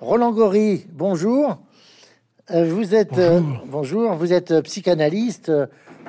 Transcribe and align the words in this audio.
Roland 0.00 0.32
Gori, 0.32 0.86
bonjour. 0.90 1.56
Euh, 2.50 2.64
vous 2.64 2.96
êtes 2.96 3.16
euh, 3.16 3.40
bonjour. 3.66 4.14
Vous 4.14 4.32
êtes 4.32 4.50
euh, 4.50 4.60
psychanalyste, 4.60 5.52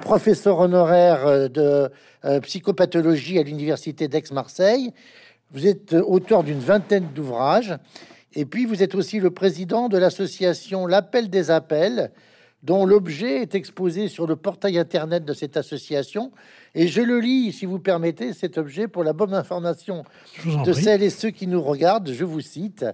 professeur 0.01 0.59
honoraire 0.59 1.51
de 1.51 1.91
psychopathologie 2.41 3.37
à 3.37 3.43
l'université 3.43 4.07
d'Aix-Marseille. 4.07 4.91
Vous 5.51 5.67
êtes 5.67 5.93
auteur 5.93 6.43
d'une 6.43 6.59
vingtaine 6.59 7.09
d'ouvrages 7.13 7.77
et 8.33 8.45
puis 8.45 8.65
vous 8.65 8.81
êtes 8.81 8.95
aussi 8.95 9.19
le 9.19 9.29
président 9.29 9.87
de 9.87 9.99
l'association 9.99 10.87
L'Appel 10.87 11.29
des 11.29 11.51
Appels, 11.51 12.11
dont 12.63 12.87
l'objet 12.87 13.43
est 13.43 13.53
exposé 13.53 14.07
sur 14.07 14.25
le 14.25 14.35
portail 14.35 14.79
internet 14.79 15.25
de 15.25 15.33
cette 15.33 15.57
association. 15.57 16.31
Et 16.77 16.89
je 16.89 17.01
le 17.01 17.21
lis, 17.21 17.53
si 17.53 17.65
vous 17.65 17.79
permettez, 17.79 18.33
cet 18.33 18.57
objet 18.57 18.89
pour 18.89 19.05
la 19.05 19.13
bonne 19.13 19.33
information 19.33 20.03
de 20.65 20.73
celles 20.73 21.03
et 21.03 21.09
ceux 21.09 21.29
qui 21.29 21.47
nous 21.47 21.61
regardent. 21.61 22.11
Je 22.11 22.25
vous 22.25 22.41
cite 22.41 22.85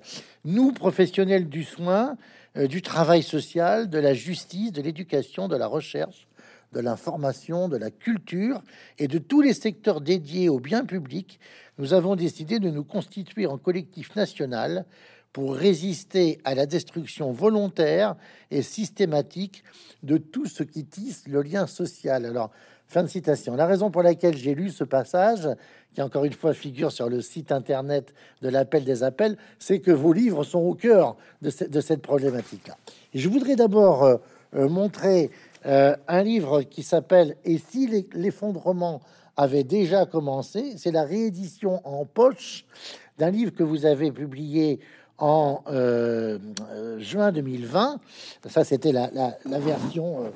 Nous, 0.45 0.71
professionnels 0.71 1.50
du 1.50 1.63
soin, 1.63 2.16
euh, 2.57 2.67
du 2.67 2.84
travail 2.84 3.23
social, 3.23 3.90
de 3.90 3.98
la 3.98 4.13
justice, 4.13 4.71
de 4.71 4.84
l'éducation, 4.84 5.48
de 5.48 5.55
la 5.55 5.66
recherche, 5.66 6.27
de 6.73 6.80
l'information, 6.80 7.70
de 7.70 7.77
la 7.77 7.90
culture 7.90 8.62
et 8.99 9.07
de 9.07 9.17
tous 9.17 9.41
les 9.41 9.55
secteurs 9.55 9.99
dédiés 9.99 10.48
au 10.48 10.59
bien 10.59 10.85
public, 10.85 11.40
nous 11.79 11.93
avons 11.95 12.16
décidé 12.16 12.59
de 12.59 12.70
nous 12.70 12.84
constituer 12.84 13.48
en 13.48 13.57
collectif 13.57 14.16
national 14.16 14.85
pour 15.34 15.55
résister 15.55 16.40
à 16.43 16.54
la 16.54 16.68
destruction 16.68 17.32
volontaire 17.32 18.16
et 18.52 18.62
systématique 18.62 19.63
de 20.04 20.18
tout 20.18 20.45
ce 20.45 20.62
qui 20.62 20.85
tisse 20.85 21.27
le 21.27 21.41
lien 21.41 21.66
social. 21.66 22.26
Alors, 22.26 22.52
fin 22.91 23.04
de 23.04 23.08
citation. 23.08 23.55
La 23.55 23.68
raison 23.68 23.90
pour 23.90 24.04
laquelle 24.04 24.36
j'ai 24.36 24.54
lu 24.54 24.70
ce 24.70 24.84
passage, 24.84 25.48
qui 25.94 26.02
encore 26.02 26.26
une 26.26 26.34
fois 26.34 26.54
figure 26.54 26.91
sur 26.91 27.08
le 27.08 27.22
site 27.22 27.54
internet 27.54 28.13
de 28.41 28.49
l'appel 28.49 28.84
des 28.84 29.02
appels, 29.02 29.38
c'est 29.59 29.80
que 29.80 29.91
vos 29.91 30.12
livres 30.12 30.44
sont 30.44 30.59
au 30.59 30.73
cœur 30.73 31.16
de, 31.41 31.49
cette 31.49 32.02
problématique-là. 32.02 32.76
Je 33.13 33.30
voudrais 33.30 33.55
d'abord 33.55 34.04
euh, 34.04 34.18
euh, 34.55 34.68
montrer 34.68 35.32
euh, 35.65 35.96
un 36.10 36.21
livre 36.21 36.63
qui 36.63 36.84
s'appelle 36.84 37.38
Et 37.46 37.60
si 37.60 38.05
l'effondrement 38.13 39.02
avait 39.37 39.63
déjà 39.63 40.05
commencé? 40.05 40.74
C'est 40.76 40.91
la 40.91 41.05
réédition 41.05 41.80
en 41.87 42.04
poche 42.04 42.65
d'un 43.18 43.30
livre 43.30 43.54
que 43.54 43.63
vous 43.63 43.85
avez 43.85 44.12
publié 44.12 44.82
en 45.22 45.64
euh, 45.68 46.40
euh, 46.72 47.00
juin 47.00 47.32
2020. 47.32 48.00
Ça, 48.50 48.64
c'était 48.66 48.91
la, 48.91 49.10
version 49.46 50.26
euh, 50.26 50.30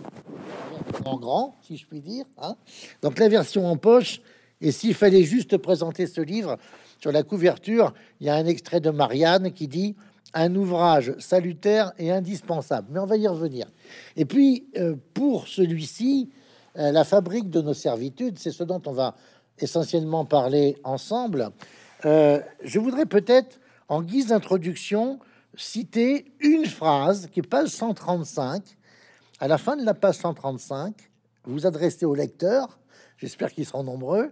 en 1.03 1.17
grand, 1.17 1.57
si 1.63 1.75
je 1.75 1.85
puis 1.85 1.99
dire. 1.99 2.25
Hein. 2.37 2.55
Donc 3.01 3.19
la 3.19 3.27
version 3.27 3.67
en 3.67 3.75
poche. 3.75 4.21
Et 4.61 4.71
s'il 4.71 4.93
fallait 4.93 5.23
juste 5.23 5.57
présenter 5.57 6.07
ce 6.07 6.21
livre, 6.21 6.57
sur 7.01 7.11
la 7.11 7.23
couverture, 7.23 7.93
il 8.21 8.27
y 8.27 8.29
a 8.29 8.35
un 8.35 8.45
extrait 8.45 8.79
de 8.79 8.89
Marianne 8.89 9.51
qui 9.51 9.67
dit 9.67 9.95
un 10.33 10.55
ouvrage 10.55 11.13
salutaire 11.19 11.91
et 11.99 12.11
indispensable. 12.11 12.87
Mais 12.91 12.99
on 12.99 13.05
va 13.05 13.17
y 13.17 13.27
revenir. 13.27 13.67
Et 14.15 14.25
puis, 14.25 14.65
pour 15.13 15.47
celui-ci, 15.47 16.29
la 16.73 17.03
fabrique 17.03 17.49
de 17.49 17.61
nos 17.61 17.73
servitudes, 17.73 18.39
c'est 18.39 18.51
ce 18.51 18.63
dont 18.63 18.81
on 18.85 18.93
va 18.93 19.15
essentiellement 19.59 20.25
parler 20.25 20.77
ensemble. 20.83 21.51
je 22.03 22.79
voudrais 22.79 23.05
peut-être 23.05 23.59
en 23.87 24.01
guise 24.01 24.27
d'introduction, 24.27 25.19
citer 25.55 26.31
une 26.39 26.65
phrase 26.65 27.27
qui 27.31 27.39
est 27.39 27.47
page 27.47 27.69
135. 27.69 28.63
À 29.39 29.47
la 29.47 29.57
fin 29.57 29.75
de 29.75 29.83
la 29.83 29.93
page 29.93 30.15
135, 30.15 30.95
vous 31.43 31.65
adressez 31.65 32.05
au 32.05 32.15
lecteur, 32.15 32.79
j'espère 33.17 33.51
qu'ils 33.51 33.65
seront 33.65 33.83
nombreux. 33.83 34.31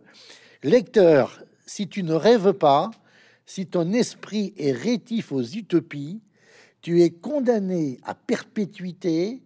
Lecteur, 0.64 1.44
si 1.66 1.88
tu 1.88 2.04
ne 2.04 2.14
rêves 2.14 2.54
pas, 2.54 2.92
si 3.46 3.68
ton 3.68 3.92
esprit 3.92 4.54
est 4.58 4.72
rétif 4.72 5.32
aux 5.32 5.44
utopies, 5.44 6.22
tu 6.82 7.02
es 7.02 7.12
condamné 7.12 8.00
à 8.04 8.16
perpétuité, 8.16 9.42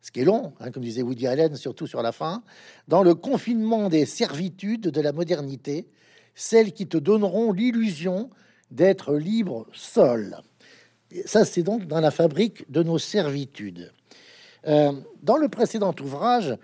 ce 0.00 0.10
qui 0.10 0.20
est 0.20 0.24
long, 0.24 0.54
hein, 0.60 0.70
comme 0.70 0.82
disait 0.82 1.02
Woody 1.02 1.26
Allen, 1.26 1.56
surtout 1.56 1.86
sur 1.86 2.02
la 2.02 2.12
fin, 2.12 2.42
dans 2.86 3.02
le 3.02 3.14
confinement 3.14 3.88
des 3.88 4.06
servitudes 4.06 4.88
de 4.88 5.00
la 5.00 5.12
modernité, 5.12 5.88
celles 6.34 6.72
qui 6.72 6.86
te 6.86 6.96
donneront 6.96 7.52
l'illusion 7.52 8.30
d'être 8.70 9.14
libre 9.14 9.66
seul. 9.72 10.38
ça, 11.24 11.44
c'est 11.44 11.62
donc 11.62 11.86
dans 11.86 12.00
la 12.00 12.10
fabrique 12.10 12.70
de 12.70 12.82
nos 12.82 12.98
servitudes. 12.98 13.92
Euh, 14.66 14.92
dans 15.22 15.36
le 15.36 15.48
précédent 15.48 15.94
ouvrage, 16.00 16.56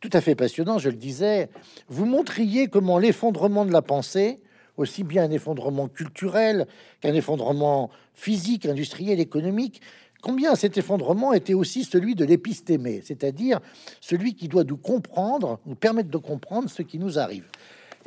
tout 0.00 0.10
à 0.12 0.20
fait 0.20 0.34
passionnant, 0.34 0.78
je 0.78 0.90
le 0.90 0.96
disais, 0.96 1.48
vous 1.88 2.06
montriez 2.06 2.68
comment 2.68 2.98
l'effondrement 2.98 3.64
de 3.64 3.72
la 3.72 3.82
pensée, 3.82 4.40
aussi 4.76 5.02
bien 5.02 5.24
un 5.24 5.30
effondrement 5.30 5.88
culturel 5.88 6.66
qu'un 7.00 7.14
effondrement 7.14 7.90
physique, 8.14 8.66
industriel, 8.66 9.20
économique, 9.20 9.80
combien 10.22 10.54
cet 10.54 10.78
effondrement 10.78 11.32
était 11.32 11.54
aussi 11.54 11.84
celui 11.84 12.14
de 12.14 12.24
l'épistémé, 12.24 13.02
c'est-à-dire 13.04 13.60
celui 14.00 14.34
qui 14.34 14.48
doit 14.48 14.64
nous 14.64 14.76
comprendre, 14.76 15.60
nous 15.66 15.74
permettre 15.74 16.10
de 16.10 16.18
comprendre 16.18 16.70
ce 16.70 16.82
qui 16.82 16.98
nous 16.98 17.18
arrive. 17.18 17.44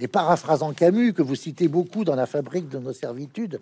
Et 0.02 0.08
paraphrasant 0.08 0.74
Camus, 0.74 1.14
que 1.14 1.22
vous 1.22 1.36
citez 1.36 1.68
beaucoup 1.68 2.04
dans 2.04 2.16
La 2.16 2.26
fabrique 2.26 2.68
de 2.68 2.80
nos 2.80 2.92
servitudes, 2.92 3.60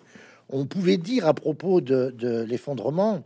on 0.48 0.64
pouvait 0.64 0.96
dire 0.96 1.26
à 1.26 1.34
propos 1.34 1.82
de, 1.82 2.46
l'effondrement, 2.48 3.22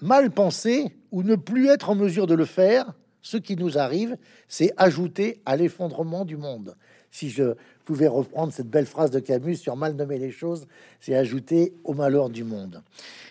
mal 0.00 0.30
penser 0.30 0.86
ou 1.10 1.24
ne 1.24 1.34
plus 1.34 1.66
être 1.68 1.90
en 1.90 1.96
mesure 1.96 2.28
de 2.28 2.34
le 2.34 2.44
faire, 2.44 2.92
ce 3.22 3.36
qui 3.36 3.56
nous 3.56 3.76
arrive, 3.76 4.16
c'est 4.46 4.72
ajouter 4.76 5.40
à 5.46 5.56
l'effondrement 5.56 6.24
du 6.24 6.36
monde. 6.36 6.76
Si 7.10 7.28
je 7.28 7.54
pouvais 7.84 8.06
reprendre 8.06 8.52
cette 8.52 8.70
belle 8.70 8.86
phrase 8.86 9.10
de 9.10 9.18
Camus 9.18 9.56
sur 9.56 9.74
mal 9.74 9.94
nommer 9.94 10.18
les 10.18 10.30
choses, 10.30 10.68
c'est 11.00 11.16
ajouter 11.16 11.74
au 11.82 11.92
malheur 11.92 12.30
du 12.30 12.44
monde. 12.44 12.82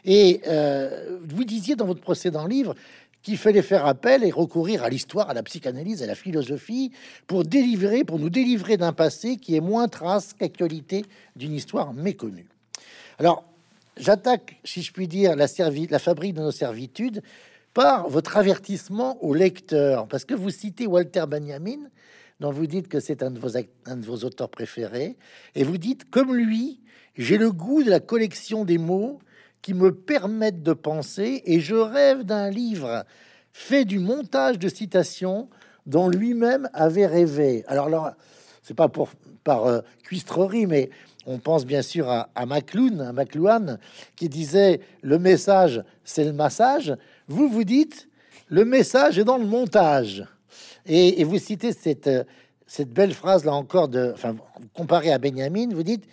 Et 0.04 0.42
euh, 0.48 1.18
vous 1.24 1.46
disiez 1.46 1.78
dans 1.78 1.86
votre 1.86 2.02
précédent 2.02 2.46
livre, 2.46 2.76
qu'il 3.28 3.38
fallait 3.38 3.62
faire 3.62 3.86
appel 3.86 4.24
et 4.24 4.32
recourir 4.32 4.86
à 4.86 4.90
l'histoire, 4.90 5.30
à 5.30 5.34
la 5.34 5.44
psychanalyse, 5.44 6.02
à 6.02 6.06
la 6.06 6.16
philosophie 6.16 6.94
pour 7.28 7.44
délivrer, 7.44 8.06
pour 8.06 8.20
nous 8.20 8.30
délivrer 8.30 8.78
d'un 8.78 8.94
passé 8.94 9.36
qui 9.36 9.58
est 9.58 9.60
moins 9.60 9.90
trace 9.90 10.32
qu'actualité 10.32 11.04
d'une 11.36 11.54
histoire 11.54 11.94
méconnue. 11.94 12.48
Alors, 13.20 13.44
j'attaque, 13.98 14.62
si 14.64 14.82
je 14.82 14.94
puis 14.94 15.10
dire, 15.10 15.36
la, 15.36 15.48
la 15.90 16.00
fabrique 16.00 16.36
de 16.36 16.42
nos 16.42 16.54
servitudes 16.54 17.22
par 17.74 18.08
votre 18.08 18.38
avertissement 18.38 19.22
au 19.22 19.34
lecteur, 19.34 20.08
parce 20.08 20.24
que 20.24 20.34
vous 20.34 20.50
citez 20.50 20.88
Walter 20.88 21.26
Benjamin, 21.28 21.80
dont 22.40 22.52
vous 22.52 22.66
dites 22.66 22.88
que 22.88 23.02
c'est 23.02 23.24
un, 23.24 23.32
de 23.32 23.40
vos, 23.40 23.58
un 23.58 23.98
de 23.98 24.06
vos 24.06 24.24
auteurs 24.24 24.48
préférés, 24.48 25.18
et 25.54 25.66
vous 25.66 25.78
dites, 25.78 26.10
comme 26.10 26.34
lui, 26.34 26.80
j'ai 27.18 27.38
le 27.38 27.52
goût 27.52 27.84
de 27.84 27.90
la 27.90 28.00
collection 28.00 28.64
des 28.64 28.78
mots 28.78 29.20
qui 29.68 29.74
me 29.74 29.94
permettent 29.94 30.64
de 30.64 30.72
penser 30.72 31.44
et 31.44 31.60
je 31.60 31.76
rêve 31.76 32.24
d'un 32.24 32.50
livre 32.50 33.04
fait 33.52 33.84
du 33.84 34.00
montage 34.00 34.58
de 34.58 34.70
citations 34.70 35.50
dont 35.86 36.08
lui-même 36.08 36.70
avait 36.72 37.06
rêvé. 37.06 37.66
Alors 37.68 37.90
là, 37.90 38.16
c'est 38.64 38.74
pas 38.74 38.88
pour 38.88 39.10
par 39.44 39.66
euh, 39.66 39.82
cuistrerie, 40.04 40.68
mais 40.68 40.90
on 41.26 41.38
pense 41.38 41.66
bien 41.66 41.82
sûr 41.82 42.10
à, 42.10 42.30
à 42.34 42.46
McLuhan, 42.46 43.00
à 43.00 43.12
McLuhan, 43.12 43.76
qui 44.16 44.30
disait 44.30 44.80
le 45.02 45.20
message, 45.20 45.84
c'est 46.06 46.24
le 46.24 46.32
massage. 46.32 46.96
Vous 47.28 47.50
vous 47.50 47.66
dites 47.66 48.08
le 48.48 48.64
message 48.64 49.20
est 49.20 49.26
dans 49.26 49.38
le 49.38 49.48
montage. 49.48 50.24
Et, 50.86 51.26
vous 51.26 51.40
citez 51.40 51.74
cette, 51.74 52.10
cette 52.68 52.94
belle 52.94 53.14
phrase 53.14 53.44
là 53.44 53.52
encore 53.52 53.90
de, 53.90 54.14
enfin, 54.14 54.34
comparé 54.74 55.12
à 55.12 55.18
Benjamin, 55.18 55.68
vous 55.74 55.84
dites 55.84 56.06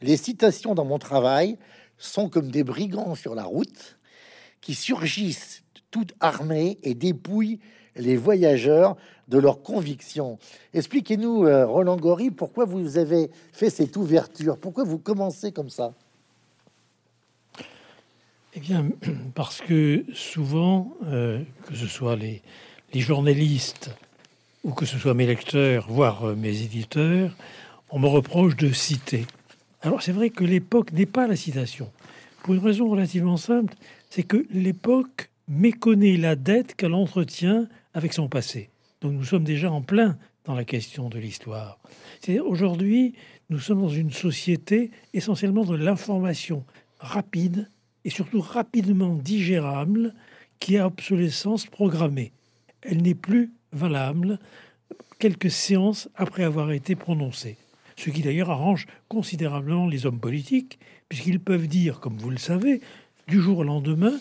les 0.00 0.16
citations 0.16 0.76
dans 0.76 0.84
mon 0.84 1.00
travail 1.00 1.58
sont 2.00 2.28
comme 2.28 2.50
des 2.50 2.64
brigands 2.64 3.14
sur 3.14 3.34
la 3.36 3.44
route 3.44 3.98
qui 4.60 4.74
surgissent 4.74 5.62
toutes 5.90 6.14
armées 6.20 6.78
et 6.82 6.94
dépouillent 6.94 7.60
les 7.96 8.16
voyageurs 8.16 8.96
de 9.28 9.38
leurs 9.38 9.62
convictions. 9.62 10.38
Expliquez-nous, 10.74 11.44
euh, 11.44 11.66
Roland 11.66 11.96
Gori, 11.96 12.30
pourquoi 12.30 12.64
vous 12.64 12.98
avez 12.98 13.30
fait 13.52 13.70
cette 13.70 13.96
ouverture? 13.96 14.58
Pourquoi 14.58 14.84
vous 14.84 14.98
commencez 14.98 15.52
comme 15.52 15.70
ça? 15.70 15.94
Eh 18.54 18.60
bien, 18.60 18.88
parce 19.34 19.60
que 19.60 20.04
souvent, 20.14 20.96
euh, 21.04 21.42
que 21.66 21.74
ce 21.74 21.86
soit 21.86 22.16
les, 22.16 22.42
les, 22.92 23.00
journalistes 23.00 23.90
ou 24.64 24.72
que 24.72 24.86
ce 24.86 24.98
soit 24.98 25.14
mes 25.14 25.26
lecteurs, 25.26 25.86
voire 25.88 26.28
euh, 26.28 26.34
mes 26.34 26.62
éditeurs, 26.62 27.36
on 27.90 27.98
me 27.98 28.08
reproche 28.08 28.56
de 28.56 28.72
citer. 28.72 29.26
Alors 29.82 30.02
c'est 30.02 30.12
vrai 30.12 30.28
que 30.28 30.44
l'époque 30.44 30.92
n'est 30.92 31.06
pas 31.06 31.26
la 31.26 31.36
citation. 31.36 31.90
Pour 32.42 32.54
une 32.54 32.60
raison 32.60 32.88
relativement 32.88 33.38
simple, 33.38 33.74
c'est 34.10 34.22
que 34.22 34.46
l'époque 34.50 35.30
méconnaît 35.48 36.18
la 36.18 36.36
dette 36.36 36.74
qu'elle 36.74 36.92
entretient 36.92 37.66
avec 37.94 38.12
son 38.12 38.28
passé. 38.28 38.68
Donc 39.00 39.12
nous 39.12 39.24
sommes 39.24 39.44
déjà 39.44 39.72
en 39.72 39.80
plein 39.80 40.18
dans 40.44 40.54
la 40.54 40.64
question 40.64 41.08
de 41.08 41.18
l'histoire. 41.18 41.78
Aujourd'hui, 42.44 43.14
nous 43.48 43.58
sommes 43.58 43.80
dans 43.80 43.88
une 43.88 44.10
société 44.10 44.90
essentiellement 45.14 45.64
de 45.64 45.76
l'information 45.76 46.64
rapide 46.98 47.68
et 48.04 48.10
surtout 48.10 48.40
rapidement 48.40 49.14
digérable 49.14 50.14
qui 50.58 50.76
a 50.76 50.86
obsolescence 50.86 51.66
programmée. 51.66 52.32
Elle 52.82 53.02
n'est 53.02 53.14
plus 53.14 53.50
valable 53.72 54.38
quelques 55.18 55.50
séances 55.50 56.08
après 56.16 56.44
avoir 56.44 56.70
été 56.72 56.96
prononcée 56.96 57.56
ce 58.00 58.10
qui 58.10 58.22
d'ailleurs 58.22 58.50
arrange 58.50 58.86
considérablement 59.08 59.86
les 59.86 60.06
hommes 60.06 60.20
politiques, 60.20 60.78
puisqu'ils 61.08 61.40
peuvent 61.40 61.68
dire, 61.68 62.00
comme 62.00 62.16
vous 62.16 62.30
le 62.30 62.38
savez, 62.38 62.80
du 63.28 63.40
jour 63.40 63.58
au 63.58 63.62
lendemain, 63.62 64.18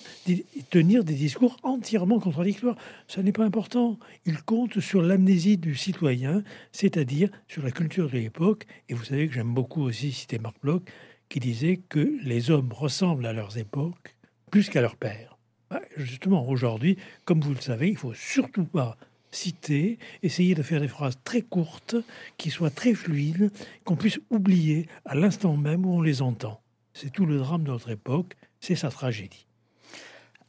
tenir 0.70 1.04
des 1.04 1.16
discours 1.16 1.58
entièrement 1.64 2.20
contradictoires. 2.20 2.76
Ça 3.08 3.24
n'est 3.24 3.32
pas 3.32 3.46
important. 3.46 3.98
Il 4.26 4.44
compte 4.44 4.80
sur 4.82 5.02
l'amnésie 5.02 5.58
du 5.58 5.76
citoyen, 5.76 6.44
c'est-à-dire 6.72 7.30
sur 7.48 7.64
la 7.64 7.72
culture 7.72 8.08
de 8.08 8.18
l'époque. 8.18 8.66
Et 8.88 8.94
vous 8.94 9.04
savez 9.04 9.28
que 9.28 9.34
j'aime 9.34 9.54
beaucoup 9.54 9.82
aussi 9.82 10.12
citer 10.12 10.38
Marc 10.38 10.58
Bloch, 10.62 10.84
qui 11.30 11.40
disait 11.40 11.78
que 11.90 12.20
les 12.24 12.52
hommes 12.52 12.72
ressemblent 12.72 13.26
à 13.26 13.34
leurs 13.34 13.58
époques 13.58 14.16
plus 14.52 14.70
qu'à 14.70 14.82
leur 14.82 14.96
père. 14.96 15.38
Bah, 15.72 15.82
justement, 15.98 16.48
aujourd'hui, 16.48 16.98
comme 17.26 17.42
vous 17.42 17.54
le 17.54 17.62
savez, 17.62 17.90
il 17.90 17.98
faut 17.98 18.14
surtout 18.14 18.66
pas 18.66 18.98
citer, 19.32 20.00
essayer 20.24 20.56
de 20.56 20.64
faire 20.64 20.82
des 20.82 20.88
phrases 20.88 21.18
très 21.24 21.42
courtes, 21.42 21.96
qui 22.38 22.50
soient 22.50 22.70
très 22.70 22.94
fluides, 22.94 23.52
qu'on 23.86 23.96
puisse 23.96 24.20
oublier 24.30 24.88
à 25.06 25.16
l'instant 25.16 25.58
même 25.58 25.86
où 25.86 25.94
on 25.94 26.02
les 26.02 26.22
entend. 26.22 26.62
C'est 26.94 27.12
tout 27.12 27.26
le 27.26 27.38
drame 27.38 27.64
de 27.64 27.72
notre 27.72 27.90
époque, 27.90 28.36
c'est 28.60 28.76
sa 28.76 28.90
tragédie. 28.90 29.46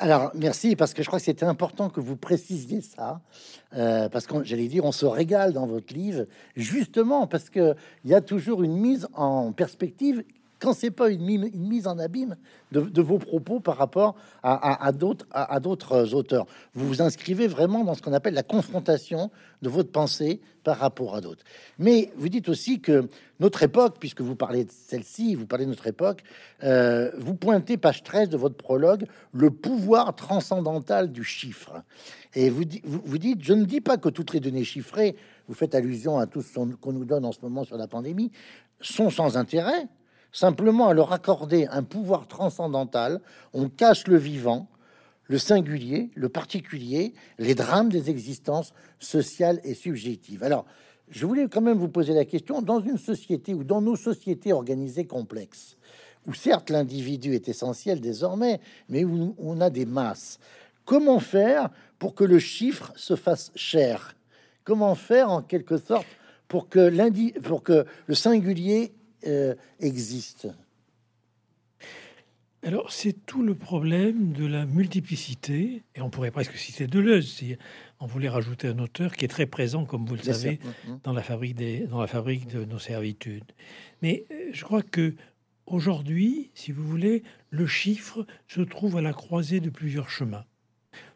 Alors, 0.03 0.31
merci, 0.35 0.77
parce 0.77 0.94
que 0.94 1.03
je 1.03 1.09
crois 1.09 1.19
que 1.19 1.27
c'était 1.27 1.44
important 1.44 1.91
que 1.91 2.00
vous 2.00 2.17
précisiez 2.17 2.81
ça, 2.81 3.21
euh, 3.75 4.09
parce 4.09 4.27
que 4.27 4.43
j'allais 4.44 4.67
dire, 4.67 4.87
on 4.87 4.93
se 4.93 5.05
régale 5.05 5.53
dans 5.53 5.67
votre 5.67 5.93
livre, 5.93 6.25
justement 6.56 7.26
parce 7.26 7.50
qu'il 7.50 7.76
y 8.06 8.15
a 8.15 8.23
toujours 8.23 8.62
une 8.62 8.79
mise 8.79 9.06
en 9.12 9.53
perspective 9.53 10.25
quand 10.61 10.73
c'est 10.75 10.91
pas 10.91 11.11
une, 11.11 11.25
mise 11.25 11.87
en 11.87 11.99
abîme 11.99 12.37
de, 12.71 13.03
vos 13.03 13.19
propos 13.19 13.61
par 13.61 13.77
rapport 13.77 14.15
à, 14.43 14.93
d'autres 14.93 16.15
auteurs. 16.15 16.47
Vous 16.75 16.87
vous 16.87 17.03
inscrivez 17.03 17.47
vraiment 17.47 17.83
dans 17.83 17.95
ce 17.95 18.03
qu'on 18.03 18.12
appelle 18.12 18.35
la 18.35 18.43
confrontation 18.43 19.31
de 19.62 19.69
votre 19.69 19.91
pensée 19.91 20.41
par 20.62 20.79
rapport 20.79 21.17
à 21.17 21.21
d'autres. 21.21 21.43
Mais 21.79 22.12
vous 22.17 22.29
dites 22.29 22.49
aussi 22.49 22.81
que 22.81 23.09
notre 23.41 23.62
époque, 23.62 23.97
puisque 23.99 24.21
vous 24.21 24.37
parlez 24.37 24.65
de 24.65 24.71
celle-ci, 24.71 25.35
vous 25.35 25.47
parlez 25.47 25.65
de 25.65 25.71
notre 25.71 25.87
époque, 25.87 26.23
euh, 26.62 27.11
vous 27.17 27.35
pointez 27.35 27.79
page 27.79 28.03
13 28.03 28.29
de 28.29 28.37
votre 28.37 28.57
prologue 28.57 29.07
le 29.33 29.51
pouvoir 29.51 30.15
transcendantal 30.15 31.11
du 31.11 31.25
chiffre. 31.25 31.83
Et 32.35 32.51
vous, 32.51 32.65
dites, 32.65 33.43
je 33.43 33.53
ne 33.55 33.65
dis 33.65 33.81
pas 33.81 33.97
que 33.97 34.09
toutes 34.09 34.33
les 34.33 34.41
données 34.41 34.65
chiffrées, 34.65 35.17
vous 35.49 35.55
faites 35.55 35.75
allusion 35.75 36.19
à 36.19 36.27
tout 36.27 36.43
ce 36.43 36.59
qu'on 36.77 36.93
nous 36.93 37.05
donne 37.05 37.25
en 37.25 37.33
ce 37.33 37.41
moment 37.43 37.65
sur 37.65 37.77
la 37.77 37.89
pandémie, 37.89 38.31
sont 38.81 39.11
sans 39.11 39.37
intérêt, 39.37 39.89
Simplement, 40.32 40.88
à 40.88 40.94
leur 40.94 41.12
accorder 41.12 41.67
un 41.71 41.82
pouvoir 41.82 42.29
transcendantal, 42.29 43.21
on 43.53 43.69
cache 43.69 44.06
le 44.06 44.17
vivant, 44.17 44.69
le 45.27 45.38
singulier, 45.38 46.11
le 46.15 46.29
particulier, 46.29 47.15
les 47.38 47.55
drames 47.55 47.88
des 47.88 48.11
existences 48.11 48.73
sociales 48.99 49.61
et 49.65 49.75
subjectives. 49.75 50.43
Alors, 50.43 50.67
je 51.11 51.27
voulais 51.27 51.49
quand 51.49 51.61
même 51.61 51.79
vous 51.79 51.88
poser 51.88 52.15
la 52.15 52.25
question, 52.25 52.62
dans 52.62 52.81
une 52.81 52.99
société 52.99 53.55
ou 53.55 53.65
dans 53.65 53.81
nos 53.81 53.97
sociétés 53.97 54.53
organisées 54.53 55.06
complexes, 55.06 55.77
où 56.27 56.35
certes 56.35 56.71
l'individu 56.71 57.35
est 57.35 57.49
essentiel 57.49 58.00
désormais, 58.00 58.61
mais 58.88 59.05
où 59.05 59.35
on 59.38 59.61
a 59.61 59.71
des 59.71 59.87
masses, 59.87 60.38
comment 60.85 61.19
faire 61.19 61.71
pour 61.99 62.15
que 62.15 62.25
le 62.25 62.38
chiffre 62.38 62.93
se 62.97 63.17
fasse 63.17 63.50
cher? 63.56 64.15
Comment 64.65 64.94
faire 64.94 65.31
en 65.31 65.43
quelque 65.43 65.79
sorte 65.79 66.06
pour 66.47 66.69
que, 66.69 67.41
pour 67.41 67.62
que 67.62 67.87
le 68.06 68.15
singulier 68.15 68.93
euh, 69.27 69.55
existe 69.81 70.49
alors, 72.63 72.93
c'est 72.93 73.25
tout 73.25 73.43
le 73.43 73.55
problème 73.55 74.33
de 74.33 74.45
la 74.45 74.67
multiplicité, 74.67 75.83
et 75.95 76.03
on 76.03 76.11
pourrait 76.11 76.31
presque 76.31 76.57
citer 76.57 76.87
Deleuze 76.87 77.27
si 77.27 77.57
on 78.01 78.07
voulait 78.07 78.29
rajouter 78.29 78.69
un 78.69 78.79
auteur 78.81 79.17
qui 79.17 79.25
est 79.25 79.29
très 79.29 79.47
présent, 79.47 79.87
comme 79.87 80.05
vous 80.05 80.15
le 80.15 80.23
savez, 80.23 80.61
mm, 80.63 80.93
mm. 80.93 81.01
dans 81.05 81.15
la, 81.15 81.23
fabrique 81.23 81.55
des, 81.55 81.87
dans 81.87 82.03
la 82.03 82.07
fabrique 82.07 82.49
de 82.49 82.67
nos 82.67 82.79
servitudes. 82.79 83.51
Mais 84.03 84.27
euh, 84.31 84.51
je 84.53 84.63
crois 84.63 84.83
que 84.83 85.15
aujourd'hui, 85.65 86.51
si 86.55 86.71
vous 86.71 86.87
voulez, 86.87 87.23
le 87.49 87.67
chiffre 87.67 88.27
se 88.47 88.61
trouve 88.61 88.99
à 88.99 89.01
la 89.01 89.15
croisée 89.15 89.61
de 89.61 89.71
plusieurs 89.71 90.11
chemins. 90.11 90.45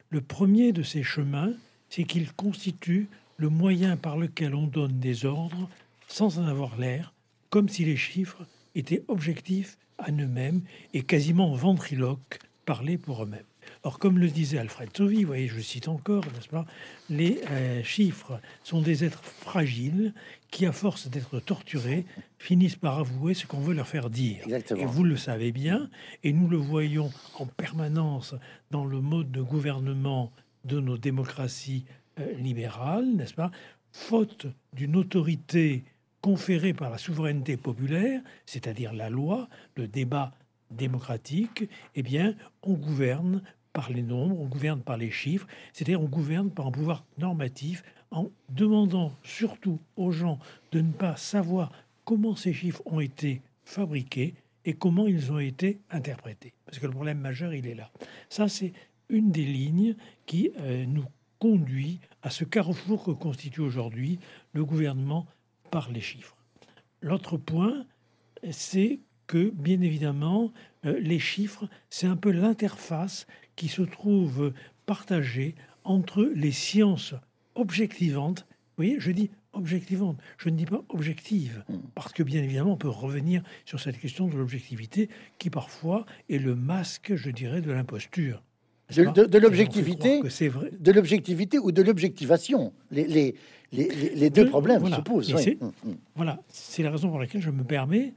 Le 0.09 0.23
premier 0.23 0.73
de 0.73 0.83
ces 0.83 1.03
chemins, 1.03 1.53
c'est 1.91 2.05
qu'il 2.05 2.33
constitue 2.33 3.09
le 3.37 3.51
moyen 3.51 3.99
par 3.99 4.17
lequel 4.17 4.55
on 4.55 4.67
donne 4.67 4.99
des 4.99 5.27
ordres 5.27 5.69
sans 6.09 6.39
en 6.39 6.47
avoir 6.47 6.79
l'air, 6.79 7.13
comme 7.55 7.69
si 7.69 7.85
les 7.85 7.97
chiffres 7.97 8.45
étaient 8.75 9.05
objectifs 9.06 9.79
à 9.99 10.11
eux-mêmes 10.11 10.62
et 10.93 11.03
quasiment 11.03 11.55
ventriloques, 11.55 12.41
parlaient 12.65 12.99
pour 12.99 13.23
eux-mêmes. 13.23 13.47
Or, 13.85 14.01
comme 14.01 14.19
le 14.19 14.27
disait 14.27 14.59
Alfred 14.59 14.91
Sauvy, 14.93 15.21
vous 15.21 15.29
voyez, 15.29 15.47
je 15.47 15.61
cite 15.61 15.87
encore, 15.87 16.25
n'est-ce 16.35 16.49
pas, 16.49 16.67
les 17.11 17.43
euh, 17.53 17.81
chiffres 17.85 18.41
sont 18.65 18.83
des 18.83 19.05
êtres 19.05 19.23
fragiles 19.23 20.15
qui, 20.51 20.67
à 20.67 20.73
force 20.73 21.06
d'être 21.06 21.39
torturés, 21.39 22.06
finissent 22.39 22.75
par 22.75 22.99
avouer 22.99 23.35
ce 23.35 23.47
qu'on 23.47 23.61
veut 23.61 23.75
leur 23.75 23.87
faire 23.87 24.11
dire. 24.11 24.45
Et 24.77 24.85
vous 24.85 25.05
le 25.05 25.17
savez 25.17 25.53
bien, 25.53 25.89
et 26.25 26.33
nous 26.33 26.49
le 26.49 26.56
voyons 26.56 27.12
en 27.39 27.47
permanence 27.47 28.35
dans 28.73 28.85
le 28.85 29.01
mode 29.01 29.31
de 29.31 29.43
gouvernement 29.43 30.33
de 30.65 30.81
nos 30.81 30.99
démocraties 30.99 31.85
euh, 32.19 32.33
libérales, 32.33 33.15
n'est-ce 33.15 33.35
pas 33.35 33.53
Faute 33.93 34.49
d'une 34.73 34.97
autorité 34.97 35.85
conféré 36.25 36.73
par 36.73 36.88
la 36.88 36.97
souveraineté 36.97 37.59
populaire, 37.59 38.23
c'est-à-dire 38.47 38.94
la 38.94 39.11
loi, 39.11 39.47
le 39.76 39.87
débat 39.87 40.32
démocratique, 40.71 41.69
eh 41.94 42.03
bien, 42.03 42.35
on 42.62 42.73
gouverne 42.73 43.43
par 43.75 43.91
les 43.91 44.00
nombres, 44.00 44.41
on 44.41 44.47
gouverne 44.47 44.81
par 44.81 44.97
les 44.97 45.11
chiffres, 45.11 45.47
c'est-à-dire 45.75 46.00
on 46.00 46.09
gouverne 46.09 46.50
par 46.50 46.67
un 46.67 46.71
pouvoir 46.71 47.05
normatif 47.19 47.85
en 48.11 48.31
demandant 48.49 49.12
surtout 49.23 49.79
aux 49.97 50.12
gens 50.12 50.38
de 50.73 50.81
ne 50.81 50.93
pas 50.93 51.15
savoir 51.17 51.71
comment 52.06 52.37
ces 52.37 52.55
chiffres 52.55 52.81
ont 52.87 53.00
été 53.00 53.43
fabriqués 53.62 54.32
et 54.65 54.73
comment 54.73 55.06
ils 55.06 55.31
ont 55.31 55.41
été 55.41 55.79
interprétés. 55.91 56.55
Parce 56.65 56.79
que 56.79 56.87
le 56.87 56.93
problème 56.93 57.19
majeur, 57.19 57.53
il 57.53 57.67
est 57.67 57.75
là. 57.75 57.91
Ça, 58.31 58.49
c'est 58.49 58.73
une 59.11 59.31
des 59.31 59.44
lignes 59.44 59.94
qui 60.25 60.53
euh, 60.56 60.87
nous 60.87 61.05
conduit 61.38 62.00
à 62.23 62.31
ce 62.31 62.44
carrefour 62.44 63.05
que 63.05 63.11
constitue 63.11 63.61
aujourd'hui 63.61 64.19
le 64.55 64.65
gouvernement 64.65 65.27
par 65.75 65.91
les 65.91 66.00
chiffres. 66.00 66.37
L'autre 67.00 67.37
point, 67.37 67.85
c'est 68.53 69.00
que, 69.26 69.50
bien 69.50 69.81
évidemment, 69.81 70.53
euh, 70.87 71.00
les 71.00 71.19
chiffres, 71.19 71.69
c'est 71.91 72.06
un 72.06 72.15
peu 72.15 72.31
l'interface 72.31 73.26
qui 73.56 73.67
se 73.67 73.82
trouve 73.82 74.53
partagée 74.87 75.56
entre 75.82 76.31
les 76.32 76.53
sciences 76.53 77.15
objectivantes. 77.56 78.47
Vous 78.49 78.85
voyez, 78.85 79.00
je 79.00 79.11
dis 79.11 79.32
objectivante, 79.53 80.17
je 80.38 80.49
ne 80.49 80.56
dis 80.56 80.65
pas 80.65 80.85
objective, 80.91 81.65
parce 81.97 82.12
que 82.12 82.23
bien 82.23 82.44
évidemment, 82.44 82.75
on 82.75 82.77
peut 82.77 82.88
revenir 82.88 83.43
sur 83.65 83.81
cette 83.81 83.99
question 83.99 84.29
de 84.29 84.37
l'objectivité 84.37 85.09
qui 85.41 85.50
parfois 85.50 86.06
est 86.29 86.38
le 86.38 86.55
masque, 86.55 87.17
je 87.17 87.31
dirais, 87.31 87.62
de 87.62 87.73
l'imposture. 87.73 88.44
De, 88.90 89.38
l'objectivité, 89.38 90.20
de 90.20 90.93
l'objectivité 90.93 91.58
ou 91.58 91.72
de 91.72 91.82
l'objectivation. 91.82 92.72
Les, 92.91 93.34
les, 93.72 94.31
deux 94.31 94.46
problèmes 94.48 94.86
se 94.93 95.00
posent. 95.00 95.32
Mm, 95.32 95.64
mm. 95.64 95.94
Voilà, 96.14 96.41
c'est 96.48 96.82
la 96.82 96.91
raison 96.91 97.08
pour 97.08 97.19
laquelle 97.19 97.41
je 97.41 97.50
me 97.50 97.64
permets 97.64 98.12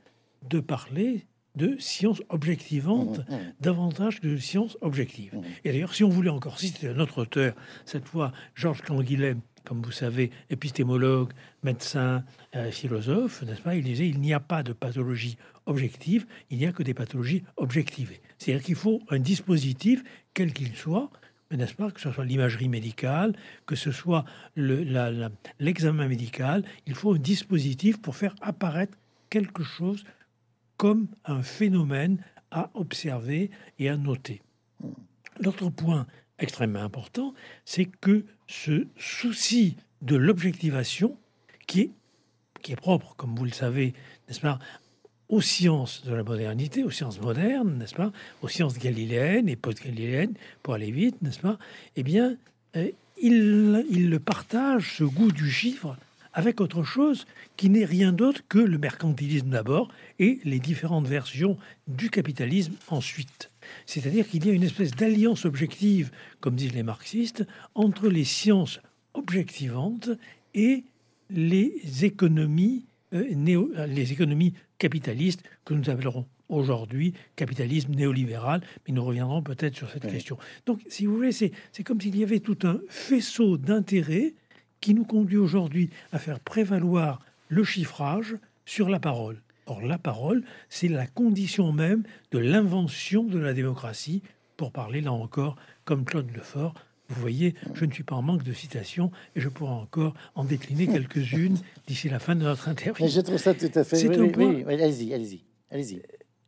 de 0.49 0.59
parler 0.59 1.25
de 1.55 1.75
sciences 1.79 2.21
objectivantes 2.29 3.19
mm, 3.19 3.35
davantage 3.61 4.19
que 4.19 4.27
de 4.27 4.37
sciences 4.37 4.77
objectives. 4.81 5.33
Et 5.63 5.71
d'ailleurs, 5.71 5.93
si 5.93 6.03
on 6.03 6.09
voulait 6.09 6.29
encore 6.29 6.59
citer 6.59 6.89
un 6.89 6.99
autre 6.99 7.21
auteur, 7.21 7.53
cette 7.85 8.05
fois 8.05 8.31
Georges 8.53 8.81
Canguilhem, 8.81 9.41
comme 9.65 9.81
vous 9.81 9.91
savez, 9.91 10.31
épistémologue, 10.49 11.31
médecin, 11.63 12.23
euh, 12.55 12.71
philosophe, 12.71 13.43
n'est-ce 13.43 13.61
pas 13.61 13.75
Il 13.75 13.83
disait 13.83 14.07
il 14.07 14.21
n'y 14.21 14.33
a 14.33 14.39
pas 14.39 14.63
de 14.63 14.71
pathologie 14.71 15.37
objective, 15.67 16.25
il 16.49 16.57
n'y 16.57 16.65
a 16.65 16.71
que 16.71 16.83
des 16.83 16.93
pathologies 16.93 17.43
objectivées. 17.55 18.21
C'est-à-dire 18.37 18.65
qu'il 18.65 18.75
faut 18.75 19.01
un 19.09 19.19
dispositif, 19.19 20.03
quel 20.33 20.53
qu'il 20.53 20.75
soit, 20.75 21.09
n'est-ce 21.51 21.75
pas, 21.75 21.91
que 21.91 22.01
ce 22.01 22.11
soit 22.11 22.25
l'imagerie 22.25 22.69
médicale, 22.69 23.35
que 23.65 23.75
ce 23.75 23.91
soit 23.91 24.25
l'examen 24.55 26.07
médical, 26.07 26.63
il 26.85 26.95
faut 26.95 27.13
un 27.13 27.19
dispositif 27.19 28.01
pour 28.01 28.15
faire 28.15 28.35
apparaître 28.41 28.97
quelque 29.29 29.63
chose 29.63 30.03
comme 30.77 31.07
un 31.25 31.41
phénomène 31.41 32.23
à 32.51 32.69
observer 32.73 33.51
et 33.79 33.89
à 33.89 33.97
noter. 33.97 34.41
L'autre 35.39 35.69
point 35.69 36.07
extrêmement 36.39 36.81
important, 36.81 37.33
c'est 37.65 37.85
que 37.85 38.25
ce 38.47 38.87
souci 38.95 39.77
de 40.01 40.15
l'objectivation, 40.15 41.17
qui 41.65 41.81
est, 41.81 41.91
qui 42.61 42.73
est 42.73 42.77
propre, 42.77 43.15
comme 43.15 43.35
vous 43.35 43.45
le 43.45 43.51
savez, 43.51 43.93
n'est-ce 44.27 44.41
pas, 44.41 44.59
aux 45.29 45.41
sciences 45.41 46.03
de 46.05 46.13
la 46.13 46.23
modernité, 46.23 46.83
aux 46.83 46.91
sciences 46.91 47.19
modernes, 47.19 47.77
n'est-ce 47.77 47.95
pas, 47.95 48.11
aux 48.41 48.47
sciences 48.47 48.77
galiléennes 48.77 49.49
et 49.49 49.55
post-galiléennes, 49.55 50.33
pour 50.63 50.73
aller 50.73 50.91
vite, 50.91 51.21
n'est-ce 51.21 51.39
pas, 51.39 51.57
eh 51.95 52.03
bien, 52.03 52.37
euh, 52.75 52.89
il, 53.21 54.09
le 54.09 54.19
partage, 54.19 54.95
ce 54.97 55.03
goût 55.03 55.31
du 55.31 55.49
chiffre, 55.49 55.97
avec 56.33 56.61
autre 56.61 56.83
chose 56.83 57.25
qui 57.55 57.69
n'est 57.69 57.85
rien 57.85 58.13
d'autre 58.13 58.41
que 58.47 58.59
le 58.59 58.77
mercantilisme 58.77 59.49
d'abord 59.49 59.89
et 60.19 60.39
les 60.43 60.59
différentes 60.59 61.07
versions 61.07 61.57
du 61.87 62.11
capitalisme 62.11 62.73
ensuite. 62.89 63.49
C'est-à-dire 63.87 64.27
qu'il 64.27 64.45
y 64.45 64.49
a 64.49 64.53
une 64.53 64.63
espèce 64.63 64.91
d'alliance 64.91 65.45
objective, 65.45 66.11
comme 66.39 66.55
disent 66.55 66.75
les 66.75 66.83
marxistes, 66.83 67.45
entre 67.73 68.07
les 68.07 68.23
sciences 68.23 68.79
objectivantes 69.15 70.09
et 70.53 70.83
les 71.31 71.81
économies, 72.03 72.85
euh, 73.13 73.33
néo, 73.33 73.71
les 73.87 74.11
économies 74.11 74.53
capitalistes 74.77 75.43
que 75.65 75.73
nous 75.73 75.89
appellerons 75.89 76.25
aujourd'hui 76.49 77.13
capitalisme 77.35 77.93
néolibéral, 77.93 78.61
mais 78.87 78.93
nous 78.93 79.03
reviendrons 79.03 79.41
peut-être 79.41 79.75
sur 79.75 79.89
cette 79.89 80.09
question. 80.09 80.37
Donc, 80.65 80.81
si 80.87 81.05
vous 81.05 81.15
voulez, 81.15 81.31
c'est 81.31 81.51
comme 81.83 81.99
s'il 81.99 82.17
y 82.17 82.23
avait 82.23 82.39
tout 82.39 82.57
un 82.63 82.79
faisceau 82.87 83.57
d'intérêts 83.57 84.33
qui 84.79 84.93
nous 84.93 85.05
conduit 85.05 85.37
aujourd'hui 85.37 85.89
à 86.11 86.19
faire 86.19 86.39
prévaloir 86.39 87.19
le 87.49 87.63
chiffrage 87.63 88.35
sur 88.65 88.89
la 88.89 88.99
parole. 88.99 89.41
Or, 89.65 89.81
la 89.81 89.97
parole, 89.97 90.43
c'est 90.69 90.87
la 90.87 91.07
condition 91.07 91.73
même 91.73 92.03
de 92.31 92.39
l'invention 92.39 93.23
de 93.23 93.39
la 93.39 93.53
démocratie, 93.53 94.21
pour 94.55 94.71
parler 94.71 95.01
là 95.01 95.11
encore 95.11 95.55
comme 95.85 96.05
Claude 96.05 96.31
Lefort. 96.33 96.73
Vous 97.09 97.21
voyez, 97.21 97.55
je 97.73 97.85
ne 97.85 97.91
suis 97.91 98.03
pas 98.03 98.15
en 98.15 98.21
manque 98.21 98.43
de 98.43 98.53
citations 98.53 99.11
et 99.35 99.41
je 99.41 99.49
pourrais 99.49 99.71
encore 99.71 100.13
en 100.35 100.43
décliner 100.43 100.87
quelques-unes 100.93 101.57
d'ici 101.87 102.09
la 102.09 102.19
fin 102.19 102.35
de 102.35 102.43
notre 102.43 102.67
interview. 102.67 103.05
Mais 103.05 103.11
je 103.11 103.21
trouve 103.21 103.37
ça 103.37 103.53
tout 103.53 103.71
à 103.73 103.83
fait. 103.83 103.95
C'est 103.95 104.17
un 104.17 104.27
point... 104.27 104.63
allez-y, 104.67 105.13
allez-y, 105.13 105.43
allez-y. 105.71 106.01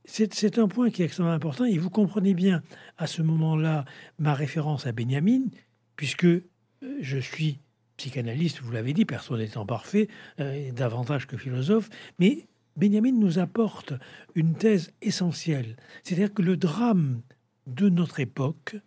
C'est 0.06 0.58
un 0.58 0.68
point 0.68 0.90
qui 0.90 1.04
est 1.04 1.06
extrêmement 1.06 1.32
important 1.32 1.66
et 1.66 1.78
vous 1.78 1.92
comprenez 1.92 2.34
bien 2.34 2.64
à 2.98 3.06
ce 3.06 3.22
moment-là 3.22 3.86
ma 4.18 4.34
référence 4.34 4.88
à 4.88 4.92
Benjamin, 4.92 5.42
puisque 5.96 6.26
euh, 6.26 6.42
je 7.00 7.18
suis 7.20 7.60
psychanalyste, 7.98 8.62
vous 8.62 8.72
l'avez 8.72 8.94
dit, 8.94 9.06
personne 9.06 9.38
n'étant 9.38 9.66
parfait, 9.66 10.08
euh, 10.40 10.72
davantage 10.72 11.28
que 11.28 11.38
philosophe, 11.38 11.90
mais 12.18 12.48
Benjamin 12.76 13.12
nous 13.12 13.40
apporte 13.40 13.94
une 14.36 14.56
thèse 14.56 14.94
essentielle, 15.02 15.76
c'est-à-dire 16.04 16.34
que 16.34 16.42
le 16.42 16.58
drame 16.58 17.22
de 17.68 17.90
notre 17.90 18.20
époque, 18.20 18.78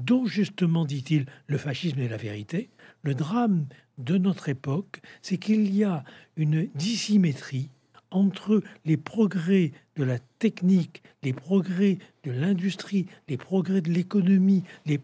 dont 0.00 0.26
justement, 0.26 0.84
dit-il, 0.84 1.26
le 1.46 1.58
fascisme 1.58 2.00
est 2.00 2.08
la 2.08 2.16
vérité, 2.16 2.70
le 3.02 3.14
drame 3.14 3.66
de 3.98 4.18
notre 4.18 4.48
époque, 4.48 5.00
c'est 5.22 5.38
qu'il 5.38 5.74
y 5.74 5.84
a 5.84 6.04
une 6.36 6.68
dissymétrie 6.74 7.70
entre 8.10 8.62
les 8.84 8.96
progrès 8.96 9.72
de 9.96 10.04
la 10.04 10.18
technique, 10.38 11.02
les 11.22 11.32
progrès 11.32 11.98
de 12.24 12.32
l'industrie, 12.32 13.06
les 13.28 13.36
progrès 13.36 13.80
de 13.80 13.90
l'économie, 13.90 14.64
les, 14.86 15.00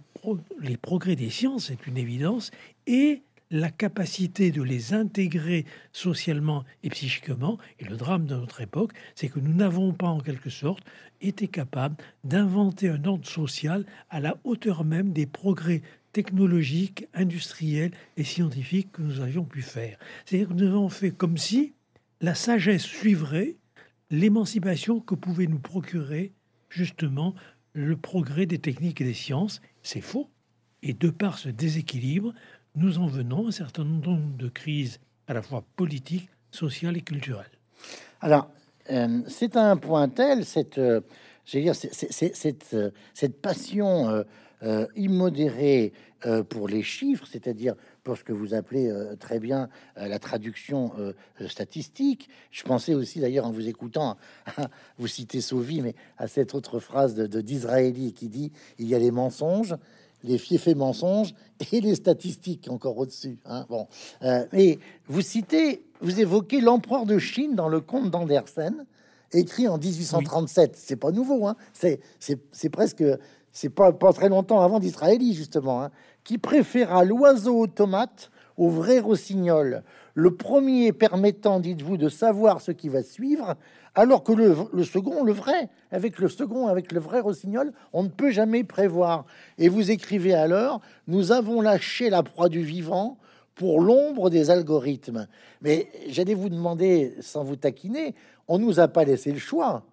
les, 0.61 0.77
progrès 0.77 1.15
des 1.15 1.31
sciences, 1.31 1.67
c'est 1.67 1.87
une 1.87 1.99
évidence, 1.99 2.51
et 2.87 3.23
la 3.51 3.71
capacité 3.71 4.51
de 4.51 4.63
les 4.63 4.93
intégrer 4.93 5.65
socialement 5.93 6.65
et 6.83 6.91
psychiquement. 6.91 7.59
Et 7.79 7.85
le 7.85 7.97
drame 7.97 8.27
de 8.27 8.35
notre 8.35 8.61
époque, 8.61 8.93
c'est 9.15 9.29
que 9.29 9.41
nous 9.41 9.55
n'avons 9.55 9.93
pas 9.93 10.09
en 10.09 10.21
quelque 10.21 10.51
sorte 10.51 10.85
été 11.21 11.49
capables 11.49 11.97
d'inventer 12.25 12.89
un 12.89 13.05
ordre 13.05 13.27
social 13.27 13.87
à 14.11 14.21
la 14.21 14.37
hauteur 14.45 14.85
même 14.85 15.13
des 15.13 15.27
progrès 15.27 15.83
technologiques, 16.13 17.07
industriels 17.15 17.93
et 18.17 18.25
scientifiques 18.25 18.93
que 18.93 19.03
nous 19.03 19.21
avions 19.21 19.45
pu 19.45 19.63
faire. 19.63 19.99
C'est-à-dire 20.25 20.49
que 20.49 20.55
nous 20.55 20.67
avons 20.67 20.89
fait 20.89 21.11
comme 21.11 21.37
si 21.37 21.75
la 22.21 22.35
sagesse 22.35 22.85
suivrait 22.85 23.57
l'émancipation 24.11 25.01
que 25.01 25.15
pouvait 25.15 25.47
nous 25.47 25.59
procurer 25.59 26.33
justement 26.71 27.35
le 27.75 27.97
progrès 27.97 28.47
des 28.47 28.59
techniques 28.59 29.01
et 29.01 29.05
des 29.05 29.15
sciences. 29.15 29.61
C'est 29.83 30.01
faux. 30.01 30.31
Et 30.83 30.95
de 30.95 31.11
par 31.11 31.39
ce 31.39 31.49
déséquilibre, 31.49 32.33
nous 32.77 32.99
en 32.99 33.07
venons 33.07 33.47
à 33.47 33.49
un 33.49 33.53
certain 33.53 33.85
nombre 33.85 34.37
de 34.37 34.49
crises 34.49 35.01
à 35.27 35.35
la 35.35 35.43
fois 35.43 35.65
politiques, 35.77 36.29
sociales 36.51 36.97
et 36.97 37.03
culturelles. 37.03 37.51
Alors, 38.21 38.49
euh, 38.91 39.21
c'est 39.29 39.57
un 39.57 39.77
point 39.77 40.09
tel, 40.09 40.45
cette, 40.45 40.79
euh, 40.79 41.01
dire, 41.53 41.75
cette, 41.75 42.71
euh, 42.75 42.91
cette 43.15 43.41
passion 43.41 44.25
immodérée 44.97 45.93
pour 46.49 46.67
les 46.67 46.83
chiffres, 46.83 47.27
c'est-à-dire 47.31 47.75
pour 48.03 48.17
ce 48.17 48.25
que 48.25 48.33
vous 48.33 48.55
appelez 48.55 48.91
très 49.21 49.39
bien 49.39 49.69
la 49.97 50.19
traduction 50.19 50.93
statistique. 51.47 52.31
Je 52.51 52.63
pensais 52.65 52.95
aussi, 52.95 53.21
d'ailleurs, 53.21 53.45
en 53.45 53.53
vous 53.53 53.69
écoutant, 53.69 54.17
vous 54.99 55.07
citez 55.07 55.43
Sauvy, 55.43 55.83
mais 55.83 55.95
à 56.17 56.27
cette 56.27 56.55
autre 56.55 56.81
phrase 56.81 57.15
de 57.15 57.41
d'Israéli 57.43 58.15
qui 58.15 58.29
dit 58.29 58.51
il 58.79 58.89
y 58.89 58.95
a 58.95 58.99
les 58.99 59.11
mensonges, 59.11 59.77
les 60.27 60.39
fiefs 60.39 60.67
mensonges 60.75 61.35
et 61.73 61.81
les 61.81 61.95
statistiques 61.95 62.69
encore 62.71 62.99
au-dessus. 62.99 63.39
Hein. 63.47 63.67
Bon, 63.69 63.87
euh, 64.23 64.45
et 64.53 64.79
vous 65.07 65.23
citez, 65.23 65.83
vous 66.01 66.21
évoquez 66.21 66.61
l'empereur 66.61 67.07
de 67.07 67.19
Chine 67.19 67.55
dans 67.55 67.69
le 67.69 67.81
conte 67.81 68.11
d'Andersen, 68.11 68.85
écrit 69.33 69.69
en 69.69 69.79
1837. 69.79 70.77
C'est 70.77 70.97
pas 70.97 71.11
nouveau, 71.11 71.47
hein. 71.47 71.57
c'est 71.73 72.01
c'est 72.21 72.69
presque 72.69 73.03
c'est 73.57 73.71
pas, 73.71 73.91
pas 73.91 74.13
très 74.13 74.29
longtemps 74.29 74.61
avant 74.61 74.81
d'Israéli 74.81 75.33
justement, 75.33 75.83
hein, 75.83 75.91
qui 76.25 76.37
préféra 76.37 77.05
l'oiseau 77.05 77.59
automate 77.59 78.31
au 78.59 78.69
vrai 78.69 78.99
rossignol. 79.01 79.83
Le 80.17 80.35
premier 80.35 80.95
permettant, 80.95 81.61
dites-vous, 81.61 81.99
de 81.99 82.09
savoir 82.09 82.63
ce 82.63 82.73
qui 82.73 82.89
va 82.89 83.03
suivre, 83.03 83.55
alors 83.95 84.25
que 84.25 84.33
le, 84.33 84.83
second, 84.83 85.23
le 85.23 85.33
vrai, 85.33 85.69
avec 85.91 86.19
le 86.19 86.31
second, 86.31 86.69
avec 86.69 86.91
le 86.91 87.01
vrai 87.01 87.21
rossignol, 87.21 87.71
on 87.93 88.05
ne 88.05 88.09
peut 88.09 88.31
jamais 88.31 88.65
prévoir. 88.65 89.27
Et 89.59 89.69
vous 89.69 89.91
écrivez 89.91 90.33
alors, 90.33 90.81
nous 91.07 91.33
avons 91.33 91.61
lâché 91.61 92.09
la 92.09 92.23
proie 92.23 92.49
du 92.49 92.63
vivant 92.63 93.19
pour 93.55 93.79
l'ombre 93.79 94.31
des 94.31 94.49
algorithmes. 94.49 95.29
Mais 95.61 95.89
j'allais 96.09 96.33
vous 96.33 96.49
demander, 96.49 97.13
sans 97.21 97.45
vous 97.45 97.57
taquiner, 97.57 98.15
on 98.49 98.59
nous 98.59 98.81
a 98.81 98.89
pas 98.89 99.05
laissé 99.05 99.33
le 99.33 99.39
choix. 99.39 99.85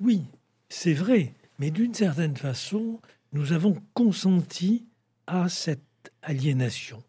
Oui, 0.00 0.22
c'est 0.68 0.94
vrai, 0.94 1.34
mais 1.58 1.72
d'une 1.72 1.94
certaine 1.94 2.36
façon, 2.36 3.00
nous 3.32 3.52
avons 3.52 3.74
consenti 3.94 4.86
à 5.26 5.48
cette 5.48 5.80
aliénation. 6.22 7.02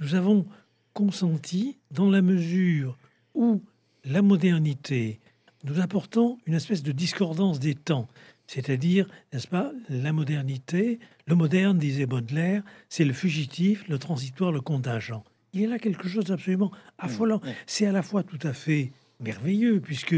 Nous 0.00 0.14
avons 0.14 0.44
consenti 0.92 1.76
dans 1.90 2.10
la 2.10 2.22
mesure 2.22 2.96
où 3.34 3.62
la 4.04 4.22
modernité, 4.22 5.20
nous 5.64 5.80
apportons 5.80 6.38
une 6.46 6.54
espèce 6.54 6.82
de 6.82 6.92
discordance 6.92 7.60
des 7.60 7.74
temps. 7.74 8.08
C'est-à-dire, 8.46 9.06
n'est-ce 9.32 9.48
pas, 9.48 9.72
la 9.90 10.12
modernité, 10.12 10.98
le 11.26 11.34
moderne, 11.34 11.78
disait 11.78 12.06
Baudelaire, 12.06 12.62
c'est 12.88 13.04
le 13.04 13.12
fugitif, 13.12 13.86
le 13.88 13.98
transitoire, 13.98 14.52
le 14.52 14.60
contingent. 14.60 15.22
Il 15.52 15.60
y 15.60 15.66
a 15.66 15.68
là 15.68 15.78
quelque 15.78 16.08
chose 16.08 16.24
d'absolument 16.24 16.72
affolant. 16.98 17.40
C'est 17.66 17.86
à 17.86 17.92
la 17.92 18.02
fois 18.02 18.22
tout 18.22 18.38
à 18.42 18.52
fait 18.52 18.92
merveilleux, 19.20 19.80
puisque 19.80 20.16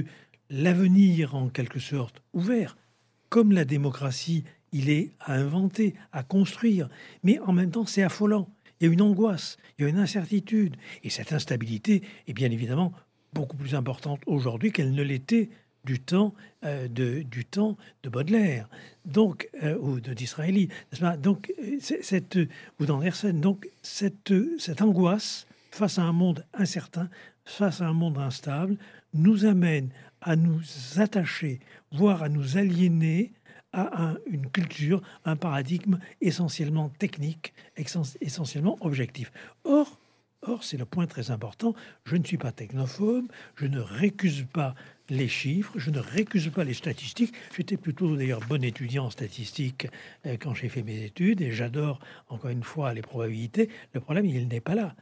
l'avenir, 0.48 1.34
en 1.34 1.48
quelque 1.48 1.80
sorte, 1.80 2.22
ouvert, 2.32 2.76
comme 3.28 3.52
la 3.52 3.64
démocratie, 3.64 4.44
il 4.72 4.90
est 4.90 5.10
à 5.20 5.34
inventer, 5.34 5.94
à 6.12 6.22
construire, 6.22 6.88
mais 7.22 7.38
en 7.40 7.52
même 7.52 7.70
temps, 7.70 7.86
c'est 7.86 8.02
affolant. 8.02 8.48
Il 8.80 8.86
y 8.86 8.90
a 8.90 8.92
une 8.92 9.02
angoisse, 9.02 9.58
il 9.78 9.82
y 9.82 9.84
a 9.86 9.88
une 9.88 9.98
incertitude, 9.98 10.76
et 11.04 11.10
cette 11.10 11.32
instabilité 11.32 12.02
est 12.26 12.32
bien 12.32 12.50
évidemment 12.50 12.92
beaucoup 13.32 13.56
plus 13.56 13.74
importante 13.74 14.20
aujourd'hui 14.26 14.72
qu'elle 14.72 14.92
ne 14.92 15.02
l'était 15.02 15.50
du 15.84 15.98
temps 16.00 16.34
euh, 16.64 16.88
de 16.88 17.22
du 17.22 17.44
temps 17.44 17.76
de 18.02 18.10
Baudelaire 18.10 18.68
donc 19.06 19.48
euh, 19.62 19.78
ou 19.78 20.00
de 20.00 20.14
donc 21.16 21.52
euh, 21.58 21.78
cette 21.80 22.38
ou 22.78 22.86
d'Andersen 22.86 23.40
donc 23.40 23.68
cette 23.82 24.34
cette 24.58 24.82
angoisse 24.82 25.46
face 25.70 25.98
à 25.98 26.02
un 26.02 26.12
monde 26.12 26.44
incertain 26.52 27.08
face 27.44 27.80
à 27.80 27.86
un 27.86 27.94
monde 27.94 28.18
instable 28.18 28.76
nous 29.14 29.46
amène 29.46 29.88
à 30.20 30.36
nous 30.36 30.60
attacher 30.96 31.60
voire 31.92 32.22
à 32.22 32.28
nous 32.28 32.58
aliéner 32.58 33.32
à 33.72 34.14
une 34.26 34.50
culture, 34.50 35.00
un 35.24 35.36
paradigme 35.36 35.98
essentiellement 36.20 36.88
technique, 36.88 37.54
essentiellement 38.20 38.76
objectif. 38.80 39.32
Or, 39.64 39.98
Or, 40.42 40.64
c'est 40.64 40.78
le 40.78 40.86
point 40.86 41.06
très 41.06 41.30
important, 41.30 41.74
je 42.04 42.16
ne 42.16 42.24
suis 42.24 42.38
pas 42.38 42.50
technophobe, 42.50 43.26
je 43.56 43.66
ne 43.66 43.78
récuse 43.78 44.46
pas 44.50 44.74
les 45.10 45.28
chiffres, 45.28 45.72
je 45.76 45.90
ne 45.90 45.98
récuse 45.98 46.48
pas 46.48 46.64
les 46.64 46.72
statistiques. 46.72 47.34
J'étais 47.54 47.76
plutôt 47.76 48.16
d'ailleurs 48.16 48.40
bon 48.48 48.64
étudiant 48.64 49.06
en 49.06 49.10
statistiques 49.10 49.86
euh, 50.24 50.38
quand 50.40 50.54
j'ai 50.54 50.70
fait 50.70 50.82
mes 50.82 51.04
études 51.04 51.42
et 51.42 51.52
j'adore 51.52 51.98
encore 52.28 52.50
une 52.50 52.62
fois 52.62 52.94
les 52.94 53.02
probabilités. 53.02 53.68
Le 53.92 54.00
problème, 54.00 54.24
il 54.24 54.48
n'est 54.48 54.60
pas 54.60 54.74
là. 54.74 54.94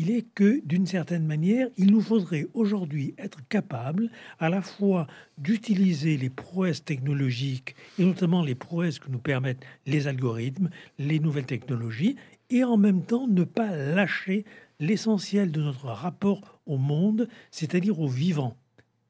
Il 0.00 0.10
est 0.10 0.24
que 0.34 0.62
d'une 0.64 0.86
certaine 0.86 1.26
manière, 1.26 1.68
il 1.76 1.90
nous 1.90 2.00
faudrait 2.00 2.46
aujourd'hui 2.54 3.12
être 3.18 3.46
capable 3.50 4.08
à 4.38 4.48
la 4.48 4.62
fois 4.62 5.06
d'utiliser 5.36 6.16
les 6.16 6.30
prouesses 6.30 6.82
technologiques 6.82 7.74
et 7.98 8.06
notamment 8.06 8.42
les 8.42 8.54
prouesses 8.54 8.98
que 8.98 9.10
nous 9.10 9.18
permettent 9.18 9.62
les 9.84 10.06
algorithmes, 10.06 10.70
les 10.98 11.18
nouvelles 11.18 11.44
technologies 11.44 12.16
et 12.48 12.64
en 12.64 12.78
même 12.78 13.02
temps 13.02 13.28
ne 13.28 13.44
pas 13.44 13.76
lâcher 13.76 14.46
l'essentiel 14.78 15.52
de 15.52 15.60
notre 15.60 15.88
rapport 15.88 16.58
au 16.64 16.78
monde, 16.78 17.28
c'est-à-dire 17.50 18.00
au 18.00 18.08
vivant. 18.08 18.56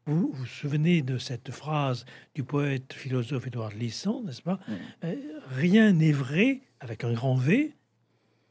Vous 0.06 0.32
vous 0.34 0.46
souvenez 0.46 1.02
de 1.02 1.18
cette 1.18 1.52
phrase 1.52 2.04
du 2.34 2.42
poète 2.42 2.94
philosophe 2.94 3.46
Édouard 3.46 3.70
Lisson, 3.78 4.24
n'est-ce 4.24 4.42
pas? 4.42 4.58
Euh, 5.04 5.14
Rien 5.50 5.92
n'est 5.92 6.10
vrai 6.10 6.62
avec 6.80 7.04
un 7.04 7.12
grand 7.12 7.36
V, 7.36 7.74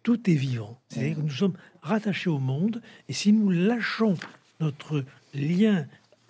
tout 0.03 0.29
est 0.29 0.35
vivant. 0.35 0.79
C'est-à-dire 0.89 1.17
que 1.17 1.21
nous 1.21 1.29
sommes 1.29 1.57
rattachés 1.81 2.29
au 2.29 2.39
monde, 2.39 2.81
et 3.07 3.13
si 3.13 3.33
nous 3.33 3.49
lâchons 3.49 4.15
notre 4.59 5.03
lien, 5.33 5.85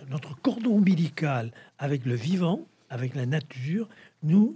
notre 0.10 0.36
cordon 0.40 0.78
ombilical 0.78 1.52
avec 1.78 2.06
le 2.06 2.16
vivant, 2.16 2.66
avec 2.90 3.16
la 3.16 3.26
nature, 3.26 3.88
nous 4.24 4.56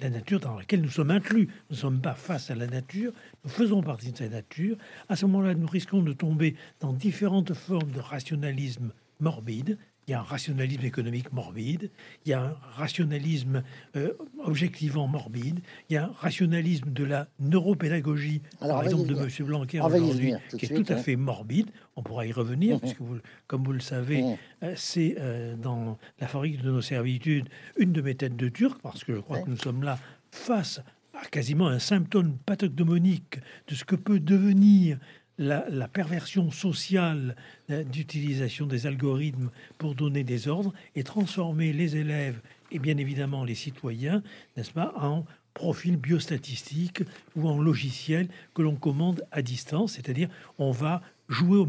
la 0.00 0.10
nature 0.10 0.40
dans 0.40 0.56
laquelle 0.56 0.80
nous 0.80 0.90
sommes 0.90 1.10
inclus. 1.10 1.46
Nous 1.70 1.76
ne 1.76 1.80
sommes 1.80 2.00
pas 2.00 2.14
face 2.14 2.50
à 2.50 2.54
la 2.54 2.66
nature, 2.66 3.12
nous 3.44 3.50
faisons 3.50 3.82
partie 3.82 4.12
de 4.12 4.16
cette 4.16 4.32
nature. 4.32 4.76
À 5.08 5.16
ce 5.16 5.26
moment-là, 5.26 5.54
nous 5.54 5.66
risquons 5.66 6.02
de 6.02 6.12
tomber 6.12 6.54
dans 6.80 6.92
différentes 6.92 7.54
formes 7.54 7.90
de 7.90 8.00
rationalisme 8.00 8.92
morbide. 9.20 9.78
Il 10.12 10.14
y 10.14 10.18
a 10.18 10.20
un 10.20 10.24
rationalisme 10.24 10.84
économique 10.84 11.32
morbide, 11.32 11.90
il 12.26 12.28
y 12.28 12.32
a 12.34 12.42
un 12.42 12.56
rationalisme 12.76 13.62
euh, 13.96 14.12
objectivement 14.44 15.08
morbide, 15.08 15.60
il 15.88 15.94
y 15.94 15.96
a 15.96 16.04
un 16.04 16.12
rationalisme 16.18 16.92
de 16.92 17.02
la 17.02 17.28
neuropédagogie, 17.40 18.42
par 18.60 18.82
exemple 18.82 19.06
de 19.06 19.16
M. 19.16 19.46
Blanquer 19.46 19.80
aujourd'hui, 19.80 20.34
qui 20.58 20.66
est 20.66 20.84
tout 20.84 20.92
à 20.92 20.96
fait 20.98 21.16
morbide. 21.16 21.70
On 21.96 22.02
pourra 22.02 22.26
y 22.26 22.32
revenir, 22.32 22.78
puisque 22.78 23.00
vous, 23.00 23.20
comme 23.46 23.64
vous 23.64 23.72
le 23.72 23.80
savez, 23.80 24.22
euh, 24.62 24.74
c'est 24.76 25.16
euh, 25.18 25.56
dans 25.56 25.96
la 26.20 26.28
fabrique 26.28 26.60
de 26.60 26.70
nos 26.70 26.82
servitudes 26.82 27.48
une 27.78 27.94
de 27.94 28.02
mes 28.02 28.14
têtes 28.14 28.36
de 28.36 28.50
turc, 28.50 28.82
parce 28.82 29.04
que 29.04 29.14
je 29.14 29.20
crois 29.20 29.40
que 29.40 29.48
nous 29.48 29.56
sommes 29.56 29.82
là 29.82 29.98
face 30.30 30.82
à 31.14 31.24
quasiment 31.24 31.68
un 31.68 31.78
symptôme 31.78 32.36
pathognomonique 32.44 33.38
de 33.66 33.74
ce 33.74 33.84
que 33.84 33.96
peut 33.96 34.20
devenir 34.20 34.98
la, 35.38 35.88
perversion 35.88 36.50
sociale 36.50 37.36
euh, 37.70 37.84
d'utilisation 37.84 38.66
des 38.66 38.86
algorithmes 38.86 39.50
pour 39.78 39.94
donner 39.94 40.24
des 40.24 40.48
ordres 40.48 40.72
et 40.94 41.04
transformer 41.04 41.72
les 41.72 41.96
élèves 41.96 42.40
et 42.70 42.78
bien 42.78 42.96
évidemment 42.96 43.44
les 43.44 43.54
citoyens, 43.54 44.22
n'est-ce 44.56 44.72
pas, 44.72 44.94
en 44.96 45.24
profil 45.54 45.96
biostatistique 45.96 47.02
ou 47.36 47.48
en 47.48 47.60
logiciel 47.60 48.28
que 48.54 48.62
l'on 48.62 48.76
commande 48.76 49.26
à 49.30 49.42
distance, 49.42 49.92
c'est-à-dire 49.92 50.28
on 50.58 50.70
va 50.70 51.02
jouer 51.28 51.58
au 51.58 51.68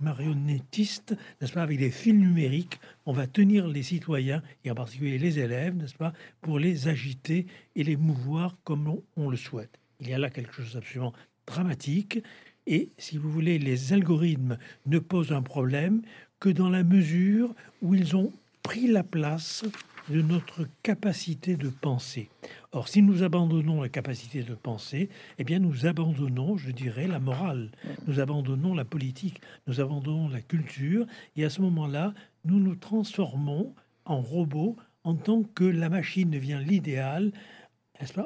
marionnettiste, 0.00 1.16
n'est-ce 1.40 1.52
pas, 1.52 1.62
avec 1.62 1.78
des 1.78 1.90
fils 1.90 2.14
numériques, 2.14 2.78
on 3.06 3.12
va 3.12 3.26
tenir 3.26 3.66
les 3.66 3.82
citoyens, 3.82 4.42
et 4.64 4.70
en 4.70 4.74
particulier 4.74 5.18
les 5.18 5.38
élèves, 5.38 5.74
n'est-ce 5.74 5.94
pas, 5.94 6.12
pour 6.40 6.58
les 6.58 6.88
agiter 6.88 7.46
et 7.76 7.84
les 7.84 7.96
mouvoir 7.96 8.56
comme 8.64 8.88
on, 8.88 9.02
on 9.16 9.30
le 9.30 9.36
souhaite. 9.36 9.78
Il 10.00 10.08
y 10.08 10.14
a 10.14 10.18
là 10.18 10.30
quelque 10.30 10.52
chose 10.52 10.74
d'absolument 10.74 11.12
dramatique, 11.46 12.22
et 12.68 12.90
si 12.98 13.16
vous 13.16 13.30
voulez, 13.30 13.58
les 13.58 13.94
algorithmes 13.94 14.58
ne 14.84 14.98
posent 14.98 15.32
un 15.32 15.42
problème 15.42 16.02
que 16.38 16.50
dans 16.50 16.68
la 16.68 16.84
mesure 16.84 17.54
où 17.80 17.94
ils 17.94 18.14
ont 18.14 18.30
pris 18.62 18.86
la 18.86 19.02
place 19.02 19.64
de 20.10 20.20
notre 20.20 20.68
capacité 20.82 21.56
de 21.56 21.70
penser. 21.70 22.28
Or, 22.72 22.88
si 22.88 23.00
nous 23.00 23.22
abandonnons 23.22 23.80
la 23.80 23.88
capacité 23.88 24.42
de 24.42 24.54
penser, 24.54 25.08
eh 25.38 25.44
bien, 25.44 25.58
nous 25.58 25.86
abandonnons, 25.86 26.58
je 26.58 26.70
dirais, 26.70 27.06
la 27.06 27.18
morale, 27.18 27.70
nous 28.06 28.20
abandonnons 28.20 28.74
la 28.74 28.84
politique, 28.84 29.40
nous 29.66 29.80
abandonnons 29.80 30.28
la 30.28 30.42
culture, 30.42 31.06
et 31.36 31.44
à 31.44 31.50
ce 31.50 31.62
moment-là, 31.62 32.12
nous 32.44 32.60
nous 32.60 32.74
transformons 32.74 33.74
en 34.04 34.20
robots 34.20 34.76
en 35.04 35.14
tant 35.14 35.42
que 35.42 35.64
la 35.64 35.88
machine 35.88 36.30
devient 36.30 36.60
l'idéal, 36.64 37.32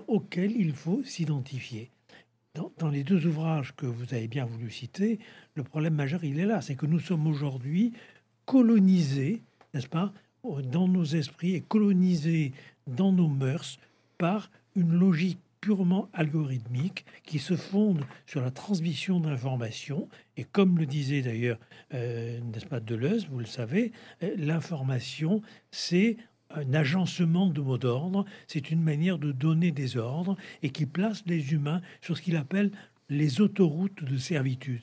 auquel 0.09 0.51
il 0.51 0.73
faut 0.73 1.03
s'identifier 1.05 1.91
dans, 2.55 2.89
les 2.89 3.05
deux 3.05 3.27
ouvrages 3.27 3.75
que 3.77 3.87
vous 3.87 4.15
avez 4.15 4.29
bien 4.29 4.45
voulu 4.45 4.71
citer, 4.71 5.19
le 5.55 5.63
problème 5.63 5.95
majeur, 5.95 6.25
il 6.25 6.39
est 6.39 6.45
là, 6.45 6.61
c'est 6.61 6.75
que 6.75 6.87
nous 6.87 7.01
sommes 7.01 7.27
aujourd'hui 7.27 7.93
colonisés, 8.45 9.43
n'est-ce 9.73 9.89
pas, 9.89 10.13
dans 10.65 10.89
nos 10.89 11.05
esprits 11.05 11.55
et 11.55 11.61
colonisés 11.61 12.53
dans 12.87 13.13
nos 13.13 13.29
mœurs 13.29 13.79
par 14.19 14.51
une 14.75 14.93
logique 14.93 15.39
purement 15.61 16.09
algorithmique 16.13 17.07
qui 17.23 17.39
se 17.39 17.55
fonde 17.55 18.05
sur 18.27 18.43
la 18.43 18.51
transmission 18.51 19.21
d'informations. 19.21 20.09
Et 20.37 20.43
comme 20.43 20.77
le 20.77 20.87
disait 20.87 21.23
d'ailleurs, 21.23 21.59
euh, 21.95 22.41
n'est-ce 22.41 22.67
pas, 22.67 22.81
Deleuze, 22.81 23.29
vous 23.31 23.39
le 23.39 23.47
savez, 23.47 23.93
euh, 24.25 24.35
l'information, 24.37 25.41
c'est 25.71 26.17
un 26.55 26.75
agencement 26.75 27.47
de 27.49 27.61
mots 27.61 27.79
d'ordre, 27.79 28.25
c'est 28.47 28.71
une 28.71 28.83
manière 28.83 29.19
de 29.19 29.33
donner 29.33 29.71
des 29.71 29.97
ordres 29.97 30.37
et 30.63 30.71
qui 30.71 30.87
place 30.87 31.23
les 31.27 31.53
humains 31.53 31.81
sur 32.01 32.17
ce 32.17 32.23
qu'il 32.23 32.37
appelle 32.37 32.71
les 33.09 33.41
autoroutes 33.41 34.05
de 34.05 34.17
servitude. 34.17 34.83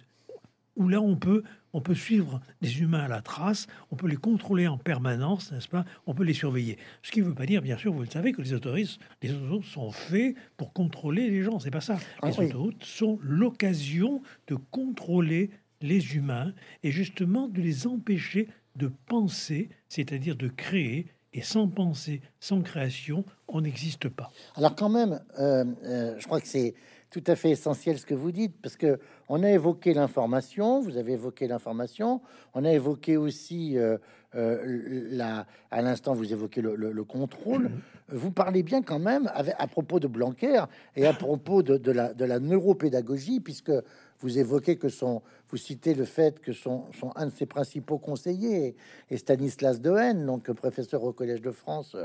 Où 0.76 0.88
là, 0.88 1.02
on 1.02 1.18
peut, 1.18 1.44
on 1.74 1.82
peut 1.82 1.96
suivre 1.96 2.40
les 2.62 2.82
humains 2.82 3.04
à 3.04 3.08
la 3.08 3.22
trace, 3.22 3.68
on 3.92 3.96
peut 3.96 4.08
les 4.08 4.16
contrôler 4.16 4.68
en 4.68 4.78
permanence, 4.78 5.52
n'est-ce 5.52 5.68
pas? 5.68 5.84
On 6.06 6.14
peut 6.14 6.24
les 6.24 6.34
surveiller. 6.34 6.78
Ce 7.04 7.12
qui 7.12 7.20
ne 7.20 7.26
veut 7.26 7.34
pas 7.34 7.46
dire, 7.46 7.62
bien 7.62 7.78
sûr, 7.78 7.92
vous 7.92 8.02
le 8.02 8.10
savez, 8.10 8.32
que 8.32 8.42
les 8.42 8.54
autoroutes, 8.54 9.00
les 9.22 9.34
autoroutes 9.34 9.66
sont 9.66 9.92
faits 9.92 10.36
pour 10.56 10.72
contrôler 10.72 11.30
les 11.30 11.44
gens. 11.44 11.60
C'est 11.60 11.72
pas 11.72 11.82
ça. 11.82 11.98
Ah 12.22 12.30
les 12.30 12.40
autoroutes 12.40 12.84
sont 12.84 13.20
l'occasion 13.22 14.22
de 14.48 14.56
contrôler 14.56 15.50
les 15.82 16.16
humains 16.16 16.54
et 16.84 16.92
justement 16.92 17.48
de 17.48 17.62
les 17.62 17.88
empêcher 17.88 18.48
de 18.76 18.92
penser, 19.08 19.70
c'est-à-dire 19.90 20.36
de 20.36 20.48
créer 20.48 21.08
et 21.34 21.42
sans 21.42 21.68
pensée, 21.68 22.22
sans 22.40 22.62
création, 22.62 23.24
on 23.48 23.62
n'existe 23.62 24.10
pas. 24.10 24.32
Alors 24.56 24.76
quand 24.76 24.90
même, 24.90 25.22
euh, 25.40 25.64
euh, 25.84 26.16
je 26.18 26.26
crois 26.26 26.42
que 26.42 26.48
c'est 26.48 26.74
tout 27.10 27.24
à 27.28 27.36
fait 27.36 27.52
essentiel 27.52 27.98
ce 27.98 28.06
que 28.06 28.14
vous 28.14 28.32
dites, 28.32 28.56
parce 28.62 28.76
que 28.76 29.00
on 29.28 29.44
a 29.44 29.50
évoqué 29.50 29.94
l'information, 29.94 30.80
vous 30.82 30.98
avez 30.98 31.14
évoqué 31.14 31.48
l'information, 31.48 32.22
on 32.54 32.66
a 32.66 32.72
évoqué 32.72 33.18
aussi 33.18 33.78
euh, 33.78 33.98
la, 34.36 35.48
à 35.72 35.82
l'instant 35.82 36.14
vous 36.14 36.32
évoquez 36.32 36.62
le, 36.62 37.04
contrôle. 37.04 37.72
Vous 38.10 38.32
parlez 38.32 38.62
bien 38.62 38.84
quand 38.84 39.00
même 39.00 39.32
à 39.34 39.68
propos 39.68 40.00
de 40.00 40.08
Blanquer 40.08 40.64
et 40.96 41.08
à 41.08 41.14
propos 41.14 41.64
de, 41.64 41.78
de, 41.78 41.92
la, 41.92 42.14
de 42.14 42.26
la 42.26 42.40
neuropédagogie, 42.40 43.40
puisque 43.40 43.72
vous 44.20 44.38
évoquez 44.38 44.78
que 44.78 44.90
son, 44.90 45.22
vous 45.50 45.58
citez 45.58 45.94
le 45.94 46.06
fait 46.06 46.40
que 46.40 46.52
son, 46.54 46.86
un 47.16 47.28
de 47.28 47.32
ses 47.32 47.46
principaux 47.46 47.98
conseillers 47.98 48.76
est 49.10 49.18
Stanislas 49.18 49.80
Dehaene, 49.80 50.26
donc 50.26 50.52
professeur 50.52 51.04
au 51.04 51.14
Collège 51.14 51.42
de 51.42 51.52
France, 51.52 51.96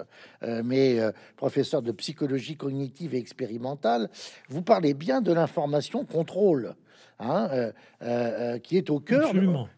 euh, 0.43 0.63
mais 0.65 1.01
euh, 1.01 1.11
professeur 1.37 1.83
de 1.83 1.93
psychologie 1.93 2.57
cognitive 2.57 3.15
et 3.15 3.19
expérimentale. 3.19 4.09
Vous 4.49 4.63
parlez 4.63 4.95
bien 4.95 5.21
de 5.21 5.33
l'information 5.33 6.05
contrôle. 6.05 6.75
Hein, 7.21 7.49
euh, 7.53 7.73
euh, 8.03 8.59
qui 8.59 8.77
est 8.77 8.91
au 8.91 8.99
cœur, 8.99 9.31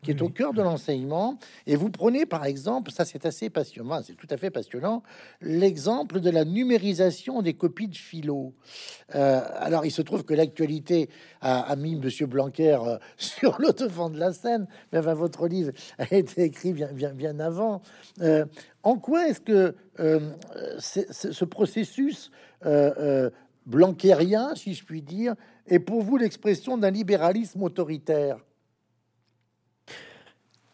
qui 0.02 0.10
est 0.10 0.22
au 0.22 0.30
cœur 0.30 0.54
de 0.54 0.62
l'enseignement. 0.62 1.38
Et 1.66 1.76
vous 1.76 1.90
prenez 1.90 2.24
par 2.24 2.46
exemple, 2.46 2.90
ça 2.90 3.04
c'est 3.04 3.26
assez 3.26 3.50
passionnant, 3.50 4.00
c'est 4.02 4.14
tout 4.14 4.26
à 4.30 4.38
fait 4.38 4.50
passionnant, 4.50 5.02
l'exemple 5.42 6.20
de 6.20 6.30
la 6.30 6.46
numérisation 6.46 7.42
des 7.42 7.52
copies 7.52 7.88
de 7.88 7.96
philo. 7.96 8.54
Euh, 9.14 9.42
alors 9.58 9.84
il 9.84 9.90
se 9.90 10.00
trouve 10.00 10.24
que 10.24 10.32
l'actualité 10.32 11.10
a, 11.42 11.76
mis 11.76 11.96
Monsieur 11.96 12.26
Blanquer 12.26 12.78
sur 13.18 13.60
le 13.60 13.70
devant 13.74 14.08
de 14.08 14.18
la 14.18 14.32
scène, 14.32 14.66
mais 14.92 15.00
votre 15.00 15.46
livre 15.46 15.72
a 15.98 16.12
été 16.14 16.44
écrit 16.44 16.72
bien, 16.72 16.90
bien, 16.90 17.12
bien 17.12 17.38
avant. 17.38 17.82
en 18.82 18.96
quoi 18.96 19.28
est-ce 19.28 19.40
que 19.40 19.74
ce 20.78 21.44
processus 21.44 22.30
blanquérien, 23.66 24.54
si 24.54 24.74
je 24.74 24.84
puis 24.84 25.02
dire, 25.02 25.34
est 25.68 25.78
pour 25.78 26.02
vous 26.02 26.16
l'expression 26.16 26.76
d'un 26.78 26.90
libéralisme 26.90 27.62
autoritaire 27.62 28.38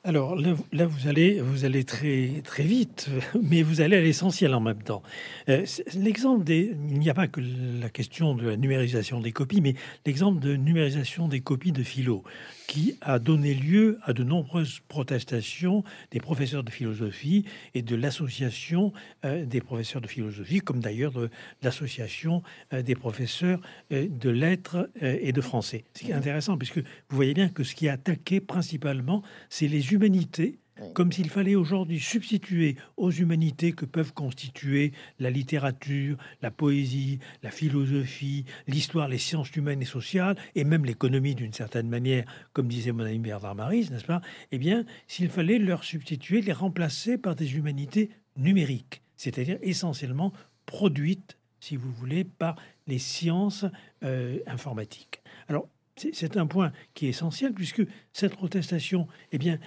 alors 0.05 0.35
là, 0.35 0.87
vous 0.87 1.07
allez, 1.07 1.85
très 1.85 2.65
vite, 2.65 3.09
mais 3.41 3.62
vous 3.62 3.81
allez 3.81 3.97
à 3.97 4.01
l'essentiel 4.01 4.53
en 4.53 4.59
même 4.59 4.83
temps. 4.83 5.01
Euh, 5.49 5.65
l'exemple 5.95 6.43
des, 6.43 6.75
il 6.91 6.99
n'y 6.99 7.09
a 7.09 7.15
pas 7.15 7.29
que 7.29 7.41
la 7.81 7.88
question 7.88 8.35
de 8.35 8.49
la 8.49 8.57
numérisation 8.57 9.21
des 9.21 9.31
copies, 9.31 9.61
mais 9.61 9.75
l'exemple 10.05 10.41
de 10.41 10.57
numérisation 10.57 11.29
des 11.29 11.41
copies 11.41 11.71
de 11.71 11.85
philo 11.85 12.25
qui 12.67 12.97
a 13.01 13.21
donné 13.21 13.55
lieu 13.55 13.99
à 14.03 14.12
de 14.12 14.25
nombreuses 14.25 14.81
protestations 14.88 15.85
des 16.11 16.21
professeurs 16.21 16.65
de 16.65 16.71
philosophie 16.71 17.45
et 17.75 17.83
de 17.83 17.95
l'association 17.95 18.93
euh, 19.25 19.45
des 19.45 19.61
professeurs 19.61 20.01
de 20.01 20.09
philosophie, 20.09 20.61
comme 20.61 20.81
d'ailleurs 20.81 21.12
de 21.12 21.31
l'association 21.62 22.43
euh, 22.73 22.83
des 22.83 22.97
professeurs 22.97 23.61
de 23.91 24.31
lettres 24.31 24.91
et 25.01 25.33
de 25.33 25.41
français. 25.41 25.85
C'est 25.95 26.12
intéressant 26.12 26.57
puisque 26.57 26.79
vous 26.79 27.17
voyez 27.17 27.35
bien 27.35 27.49
que 27.49 27.62
ce 27.62 27.75
qui 27.75 27.87
est 27.87 27.91
attaqué 27.91 28.41
principalement, 28.41 29.23
c'est 29.49 29.69
les 29.69 29.92
humanités 29.93 30.59
comme 30.95 31.13
s'il 31.13 31.31
fallait 31.31 31.55
aujourd'hui 31.55 32.01
substituer 32.01 32.77
aux 32.97 33.11
humanités 33.11 33.73
que 33.73 33.85
peuvent 33.85 34.13
constituer 34.13 34.93
la 35.19 35.31
littérature, 35.31 36.17
la 36.41 36.51
poésie, 36.51 37.19
la 37.43 37.51
philosophie, 37.51 38.45
l'histoire, 38.67 39.09
les 39.09 39.19
sciences 39.19 39.55
humaines 39.55 39.83
et 39.83 39.87
sociales, 39.87 40.37
et 40.55 40.65
même 40.65 40.85
l'économie 40.85 41.35
d'une 41.35 41.53
certaine 41.53 41.89
manière, 41.89 42.25
comme 42.53 42.69
disait 42.69 42.93
mon 42.93 43.05
ami 43.05 43.19
Bernard 43.19 43.55
Maris, 43.55 43.89
n'est-ce 43.91 44.05
pas? 44.05 44.23
Eh 44.51 44.59
bien, 44.59 44.85
s'il 45.07 45.29
fallait 45.29 45.59
leur 45.59 45.85
substituer, 45.85 46.41
les 46.41 46.53
remplacer 46.53 47.19
par 47.19 47.35
des 47.35 47.57
humanités 47.57 48.11
numériques, 48.37 49.03
c'est-à-dire 49.17 49.59
essentiellement 49.63 50.33
produites, 50.67 51.39
si 51.61 51.77
vous 51.77 51.93
voulez, 51.93 52.25
par 52.25 52.57
les 52.87 52.99
sciences 52.99 53.65
euh, 54.03 54.39
informatiques. 54.47 55.23
Alors, 55.49 55.69
c'est 56.12 56.37
un 56.37 56.47
point 56.47 56.73
qui 56.95 57.07
est 57.07 57.11
essentiel 57.11 57.53
puisque 57.53 57.83
cette 58.12 58.35
protestation, 58.35 59.07
eh 59.33 59.38
bien, 59.38 59.59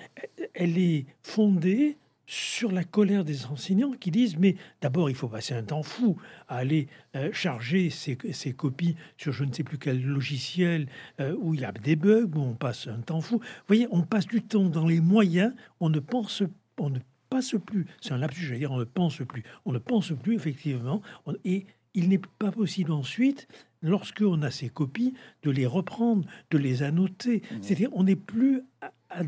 elle 0.54 0.78
est 0.78 1.06
fondée 1.22 1.98
sur 2.28 2.72
la 2.72 2.84
colère 2.84 3.24
des 3.24 3.46
enseignants 3.46 3.92
qui 3.92 4.12
disent 4.12 4.38
mais 4.38 4.56
d'abord 4.82 5.10
il 5.10 5.16
faut 5.16 5.28
passer 5.28 5.54
un 5.54 5.64
temps 5.64 5.84
fou 5.84 6.18
à 6.48 6.58
aller 6.58 6.88
euh, 7.16 7.30
charger 7.32 7.90
ces, 7.90 8.16
copies 8.54 8.96
sur 9.18 9.32
je 9.32 9.44
ne 9.44 9.54
sais 9.54 9.64
plus 9.64 9.78
quel 9.78 10.02
logiciel 10.02 10.88
euh, 11.20 11.36
où 11.40 11.54
il 11.54 11.62
y 11.62 11.66
a 11.66 11.72
des 11.72 11.96
bugs 11.96 12.32
où 12.36 12.40
on 12.40 12.54
passe 12.56 12.88
un 12.88 13.02
temps 13.02 13.22
fou. 13.22 13.38
Vous 13.38 13.68
voyez, 13.68 13.88
on 13.92 14.02
passe 14.02 14.26
du 14.26 14.42
temps 14.42 14.66
dans 14.66 14.88
les 14.88 15.02
moyens, 15.02 15.54
on 15.80 15.90
ne 15.90 16.00
pense 16.00 16.44
on 16.78 16.90
ne 16.90 17.00
passe 17.30 17.56
plus. 17.66 17.86
C'est 18.02 18.14
un 18.14 18.18
lapsus, 18.18 18.46
j'allais 18.46 18.60
dire 18.60 18.72
on 18.72 18.80
ne 18.80 18.84
pense 18.86 19.18
plus. 19.18 19.44
On 19.66 19.72
ne 19.72 19.80
pense 19.80 20.12
plus 20.12 20.36
effectivement 20.36 21.02
et 21.44 21.66
il 21.94 22.10
n'est 22.10 22.22
pas 22.40 22.52
possible 22.52 22.92
ensuite 22.92 23.48
lorsqu'on 23.86 24.42
a 24.42 24.52
ces 24.52 24.70
copies, 24.70 25.14
de 25.44 25.52
les 25.52 25.66
reprendre, 25.66 26.28
de 26.52 26.58
les 26.58 26.84
annoter. 26.84 27.38
Mmh. 27.38 27.56
C'est-à-dire, 27.62 27.90
on 27.94 28.04
n'est 28.04 28.16
plus 28.16 28.64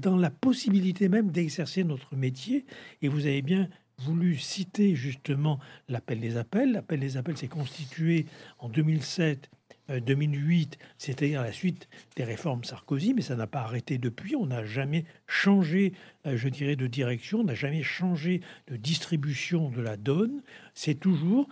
dans 0.02 0.18
la 0.18 0.30
possibilité 0.30 1.08
même 1.08 1.32
d'exercer 1.32 1.84
notre 1.84 2.16
métier. 2.16 2.66
Et 3.02 3.08
vous 3.08 3.26
avez 3.26 3.42
bien 3.42 3.70
voulu 4.00 4.38
citer 4.38 4.96
justement 4.96 5.60
l'appel 5.88 6.20
des 6.20 6.38
appels. 6.38 6.72
L'appel 6.72 7.00
des 7.00 7.18
appels 7.18 7.38
s'est 7.38 7.48
constitué 7.48 8.26
en 8.60 8.70
2007 8.70 9.50
2008, 9.90 10.78
c'est-à-dire 10.98 11.42
la 11.42 11.52
suite 11.52 11.88
des 12.16 12.24
réformes 12.24 12.64
Sarkozy, 12.64 13.14
mais 13.14 13.22
ça 13.22 13.36
n'a 13.36 13.48
pas 13.48 13.62
arrêté 13.62 13.98
depuis. 13.98 14.36
On 14.36 14.48
n'a 14.48 14.66
jamais 14.66 15.06
changé, 15.28 15.94
euh, 16.26 16.36
je 16.36 16.50
dirais, 16.50 16.76
de 16.76 16.88
direction, 16.88 17.40
on 17.40 17.44
n'a 17.46 17.56
jamais 17.56 17.84
changé 17.84 18.42
de 18.68 18.76
distribution 18.76 19.70
de 19.70 19.82
la 19.82 19.98
donne. 19.98 20.42
C'est 20.74 21.00
toujours 21.00 21.48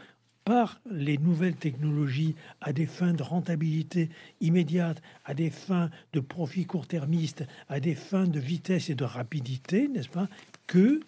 par 0.45 0.79
les 0.89 1.17
nouvelles 1.17 1.55
technologies 1.55 2.35
à 2.61 2.71
des 2.71 2.85
fins 2.85 3.13
de 3.13 3.23
rentabilité 3.23 4.09
immédiate, 4.41 5.01
à 5.25 5.33
des 5.33 5.49
fins 5.49 5.89
de 6.13 6.19
profit 6.19 6.65
court-termiste, 6.65 7.43
à 7.67 7.79
des 7.79 7.95
fins 7.95 8.27
de 8.27 8.39
vitesse 8.39 8.89
et 8.91 8.95
de 8.95 9.03
rapidité, 9.03 9.87
n'est-ce 9.87 10.07
pas, 10.07 10.29
que 10.67 11.01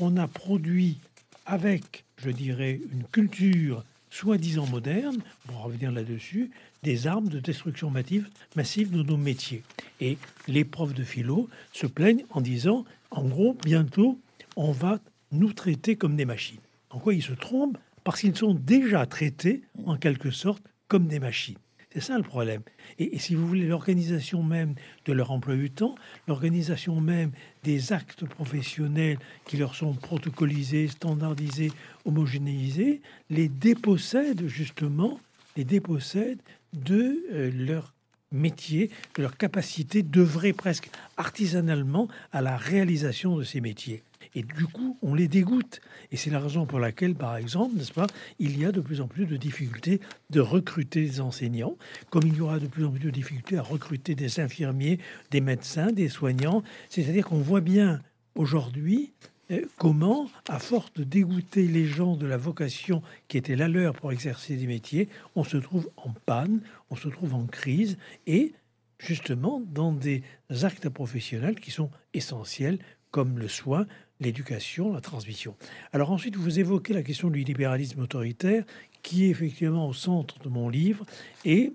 on 0.00 0.16
a 0.16 0.26
produit 0.26 0.98
avec, 1.46 2.04
je 2.16 2.30
dirais, 2.30 2.80
une 2.92 3.04
culture 3.04 3.84
soi-disant 4.10 4.66
moderne, 4.66 5.18
pour 5.46 5.62
revenir 5.62 5.92
là-dessus, 5.92 6.50
des 6.82 7.06
armes 7.06 7.28
de 7.28 7.38
destruction 7.38 7.90
massive, 7.90 8.28
massive 8.56 8.90
de 8.90 9.04
nos 9.04 9.16
métiers. 9.16 9.62
Et 10.00 10.18
les 10.48 10.64
profs 10.64 10.94
de 10.94 11.04
philo 11.04 11.48
se 11.72 11.86
plaignent 11.86 12.24
en 12.30 12.40
disant, 12.40 12.84
en 13.12 13.24
gros, 13.24 13.56
bientôt, 13.64 14.18
on 14.56 14.72
va 14.72 14.98
nous 15.30 15.52
traiter 15.52 15.94
comme 15.94 16.16
des 16.16 16.24
machines. 16.24 16.58
En 16.90 16.98
quoi 16.98 17.14
ils 17.14 17.22
se 17.22 17.32
trompent? 17.32 17.78
Parce 18.04 18.20
qu'ils 18.20 18.36
sont 18.36 18.54
déjà 18.54 19.06
traités, 19.06 19.62
en 19.84 19.96
quelque 19.96 20.30
sorte, 20.30 20.62
comme 20.88 21.06
des 21.06 21.20
machines. 21.20 21.58
C'est 21.92 22.00
ça 22.00 22.16
le 22.16 22.22
problème. 22.22 22.62
Et, 23.00 23.18
si 23.18 23.34
vous 23.34 23.46
voulez, 23.48 23.66
l'organisation 23.66 24.44
même 24.44 24.74
de 25.06 25.12
leur 25.12 25.32
emploi 25.32 25.56
du 25.56 25.70
temps, 25.70 25.96
l'organisation 26.28 27.00
même 27.00 27.32
des 27.64 27.92
actes 27.92 28.24
professionnels 28.26 29.18
qui 29.44 29.56
leur 29.56 29.74
sont 29.74 29.94
protocolisés, 29.94 30.86
standardisés, 30.86 31.72
homogénéisés, 32.04 33.00
les 33.28 33.48
dépossède 33.48 34.46
justement, 34.46 35.18
les 35.56 35.64
dépossède 35.64 36.38
de 36.72 37.24
euh, 37.32 37.50
leur 37.52 37.92
métier, 38.30 38.90
de 39.16 39.22
leur 39.22 39.36
capacité 39.36 40.04
d'œuvrer 40.04 40.52
presque 40.52 40.90
artisanalement 41.16 42.06
à 42.30 42.40
la 42.40 42.56
réalisation 42.56 43.36
de 43.36 43.42
ces 43.42 43.60
métiers. 43.60 44.04
Et 44.34 44.42
du 44.42 44.66
coup, 44.66 44.96
on 45.02 45.14
les 45.14 45.28
dégoûte. 45.28 45.80
Et 46.12 46.16
c'est 46.16 46.30
la 46.30 46.40
raison 46.40 46.66
pour 46.66 46.78
laquelle, 46.78 47.14
par 47.14 47.36
exemple, 47.36 47.76
n'est-ce 47.76 47.92
pas, 47.92 48.06
il 48.38 48.58
y 48.58 48.64
a 48.64 48.72
de 48.72 48.80
plus 48.80 49.00
en 49.00 49.08
plus 49.08 49.26
de 49.26 49.36
difficultés 49.36 50.00
de 50.30 50.40
recruter 50.40 51.02
des 51.02 51.20
enseignants, 51.20 51.76
comme 52.10 52.26
il 52.26 52.36
y 52.36 52.40
aura 52.40 52.58
de 52.58 52.66
plus 52.66 52.84
en 52.84 52.90
plus 52.90 53.00
de 53.00 53.10
difficultés 53.10 53.58
à 53.58 53.62
recruter 53.62 54.14
des 54.14 54.40
infirmiers, 54.40 54.98
des 55.30 55.40
médecins, 55.40 55.92
des 55.92 56.08
soignants. 56.08 56.62
C'est-à-dire 56.88 57.26
qu'on 57.26 57.38
voit 57.38 57.60
bien 57.60 58.00
aujourd'hui 58.34 59.12
euh, 59.50 59.66
comment, 59.78 60.30
à 60.48 60.58
force 60.58 60.92
de 60.94 61.02
dégoûter 61.02 61.66
les 61.66 61.86
gens 61.86 62.16
de 62.16 62.26
la 62.26 62.36
vocation 62.36 63.02
qui 63.26 63.36
était 63.36 63.56
la 63.56 63.68
leur 63.68 63.94
pour 63.94 64.12
exercer 64.12 64.56
des 64.56 64.66
métiers, 64.66 65.08
on 65.34 65.44
se 65.44 65.56
trouve 65.56 65.90
en 65.96 66.12
panne, 66.26 66.60
on 66.90 66.96
se 66.96 67.08
trouve 67.08 67.34
en 67.34 67.46
crise 67.46 67.98
et 68.26 68.52
justement 68.98 69.60
dans 69.72 69.92
des 69.92 70.22
actes 70.62 70.88
professionnels 70.88 71.58
qui 71.58 71.70
sont 71.70 71.90
essentiels 72.14 72.78
comme 73.10 73.38
le 73.38 73.48
soin, 73.48 73.86
l'éducation, 74.20 74.92
la 74.92 75.00
transmission. 75.00 75.56
Alors 75.92 76.10
ensuite, 76.10 76.36
vous 76.36 76.60
évoquez 76.60 76.92
la 76.92 77.02
question 77.02 77.30
du 77.30 77.42
libéralisme 77.42 78.00
autoritaire 78.00 78.64
qui 79.02 79.24
est 79.24 79.28
effectivement 79.28 79.88
au 79.88 79.94
centre 79.94 80.38
de 80.40 80.48
mon 80.48 80.68
livre 80.68 81.04
et 81.44 81.72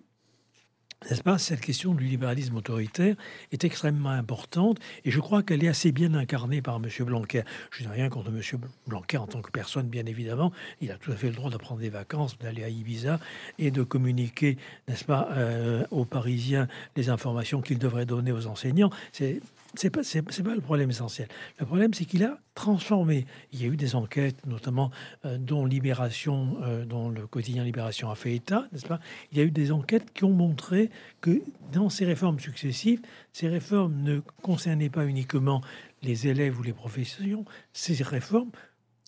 n'est-ce 1.10 1.21
pas 1.21 1.38
Cette 1.38 1.62
question 1.62 1.93
du 1.93 2.05
libéralisme 2.05 2.55
autoritaire 2.55 3.15
est 3.51 3.63
extrêmement 3.63 4.10
importante 4.10 4.79
et 5.03 5.12
je 5.12 5.19
crois 5.19 5.43
qu'elle 5.43 5.63
est 5.63 5.67
assez 5.67 5.91
bien 5.91 6.15
incarnée 6.15 6.63
par 6.63 6.77
M. 6.77 6.89
Blanquer. 7.05 7.43
Je 7.69 7.84
n'ai 7.84 7.89
rien 7.89 8.10
contre 8.10 8.29
M. 8.29 8.41
Blanquer 8.88 9.17
en 9.17 9.27
tant 9.27 9.41
que 9.41 9.51
personne, 9.51 9.88
bien 9.88 10.05
évidemment. 10.08 10.51
Il 10.81 10.91
a 10.91 10.97
tout 10.97 11.12
à 11.12 11.15
fait 11.15 11.27
le 11.27 11.36
droit 11.36 11.51
de 11.51 11.58
prendre 11.58 11.79
des 11.79 11.89
vacances, 11.89 12.39
d'aller 12.39 12.63
à 12.63 12.69
Ibiza 12.69 13.19
et 13.60 13.69
de 13.69 13.84
communiquer, 13.84 14.58
n'est-ce 14.88 15.05
pas, 15.05 15.29
euh, 15.34 15.86
aux 15.91 16.05
Parisiens 16.05 16.67
les 16.95 17.10
informations 17.10 17.62
qu'il 17.62 17.77
devrait 17.77 18.08
donner 18.08 18.31
aux 18.31 18.47
enseignants. 18.47 18.89
C'est 19.12 19.41
c'est 19.77 19.89
pas 19.89 20.03
c'est, 20.03 20.21
pas 20.21 20.55
le 20.55 20.61
problème 20.61 20.89
essentiel. 20.89 21.27
Le 21.59 21.65
problème 21.65 21.93
c'est 21.93 22.05
qu'il 22.05 22.23
a 22.23 22.39
transformé. 22.53 23.25
Il 23.51 23.61
y 23.61 23.65
a 23.65 23.67
eu 23.67 23.77
des 23.77 23.95
enquêtes, 23.95 24.45
notamment 24.45 24.91
euh, 25.25 25.38
dont 25.38 25.65
Libération, 25.65 26.57
euh, 26.63 26.85
le 27.11 27.27
quotidien 27.27 27.63
Libération 27.63 28.09
a 28.09 28.15
fait 28.15 28.35
état, 28.35 28.67
n'est-ce 28.71 28.88
pas? 28.88 28.99
Il 29.31 29.38
y 29.38 29.41
a 29.41 29.43
eu 29.43 29.51
des 29.51 29.71
enquêtes 29.71 30.13
qui 30.13 30.23
ont 30.23 30.31
montré 30.33 30.89
que 31.21 31.41
dans 31.71 31.89
ces 31.89 32.05
réformes 32.05 32.39
successives, 32.39 33.01
ces 33.33 33.47
réformes 33.47 34.01
ne 34.01 34.21
concernaient 34.41 34.89
pas 34.89 35.05
uniquement 35.05 35.61
les 36.03 36.27
élèves 36.27 36.59
ou 36.59 36.63
les 36.63 36.73
professions, 36.73 37.45
ces 37.73 38.01
réformes 38.03 38.51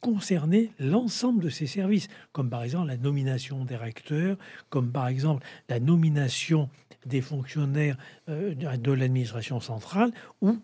concernaient 0.02 0.72
l'ensemble 0.80 1.44
de 1.44 1.50
ces 1.50 1.68
services, 1.68 2.08
comme 2.32 2.50
par 2.50 2.64
exemple 2.64 2.88
la 2.88 2.98
nomination 2.98 3.66
des 3.66 3.76
recteurs, 3.76 4.38
comme 4.70 4.92
par 4.92 5.08
exemple 5.08 5.46
la 5.70 5.80
nomination 5.80 6.70
des 7.06 7.22
fonctionnaires 7.22 7.98
euh, 8.30 8.54
de 8.56 8.92
l'administration 8.92 9.60
centrale, 9.60 10.12
où 10.42 10.58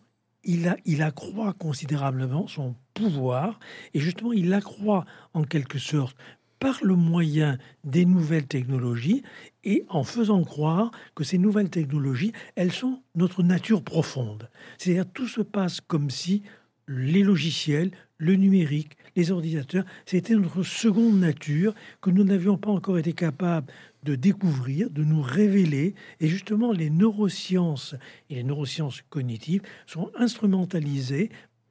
il, 0.43 0.67
a, 0.67 0.75
il 0.85 1.01
accroît 1.01 1.53
considérablement 1.53 2.47
son 2.47 2.75
pouvoir, 2.93 3.59
et 3.93 3.99
justement 3.99 4.33
il 4.33 4.53
accroît 4.53 5.05
en 5.33 5.43
quelque 5.43 5.79
sorte 5.79 6.17
par 6.59 6.79
le 6.81 6.95
moyen 6.95 7.57
des 7.83 8.05
nouvelles 8.05 8.47
technologies 8.47 9.21
et 9.65 9.85
en 9.89 10.05
faisant 10.05 10.41
croire 10.45 10.91
que 11.13 11.25
ces 11.25 11.37
nouvelles 11.37 11.69
technologies, 11.69 12.31
elles 12.55 12.71
sont 12.71 13.01
notre 13.15 13.43
nature 13.43 13.83
profonde. 13.83 14.49
C'est-à-dire 14.77 15.05
tout 15.13 15.27
se 15.27 15.41
passe 15.41 15.81
comme 15.81 16.09
si 16.09 16.41
les 16.87 17.21
logiciels, 17.21 17.91
le 18.17 18.35
numérique, 18.35 18.97
les 19.17 19.31
ordinateurs, 19.31 19.83
c'était 20.05 20.35
notre 20.35 20.63
seconde 20.63 21.19
nature 21.19 21.73
que 22.01 22.09
nous 22.09 22.23
n'avions 22.23 22.57
pas 22.57 22.71
encore 22.71 22.97
été 22.97 23.11
capables 23.11 23.71
de 24.03 24.15
découvrir, 24.15 24.89
de 24.89 25.03
nous 25.03 25.21
révéler. 25.21 25.95
Et 26.19 26.27
justement, 26.27 26.71
les 26.71 26.89
neurosciences 26.89 27.95
et 28.29 28.35
les 28.35 28.43
neurosciences 28.43 29.01
cognitives 29.09 29.61
sont 29.85 30.11
instrumentalisées 30.17 31.29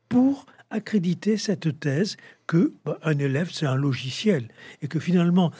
pour 0.08 0.46
accréditer 0.72 1.36
cette 1.36 1.78
thèse 1.80 2.16
que 2.46 2.74
bah, 2.84 2.98
un 3.02 3.18
élève 3.18 3.50
c'est 3.52 3.66
un 3.66 3.76
logiciel 3.76 4.48
et 4.80 4.88
que 4.88 4.98
finalement 4.98 5.52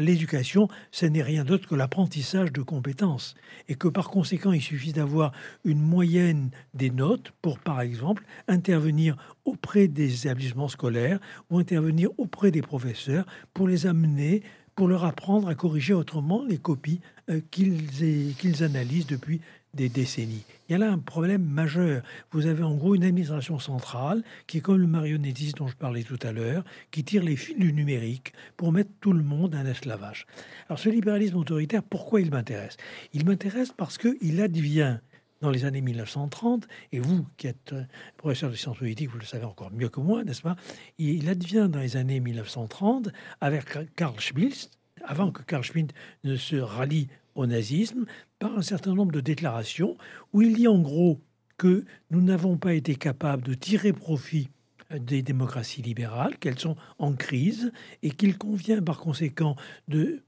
l'éducation 0.00 0.68
ce 0.92 1.06
n'est 1.06 1.22
rien 1.22 1.44
d'autre 1.44 1.68
que 1.68 1.74
l'apprentissage 1.74 2.52
de 2.52 2.62
compétences 2.62 3.34
et 3.68 3.74
que 3.74 3.88
par 3.88 4.10
conséquent 4.10 4.52
il 4.52 4.62
suffit 4.62 4.92
d'avoir 4.92 5.32
une 5.64 5.80
moyenne 5.80 6.50
des 6.74 6.90
notes 6.90 7.32
pour 7.42 7.58
par 7.58 7.80
exemple 7.80 8.24
intervenir 8.46 9.16
auprès 9.44 9.88
des 9.88 10.26
établissements 10.26 10.68
scolaires 10.68 11.18
ou 11.50 11.58
intervenir 11.58 12.10
auprès 12.18 12.50
des 12.50 12.62
professeurs 12.62 13.26
pour 13.54 13.68
les 13.68 13.86
amener 13.86 14.42
pour 14.78 14.86
leur 14.86 15.04
apprendre 15.04 15.48
à 15.48 15.56
corriger 15.56 15.92
autrement 15.92 16.44
les 16.44 16.56
copies 16.56 17.00
euh, 17.30 17.40
qu'ils 17.50 18.62
analysent 18.62 19.08
depuis 19.08 19.40
des 19.74 19.88
décennies. 19.88 20.44
Il 20.68 20.72
y 20.72 20.74
a 20.76 20.78
là 20.78 20.92
un 20.92 20.98
problème 20.98 21.42
majeur. 21.42 22.02
Vous 22.30 22.46
avez 22.46 22.62
en 22.62 22.76
gros 22.76 22.94
une 22.94 23.02
administration 23.02 23.58
centrale 23.58 24.22
qui 24.46 24.58
est 24.58 24.60
comme 24.60 24.78
le 24.78 24.86
marionnettisme 24.86 25.58
dont 25.58 25.66
je 25.66 25.74
parlais 25.74 26.04
tout 26.04 26.20
à 26.22 26.30
l'heure, 26.30 26.62
qui 26.92 27.02
tire 27.02 27.24
les 27.24 27.34
fils 27.34 27.58
du 27.58 27.72
numérique 27.72 28.32
pour 28.56 28.70
mettre 28.70 28.90
tout 29.00 29.12
le 29.12 29.24
monde 29.24 29.56
en 29.56 29.66
esclavage. 29.66 30.28
Alors 30.68 30.78
ce 30.78 30.90
libéralisme 30.90 31.38
autoritaire, 31.38 31.82
pourquoi 31.82 32.20
il 32.20 32.30
m'intéresse? 32.30 32.76
Il 33.12 33.26
m'intéresse 33.26 33.72
parce 33.76 33.98
qu'il 33.98 34.40
advient 34.40 34.98
dans 35.40 35.50
les 35.50 35.64
années 35.64 35.80
1930, 35.80 36.66
et 36.92 37.00
vous 37.00 37.26
qui 37.36 37.46
êtes 37.46 37.72
euh, 37.72 37.84
professeur 38.16 38.50
de 38.50 38.56
sciences 38.56 38.78
politiques, 38.78 39.10
vous 39.10 39.18
le 39.18 39.24
savez 39.24 39.44
encore 39.44 39.70
mieux 39.70 39.88
que 39.88 40.00
moi, 40.00 40.24
n'est-ce 40.24 40.42
pas 40.42 40.56
Il 40.98 41.28
advient 41.28 41.68
dans 41.70 41.80
les 41.80 41.96
années 41.96 42.20
1930 42.20 43.08
avec 43.40 43.94
Karl 43.94 44.18
Schmitt, 44.18 44.70
avant 45.04 45.30
que 45.30 45.42
Karl 45.42 45.62
Schmitt 45.62 45.94
ne 46.24 46.36
se 46.36 46.56
rallie 46.56 47.08
au 47.34 47.46
nazisme, 47.46 48.04
par 48.38 48.56
un 48.56 48.62
certain 48.62 48.94
nombre 48.94 49.12
de 49.12 49.20
déclarations 49.20 49.96
où 50.32 50.42
il 50.42 50.54
dit 50.54 50.68
en 50.68 50.78
gros 50.78 51.20
que 51.56 51.84
nous 52.10 52.20
n'avons 52.20 52.56
pas 52.56 52.74
été 52.74 52.94
capables 52.94 53.42
de 53.42 53.54
tirer 53.54 53.92
profit 53.92 54.48
des 54.90 55.22
démocraties 55.22 55.82
libérales, 55.82 56.38
qu'elles 56.38 56.58
sont 56.58 56.76
en 56.98 57.12
crise 57.12 57.72
et 58.02 58.10
qu'il 58.10 58.38
convient 58.38 58.80
par 58.82 58.98
conséquent 58.98 59.56
de, 59.88 60.22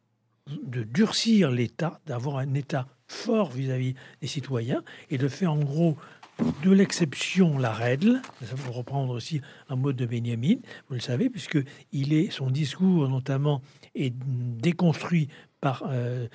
de 0.65 0.83
durcir 0.83 1.51
l'État, 1.51 2.01
d'avoir 2.07 2.39
un 2.39 2.55
État 2.55 2.87
fort 3.07 3.51
vis-à-vis 3.51 3.95
des 4.21 4.27
citoyens 4.27 4.83
et 5.11 5.19
de 5.19 5.29
faire 5.29 5.53
en 5.53 5.59
gros 5.59 5.97
de 6.63 6.71
l'exception 6.71 7.59
la 7.59 7.73
règle. 7.73 8.21
Ça 8.43 8.57
faut 8.57 8.73
reprendre 8.73 9.13
aussi 9.13 9.41
un 9.69 9.77
mot 9.77 9.93
de 9.93 10.07
Benjamin, 10.07 10.57
vous 10.89 10.95
le 10.95 11.01
savez, 11.01 11.29
puisque 11.29 11.59
il 11.93 12.13
est 12.13 12.31
son 12.31 12.51
discours 12.51 13.09
notamment 13.09 13.63
est 13.95 14.15
déconstruit 14.15 15.29
par 15.61 15.85
euh, 15.89 16.29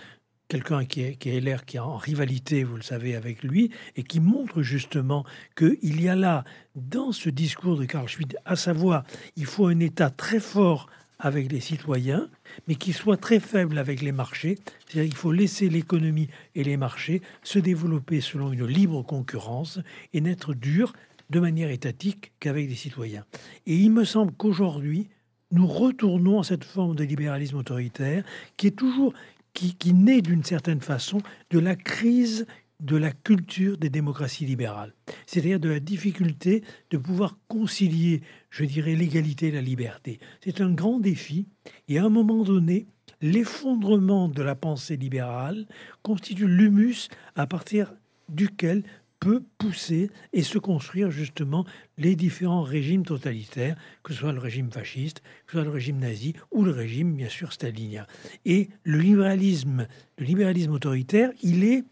quelqu'un 0.48 0.86
qui 0.86 1.02
est, 1.02 1.16
qui 1.16 1.30
est 1.30 1.66
qui 1.66 1.78
est 1.78 1.80
en 1.80 1.98
rivalité, 1.98 2.64
vous 2.64 2.76
le 2.76 2.84
savez, 2.84 3.16
avec 3.16 3.44
lui, 3.44 3.72
et 3.96 4.04
qui 4.04 4.20
montre 4.20 4.62
justement 4.62 5.26
qu'il 5.56 6.02
y 6.02 6.08
a 6.08 6.16
là, 6.16 6.44
dans 6.76 7.12
ce 7.12 7.30
discours 7.30 7.78
de 7.78 7.86
Karl 7.86 8.08
Schmitt, 8.08 8.38
à 8.46 8.56
savoir, 8.56 9.04
il 9.36 9.46
faut 9.46 9.68
un 9.68 9.80
État 9.80 10.10
très 10.10 10.40
fort 10.40 10.88
avec 11.20 11.52
les 11.52 11.60
citoyens, 11.60 12.30
mais 12.68 12.76
qui 12.76 12.94
soit 12.94 13.18
très 13.18 13.40
faible 13.40 13.78
avec 13.78 14.02
les 14.02 14.12
marchés. 14.12 14.58
C'est-à-dire 14.86 15.10
qu'il 15.10 15.18
faut 15.18 15.32
laisser 15.32 15.70
l'économie 15.70 16.30
et 16.56 16.64
les 16.64 16.78
marchés 16.78 17.22
se 17.44 17.60
développer 17.60 18.22
selon 18.22 18.52
une 18.52 18.66
libre 18.66 19.02
concurrence 19.04 19.80
et 20.14 20.22
n'être 20.22 20.54
dur 20.54 20.94
de 21.30 21.40
manière 21.40 21.72
étatique 21.72 22.34
qu'avec 22.40 22.70
les 22.70 22.76
citoyens. 22.76 23.26
Et 23.66 23.76
il 23.76 23.92
me 23.92 24.04
semble 24.04 24.32
qu'aujourd'hui, 24.34 25.10
nous 25.52 25.68
retournons 25.68 26.40
à 26.40 26.44
cette 26.44 26.64
forme 26.64 26.96
de 26.96 27.04
libéralisme 27.04 27.58
autoritaire 27.58 28.24
qui 28.58 28.68
est 28.68 28.72
toujours, 28.72 29.14
qui, 29.54 29.76
qui 29.76 29.94
naît 29.94 30.22
d'une 30.22 30.44
certaine 30.44 30.82
façon 30.82 31.20
de 31.50 31.60
la 31.60 31.76
crise 31.76 32.46
de 32.80 32.98
la 32.98 33.12
culture 33.12 33.78
des 33.78 33.90
démocraties 33.90 34.46
libérales, 34.46 34.94
c'est-à-dire 35.26 35.60
de 35.60 35.70
la 35.70 35.80
difficulté 35.80 36.64
de 36.90 36.98
pouvoir 36.98 37.38
concilier, 37.48 38.22
je 38.50 38.66
dirais, 38.66 38.96
l'égalité 38.96 39.48
et 39.48 39.52
la 39.52 39.62
liberté. 39.62 40.20
C'est 40.44 40.62
un 40.62 40.72
grand 40.72 41.00
défi, 41.00 41.48
et 41.88 41.98
à 42.00 42.06
un 42.06 42.10
moment 42.10 42.44
donné, 42.44 42.88
l'effondrement 43.22 44.28
de 44.28 44.42
la 44.42 44.56
pensée 44.56 44.98
libérale 44.98 45.66
constitue 46.02 46.48
l'humus 46.48 47.08
à 47.36 47.48
partir 47.48 47.94
duquel 48.30 48.84
peut 49.20 49.44
pousser 49.58 50.12
et 50.34 50.44
se 50.44 50.58
construire 50.58 51.10
justement 51.10 51.66
les 51.98 52.16
différents 52.16 52.62
régimes 52.62 53.06
totalitaires, 53.06 53.76
que 54.04 54.14
ce 54.14 54.20
soit 54.20 54.34
le 54.34 54.40
régime 54.40 54.70
fasciste, 54.70 55.22
que 55.46 55.54
ce 55.54 55.58
soit 55.58 55.64
le 55.64 55.72
régime 55.72 55.98
nazi 55.98 56.34
ou 56.52 56.64
le 56.64 56.72
régime 56.72 57.16
bien 57.16 57.30
sûr 57.30 57.54
stalinien. 57.54 58.06
Et 58.46 58.70
le 58.84 59.00
libéralisme, 59.00 59.88
le 60.20 60.26
libéralisme 60.26 60.74
autoritaire, 60.74 61.32
il 61.42 61.64
est 61.64 61.86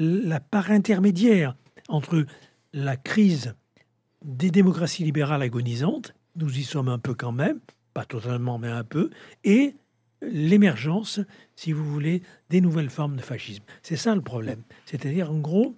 la 0.00 0.40
part 0.40 0.70
intermédiaire 0.70 1.54
entre 1.88 2.24
la 2.72 2.96
crise 2.96 3.54
des 4.24 4.50
démocraties 4.50 5.04
libérales 5.04 5.42
agonisantes, 5.42 6.14
nous 6.36 6.58
y 6.58 6.64
sommes 6.64 6.88
un 6.88 6.98
peu 6.98 7.14
quand 7.14 7.32
même, 7.32 7.60
pas 7.94 8.04
totalement 8.04 8.58
mais 8.58 8.68
un 8.68 8.84
peu, 8.84 9.10
et 9.44 9.74
l'émergence, 10.22 11.20
si 11.54 11.72
vous 11.72 11.84
voulez, 11.84 12.22
des 12.48 12.60
nouvelles 12.60 12.90
formes 12.90 13.16
de 13.16 13.22
fascisme. 13.22 13.64
C'est 13.82 13.96
ça 13.96 14.14
le 14.14 14.20
problème. 14.20 14.62
C'est-à-dire, 14.84 15.30
en 15.30 15.38
gros, 15.38 15.74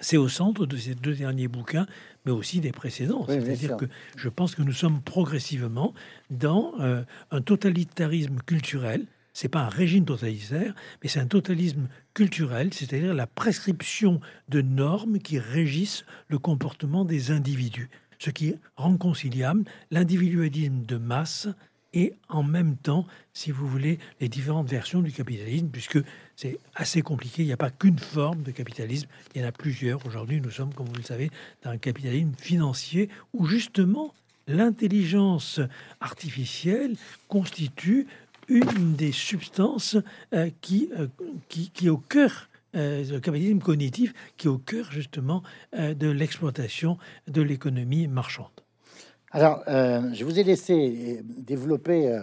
c'est 0.00 0.16
au 0.16 0.28
centre 0.28 0.66
de 0.66 0.76
ces 0.76 0.94
deux 0.94 1.14
derniers 1.14 1.48
bouquins, 1.48 1.86
mais 2.24 2.32
aussi 2.32 2.60
des 2.60 2.72
précédents. 2.72 3.24
C'est-à-dire 3.26 3.76
que 3.76 3.86
je 4.16 4.28
pense 4.28 4.54
que 4.54 4.62
nous 4.62 4.72
sommes 4.72 5.02
progressivement 5.02 5.94
dans 6.30 6.74
euh, 6.80 7.02
un 7.30 7.42
totalitarisme 7.42 8.38
culturel. 8.46 9.06
C'est 9.32 9.48
pas 9.48 9.60
un 9.60 9.68
régime 9.68 10.04
totalitaire, 10.04 10.74
mais 11.02 11.08
c'est 11.08 11.20
un 11.20 11.26
totalisme 11.26 11.88
culturel, 12.14 12.72
c'est-à-dire 12.74 13.14
la 13.14 13.26
prescription 13.26 14.20
de 14.48 14.60
normes 14.60 15.18
qui 15.18 15.38
régissent 15.38 16.04
le 16.28 16.38
comportement 16.38 17.04
des 17.04 17.30
individus, 17.30 17.90
ce 18.18 18.30
qui 18.30 18.54
rend 18.76 18.96
conciliable 18.96 19.64
l'individualisme 19.90 20.82
de 20.84 20.96
masse 20.96 21.48
et 21.92 22.14
en 22.28 22.42
même 22.42 22.76
temps, 22.76 23.06
si 23.32 23.50
vous 23.50 23.66
voulez, 23.66 23.98
les 24.20 24.28
différentes 24.28 24.68
versions 24.68 25.02
du 25.02 25.10
capitalisme, 25.10 25.68
puisque 25.68 25.98
c'est 26.36 26.58
assez 26.74 27.02
compliqué, 27.02 27.42
il 27.42 27.46
n'y 27.46 27.52
a 27.52 27.56
pas 27.56 27.70
qu'une 27.70 27.98
forme 27.98 28.42
de 28.42 28.52
capitalisme, 28.52 29.08
il 29.34 29.40
y 29.40 29.44
en 29.44 29.48
a 29.48 29.52
plusieurs. 29.52 30.04
Aujourd'hui, 30.06 30.40
nous 30.40 30.50
sommes, 30.50 30.72
comme 30.72 30.86
vous 30.86 30.94
le 30.94 31.02
savez, 31.02 31.30
dans 31.62 31.70
un 31.70 31.78
capitalisme 31.78 32.32
financier 32.38 33.08
où 33.32 33.46
justement 33.46 34.14
l'intelligence 34.46 35.60
artificielle 36.00 36.96
constitue 37.28 38.06
une 38.50 38.94
des 38.96 39.12
substances 39.12 39.96
euh, 40.34 40.50
qui, 40.60 40.90
euh, 40.98 41.06
qui, 41.48 41.70
qui, 41.70 41.86
est 41.86 41.90
au 41.90 41.96
cœur 41.96 42.48
euh, 42.76 43.04
le 43.04 43.20
capitalisme 43.20 43.60
cognitif 43.60 44.12
qui 44.36 44.46
est 44.48 44.50
au 44.50 44.58
cœur 44.58 44.92
justement 44.92 45.42
de 45.72 46.08
l'exploitation 46.08 46.98
de 47.26 47.42
l'économie 47.42 48.06
marchande. 48.06 48.46
Alors, 49.32 49.62
euh, 49.68 50.12
je 50.12 50.24
vous 50.24 50.38
ai 50.38 50.42
laissé 50.42 51.22
développer 51.24 52.16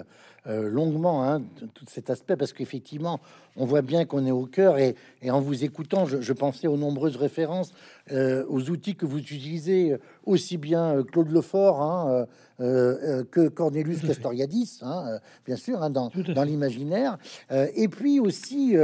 euh, 0.47 0.57
euh, 0.57 0.69
longuement 0.69 1.23
hein, 1.23 1.41
tout 1.73 1.85
cet 1.87 2.09
aspect 2.09 2.35
parce 2.35 2.53
qu'effectivement, 2.53 3.19
on 3.55 3.65
voit 3.65 3.81
bien 3.81 4.05
qu'on 4.05 4.25
est 4.25 4.31
au 4.31 4.45
cœur 4.45 4.77
et, 4.77 4.95
en 5.29 5.41
vous 5.41 5.63
écoutant, 5.63 6.05
je, 6.05 6.33
pensais 6.33 6.67
aux 6.67 6.77
nombreuses 6.77 7.15
références, 7.15 7.73
aux 8.11 8.69
outils 8.69 8.95
que 8.95 9.05
vous 9.05 9.17
utilisez, 9.17 9.97
aussi 10.25 10.57
bien 10.57 11.03
Claude 11.03 11.31
Lefort 11.31 11.81
hein, 11.81 12.27
que 12.59 13.47
Cornelius 13.49 14.01
Castoriadis, 14.01 14.79
hein, 14.83 15.19
bien 15.45 15.55
sûr, 15.55 15.79
dans, 15.89 16.11
dans 16.35 16.43
l'imaginaire, 16.43 17.17
et 17.51 17.87
puis 17.87 18.19
aussi 18.19 18.77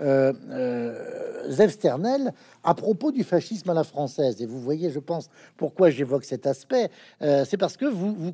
euh, 0.00 0.32
euh, 0.50 1.25
Zev 1.48 1.70
Sternel 1.70 2.32
à 2.64 2.74
propos 2.74 3.12
du 3.12 3.24
fascisme 3.24 3.70
à 3.70 3.74
la 3.74 3.84
française. 3.84 4.40
Et 4.42 4.46
vous 4.46 4.60
voyez, 4.60 4.90
je 4.90 4.98
pense, 4.98 5.28
pourquoi 5.56 5.90
j'évoque 5.90 6.24
cet 6.24 6.46
aspect. 6.46 6.90
Euh, 7.22 7.44
c'est 7.48 7.56
parce 7.56 7.76
que 7.76 7.86
vous, 7.86 8.14
vous, 8.14 8.32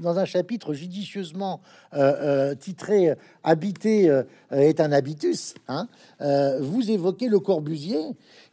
dans 0.00 0.18
un 0.18 0.24
chapitre 0.24 0.74
judicieusement 0.74 1.60
euh, 1.94 2.54
titré 2.54 3.14
Habiter 3.44 4.22
est 4.52 4.80
un 4.80 4.92
habitus, 4.92 5.54
hein, 5.66 5.88
vous 6.60 6.90
évoquez 6.90 7.28
le 7.28 7.40
Corbusier. 7.40 7.98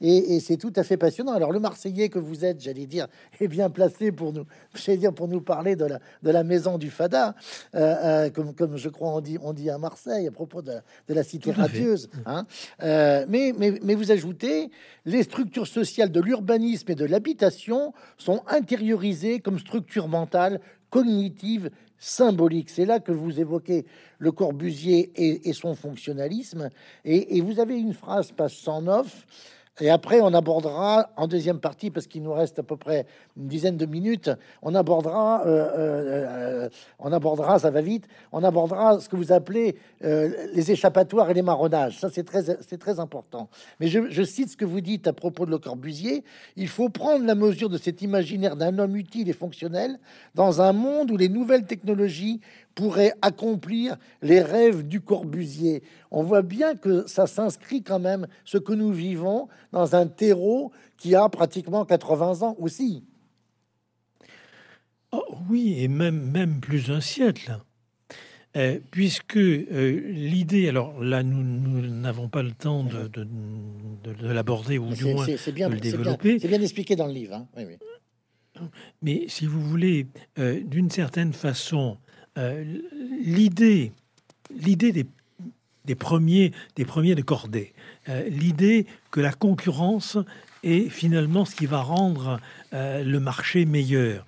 Et, 0.01 0.39
c'est 0.39 0.57
tout 0.57 0.73
à 0.75 0.83
fait 0.83 0.97
passionnant. 0.97 1.33
Alors, 1.33 1.51
le 1.51 1.59
Marseillais 1.59 2.09
que 2.09 2.17
vous 2.17 2.43
êtes, 2.43 2.61
j'allais 2.61 2.87
dire, 2.87 3.07
est 3.39 3.47
bien 3.47 3.69
placé 3.69 4.11
pour 4.11 4.33
nous, 4.33 4.45
j'allais 4.73 4.97
dire, 4.97 5.13
pour 5.13 5.27
nous 5.27 5.41
parler 5.41 5.75
de 5.75 5.85
la, 5.85 5.99
de 6.23 6.31
la 6.31 6.43
maison 6.43 6.79
du 6.79 6.89
Fada, 6.89 7.35
comme, 8.33 8.55
comme 8.55 8.77
je 8.77 8.89
crois 8.89 9.09
on 9.09 9.21
dit, 9.21 9.37
on 9.41 9.53
dit 9.53 9.69
à 9.69 9.77
Marseille 9.77 10.27
à 10.27 10.31
propos 10.31 10.61
de, 10.61 10.73
de 11.07 11.13
la 11.13 11.23
cité 11.23 11.51
radieuse. 11.51 12.09
Hein. 12.25 12.45
Euh, 12.81 13.25
mais, 13.27 13.53
mais, 13.57 13.95
vous 13.99 14.11
ajoutez, 14.11 14.71
les 15.05 15.23
structures 15.23 15.67
sociales 15.67 16.11
de 16.11 16.21
l'urbanisme 16.21 16.89
et 16.91 16.95
de 16.95 17.03
l'habitation 17.03 17.93
sont 18.17 18.41
intériorisées 18.47 19.41
comme 19.41 19.59
structure 19.59 20.07
mentale, 20.07 20.61
cognitive, 20.89 21.69
symbolique. 21.97 22.69
C'est 22.69 22.85
là 22.85 23.01
que 23.01 23.11
vous 23.11 23.41
évoquez 23.41 23.85
le 24.17 24.31
Corbusier 24.31 25.11
et, 25.15 25.51
son 25.51 25.75
fonctionnalisme. 25.75 26.69
Et, 27.03 27.37
et, 27.37 27.41
vous 27.41 27.59
avez 27.59 27.77
une 27.77 27.93
phrase, 27.93 28.31
page 28.31 28.55
109, 28.55 29.25
et 29.81 29.89
après, 29.89 30.19
on 30.21 30.33
abordera 30.33 31.09
en 31.15 31.27
deuxième 31.27 31.59
partie, 31.59 31.89
parce 31.89 32.07
qu'il 32.07 32.23
nous 32.23 32.33
reste 32.33 32.59
à 32.59 32.63
peu 32.63 32.75
près 32.75 33.05
une 33.37 33.47
dizaine 33.47 33.77
de 33.77 33.85
minutes, 33.85 34.29
on 34.61 34.75
abordera, 34.75 35.45
euh, 35.45 35.47
euh, 35.47 36.65
euh, 36.65 36.69
on 36.99 37.11
abordera, 37.11 37.59
ça 37.59 37.71
va 37.71 37.81
vite, 37.81 38.07
on 38.31 38.43
abordera 38.43 38.99
ce 38.99 39.07
que 39.07 39.15
vous 39.15 39.31
appelez 39.31 39.75
les 40.01 40.71
échappatoires 40.71 41.29
et 41.29 41.33
les 41.33 41.41
marronnages. 41.41 41.99
Ça, 41.99 42.09
c'est 42.09 42.23
très, 42.23 42.99
important. 42.99 43.49
Mais 43.79 43.87
je, 43.87 44.09
je, 44.09 44.23
cite 44.23 44.49
ce 44.49 44.57
que 44.57 44.65
vous 44.65 44.81
dites 44.81 45.07
à 45.07 45.13
propos 45.13 45.45
de 45.45 45.51
Le 45.51 45.57
Corbusier. 45.57 46.23
Il 46.55 46.67
faut 46.67 46.89
prendre 46.89 47.25
la 47.25 47.35
mesure 47.35 47.69
de 47.69 47.77
cet 47.77 48.01
imaginaire 48.01 48.55
d'un 48.55 48.77
homme 48.79 48.95
utile 48.95 49.29
et 49.29 49.33
fonctionnel 49.33 49.99
dans 50.35 50.61
un 50.61 50.73
monde 50.73 51.11
où 51.11 51.17
les 51.17 51.29
nouvelles 51.29 51.65
technologies 51.65 52.41
pourrait 52.79 53.11
accomplir 53.21 53.97
les 54.21 54.41
rêves 54.41 54.87
du 54.87 55.01
Corbusier. 55.01 55.83
On 56.11 56.23
voit 56.23 56.43
bien 56.43 56.75
que 56.75 57.05
ça 57.07 57.27
s'inscrit 57.27 57.83
quand 57.83 57.99
même, 57.99 58.25
ce 58.45 58.57
que 58.57 58.71
nous 58.71 58.93
vivons, 58.93 59.49
dans 59.73 59.97
un 59.97 60.07
terreau 60.07 60.71
qui 60.97 61.13
a 61.13 61.27
pratiquement 61.27 61.83
80 61.83 62.41
ans 62.41 62.55
aussi. 62.57 63.03
Oh, 65.11 65.25
oui, 65.49 65.75
et 65.79 65.89
même, 65.89 66.31
même 66.31 66.61
plus 66.61 66.87
d'un 66.87 67.01
siècle. 67.01 67.59
Euh, 68.55 68.79
puisque 68.91 69.35
euh, 69.35 70.01
l'idée, 70.13 70.69
alors 70.69 71.03
là, 71.03 71.21
nous 71.21 71.81
n'avons 71.81 72.29
pas 72.29 72.43
le 72.43 72.53
temps 72.53 72.85
de, 72.85 73.09
de, 73.09 73.25
l'aborder 74.21 74.77
ou 74.77 74.93
du 74.93 75.03
moins 75.03 75.25
bien, 75.51 75.67
de 75.67 75.73
le 75.73 75.81
développer. 75.81 76.39
C'est 76.39 76.47
bien, 76.47 76.61
expliqué 76.61 76.95
dans 76.95 77.07
le 77.07 77.13
livre. 77.13 77.33
Hein. 77.35 77.47
Oui, 77.57 77.63
oui. 77.67 78.67
Mais 79.01 79.25
si 79.27 79.45
vous 79.45 79.59
voulez, 79.59 80.07
euh, 80.37 80.61
d'une 80.63 80.89
certaine 80.89 81.33
façon, 81.33 81.97
euh, 82.39 82.63
l'idée, 83.21 83.91
l'idée 84.49 84.91
des, 84.93 85.05
des, 85.85 85.95
premiers, 85.95 86.53
des 86.75 86.85
premiers 86.85 87.15
de 87.15 87.21
cordée, 87.21 87.73
euh, 88.07 88.27
l'idée 88.29 88.85
que 89.11 89.19
la 89.19 89.33
concurrence 89.33 90.17
est 90.63 90.89
finalement 90.89 91.43
ce 91.43 91.55
qui 91.55 91.65
va 91.65 91.81
rendre 91.81 92.39
euh, 92.73 93.03
le 93.03 93.19
marché 93.19 93.65
meilleur. 93.65 94.25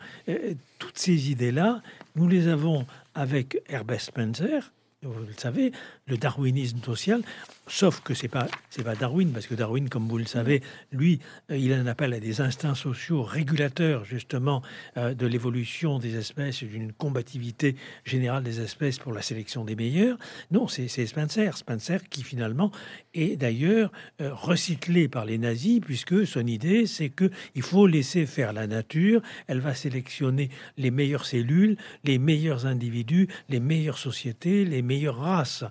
toutes 0.78 0.98
ces 0.98 1.32
idées-là, 1.32 1.82
nous 2.16 2.28
les 2.28 2.48
avons 2.48 2.86
avec 3.16 3.62
Herbert 3.70 4.02
Spencer, 4.02 4.72
vous 5.04 5.26
le 5.26 5.34
savez, 5.36 5.72
le 6.06 6.16
darwinisme 6.16 6.80
social, 6.84 7.24
sauf 7.66 8.02
que 8.02 8.14
c'est 8.14 8.28
pas 8.28 8.48
c'est 8.70 8.84
pas 8.84 8.94
Darwin 8.96 9.32
parce 9.32 9.48
que 9.48 9.56
Darwin, 9.56 9.90
comme 9.90 10.08
vous 10.08 10.20
le 10.20 10.26
savez, 10.26 10.62
lui, 10.92 11.20
euh, 11.50 11.58
il 11.58 11.74
en 11.74 11.88
appelle 11.88 12.14
à 12.14 12.20
des 12.20 12.40
instincts 12.40 12.76
sociaux 12.76 13.24
régulateurs 13.24 14.06
justement 14.06 14.62
euh, 14.98 15.16
de 15.16 15.26
l'évolution 15.26 15.98
des 15.98 16.18
espèces, 16.18 16.64
d'une 16.64 16.94
combativité 16.94 17.76
générale 18.06 18.44
des 18.44 18.62
espèces 18.62 19.00
pour 19.00 19.12
la 19.12 19.24
sélection 19.24 19.66
des 19.66 19.76
meilleurs. 19.76 20.20
Non, 20.52 20.68
c'est 20.68 20.88
Spencer, 20.88 21.58
Spencer 21.58 22.08
qui 22.10 22.22
finalement 22.22 22.72
est 23.16 23.38
d'ailleurs 23.38 23.92
euh, 24.22 24.32
recyclé 24.36 25.08
par 25.08 25.26
les 25.26 25.40
nazis 25.40 25.80
puisque 25.80 26.28
son 26.28 26.46
idée 26.46 26.86
c'est 26.86 27.10
que 27.10 27.32
il 27.56 27.64
faut 27.64 27.88
laisser 27.88 28.28
faire 28.28 28.54
la 28.54 28.68
nature, 28.68 29.24
elle 29.48 29.62
va 29.62 29.74
sélectionner 29.74 30.52
les 30.78 30.92
meilleures 30.92 31.26
cellules, 31.26 31.76
les 32.04 32.20
meilleurs 32.20 32.68
individus, 32.68 33.28
les 33.50 33.60
meilleures 33.60 33.98
sociétés, 33.98 34.64
les 34.64 34.84
meilleures 34.92 35.18
races. 35.18 35.64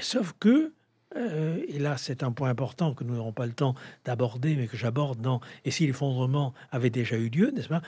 Sauf 0.00 0.34
que 0.38 0.72
euh, 1.16 1.60
et 1.66 1.80
là 1.80 1.96
c'est 1.96 2.22
un 2.22 2.30
point 2.30 2.50
important 2.50 2.94
que 2.94 3.02
nous 3.02 3.16
n'aurons 3.16 3.32
pas 3.32 3.46
le 3.46 3.52
temps 3.52 3.74
d'aborder, 4.04 4.54
mais 4.54 4.68
que 4.68 4.76
j'aborde 4.76 5.20
dans 5.20 5.40
Et 5.64 5.72
si 5.72 5.86
l'effondrement 5.86 6.54
avait 6.70 6.90
déjà 6.90 7.16
eu 7.16 7.28
lieu, 7.28 7.50
n'est-ce 7.50 7.68
pas? 7.68 7.82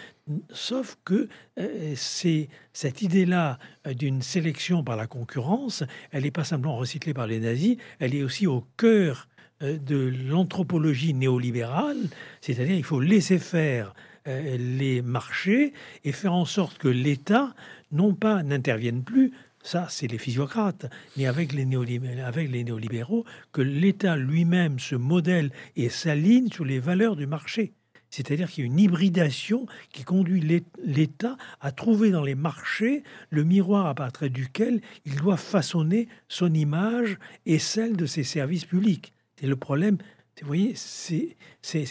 Sauf 0.50 0.98
que 1.04 1.28
euh, 1.58 1.92
c'est 1.94 2.48
cette 2.72 3.00
idée-là 3.02 3.58
euh, 3.86 3.94
d'une 3.94 4.22
sélection 4.22 4.82
par 4.82 4.96
la 4.96 5.06
concurrence, 5.06 5.84
elle 6.10 6.24
n'est 6.24 6.32
pas 6.32 6.44
simplement 6.44 6.76
recyclée 6.76 7.14
par 7.14 7.28
les 7.28 7.38
nazis, 7.38 7.76
elle 8.00 8.14
est 8.14 8.24
aussi 8.24 8.46
au 8.46 8.64
cœur 8.76 9.28
de 9.60 10.12
l'anthropologie 10.28 11.14
néolibérale, 11.14 12.08
c'est-à-dire 12.40 12.74
il 12.74 12.82
faut 12.82 12.98
laisser 12.98 13.38
faire 13.38 13.94
les 14.26 15.02
marchés 15.02 15.72
et 16.02 16.10
faire 16.10 16.32
en 16.32 16.46
sorte 16.46 16.78
que 16.78 16.88
l'État 16.88 17.54
non 17.92 18.12
pas 18.12 18.42
n'intervienne 18.42 19.04
plus, 19.04 19.30
ça, 19.62 19.86
c'est 19.88 20.08
les 20.08 20.18
physiocrates, 20.18 20.86
mais 21.16 21.26
avec 21.26 21.52
les, 21.52 21.64
néolibéraux, 21.64 23.24
que 23.52 23.62
l'État 23.62 24.16
lui-même 24.16 24.78
se 24.78 24.96
modèle 24.96 25.50
et 25.76 25.88
s'aligne 25.88 26.48
sur 26.48 26.64
les 26.64 26.80
valeurs 26.80 27.16
du 27.16 27.26
marché. 27.26 27.72
C'est-à-dire 28.10 28.50
qu'il 28.50 28.64
y 28.64 28.66
a 28.66 28.70
une 28.70 28.78
hybridation 28.78 29.66
qui 29.90 30.04
conduit 30.04 30.62
l'État 30.84 31.36
à 31.60 31.72
trouver 31.72 32.10
dans 32.10 32.22
les 32.22 32.34
marchés 32.34 33.04
le 33.30 33.42
miroir 33.42 33.86
à 33.86 33.94
partir 33.94 34.28
duquel 34.28 34.82
il 35.06 35.16
doit 35.16 35.38
façonner 35.38 36.08
son 36.28 36.52
image 36.52 37.16
et 37.46 37.58
celle 37.58 37.96
de 37.96 38.04
ses 38.04 38.24
services 38.24 38.66
publics. 38.66 39.14
C'est 39.40 39.46
le 39.46 39.56
problème, 39.56 39.96
vous 40.42 40.46
voyez, 40.46 40.74
c'est 40.74 41.36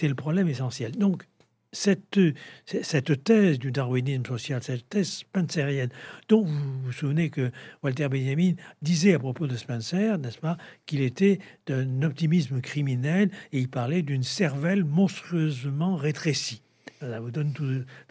le 0.07 0.13
problème 0.13 0.47
essentiel. 0.47 0.91
Donc, 0.91 1.25
cette, 1.71 3.23
thèse 3.23 3.59
du 3.59 3.71
darwinisme 3.71 4.25
social, 4.25 4.61
cette 4.63 4.89
thèse 4.89 5.09
spencerienne, 5.09 5.89
dont 6.27 6.43
vous 6.43 6.81
vous 6.83 6.91
souvenez 6.91 7.29
que 7.29 7.51
Walter 7.83 8.09
Benjamin 8.09 8.53
disait 8.81 9.13
à 9.13 9.19
propos 9.19 9.47
de 9.47 9.55
Spencer, 9.55 10.17
n'est-ce 10.17 10.39
pas, 10.39 10.57
qu'il 10.85 11.01
était 11.01 11.39
d'un 11.67 12.01
optimisme 12.01 12.61
criminel 12.61 13.31
et 13.51 13.59
il 13.59 13.69
parlait 13.69 14.01
d'une 14.01 14.23
cervelle 14.23 14.83
monstrueusement 14.83 15.95
rétrécie. 15.95 16.61
Ça 17.01 17.19
vous 17.19 17.31
donne 17.31 17.51
tout, 17.51 17.65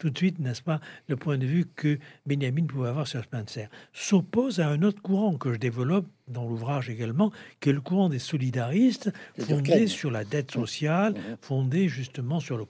de 0.09 0.17
suite, 0.17 0.39
n'est-ce 0.39 0.61
pas, 0.61 0.81
le 1.07 1.15
point 1.15 1.37
de 1.37 1.45
vue 1.45 1.65
que 1.65 1.97
Benjamin 2.25 2.65
pouvait 2.65 2.89
avoir 2.89 3.07
sur 3.07 3.23
Spencer. 3.23 3.69
S'oppose 3.93 4.59
à 4.59 4.67
un 4.67 4.81
autre 4.81 5.01
courant 5.01 5.37
que 5.37 5.53
je 5.53 5.57
développe 5.57 6.05
dans 6.27 6.47
l'ouvrage 6.47 6.89
également, 6.89 7.31
qui 7.61 7.69
est 7.69 7.73
le 7.73 7.81
courant 7.81 8.09
des 8.09 8.19
solidaristes, 8.19 9.11
fondé 9.39 9.87
sur 9.87 10.11
la 10.11 10.25
dette 10.25 10.51
sociale, 10.51 11.15
fondé 11.41 11.87
justement 11.87 12.39
sur 12.41 12.57
le, 12.57 12.65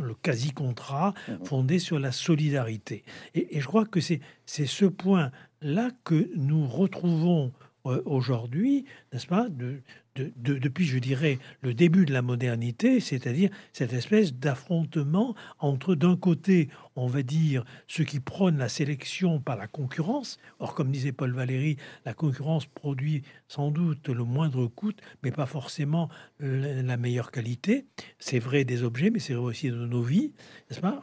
le 0.00 0.14
quasi-contrat, 0.14 1.12
fondé 1.44 1.78
sur 1.80 1.98
la 1.98 2.12
solidarité. 2.12 3.02
Et, 3.34 3.56
et 3.56 3.60
je 3.60 3.66
crois 3.66 3.84
que 3.84 4.00
c'est 4.00 4.20
ce 4.46 4.84
point-là 4.84 5.90
que 6.04 6.30
nous 6.36 6.66
retrouvons 6.66 7.52
euh, 7.86 8.00
aujourd'hui, 8.06 8.86
n'est-ce 9.12 9.26
pas, 9.26 9.48
de, 9.48 9.80
depuis, 10.16 10.86
je 10.86 10.98
dirais, 10.98 11.38
le 11.60 11.74
début 11.74 12.06
de 12.06 12.12
la 12.12 12.22
modernité, 12.22 13.00
c'est-à-dire 13.00 13.50
cette 13.72 13.92
espèce 13.92 14.34
d'affrontement 14.34 15.34
entre, 15.58 15.94
d'un 15.94 16.16
côté, 16.16 16.68
on 16.96 17.06
va 17.06 17.22
dire, 17.22 17.64
ceux 17.88 18.04
qui 18.04 18.20
prônent 18.20 18.58
la 18.58 18.68
sélection 18.68 19.40
par 19.40 19.56
la 19.56 19.66
concurrence. 19.66 20.38
Or, 20.60 20.74
comme 20.74 20.90
disait 20.90 21.12
Paul 21.12 21.32
Valéry, 21.32 21.76
la 22.04 22.14
concurrence 22.14 22.66
produit 22.66 23.22
sans 23.48 23.70
doute 23.70 24.08
le 24.08 24.24
moindre 24.24 24.66
coût, 24.66 24.92
mais 25.22 25.32
pas 25.32 25.46
forcément 25.46 26.08
la 26.38 26.96
meilleure 26.96 27.30
qualité. 27.30 27.86
C'est 28.18 28.38
vrai 28.38 28.64
des 28.64 28.82
objets, 28.82 29.10
mais 29.10 29.18
c'est 29.18 29.34
vrai 29.34 29.46
aussi 29.46 29.70
de 29.70 29.86
nos 29.86 30.02
vies, 30.02 30.32
n'est-ce 30.70 30.80
pas, 30.80 31.02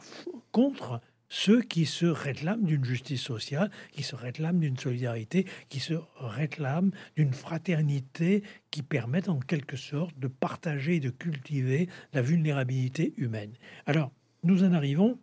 contre 0.52 1.00
ceux 1.32 1.62
qui 1.62 1.86
se 1.86 2.04
réclament 2.04 2.66
d'une 2.66 2.84
justice 2.84 3.22
sociale, 3.22 3.70
qui 3.90 4.02
se 4.02 4.14
réclament 4.14 4.60
d'une 4.60 4.76
solidarité, 4.76 5.46
qui 5.70 5.80
se 5.80 5.94
réclament 6.18 6.90
d'une 7.16 7.32
fraternité 7.32 8.42
qui 8.70 8.82
permettent 8.82 9.30
en 9.30 9.40
quelque 9.40 9.78
sorte 9.78 10.18
de 10.18 10.28
partager 10.28 10.96
et 10.96 11.00
de 11.00 11.08
cultiver 11.08 11.88
la 12.12 12.20
vulnérabilité 12.20 13.14
humaine. 13.16 13.54
Alors, 13.86 14.12
nous 14.42 14.62
en 14.62 14.74
arrivons 14.74 15.18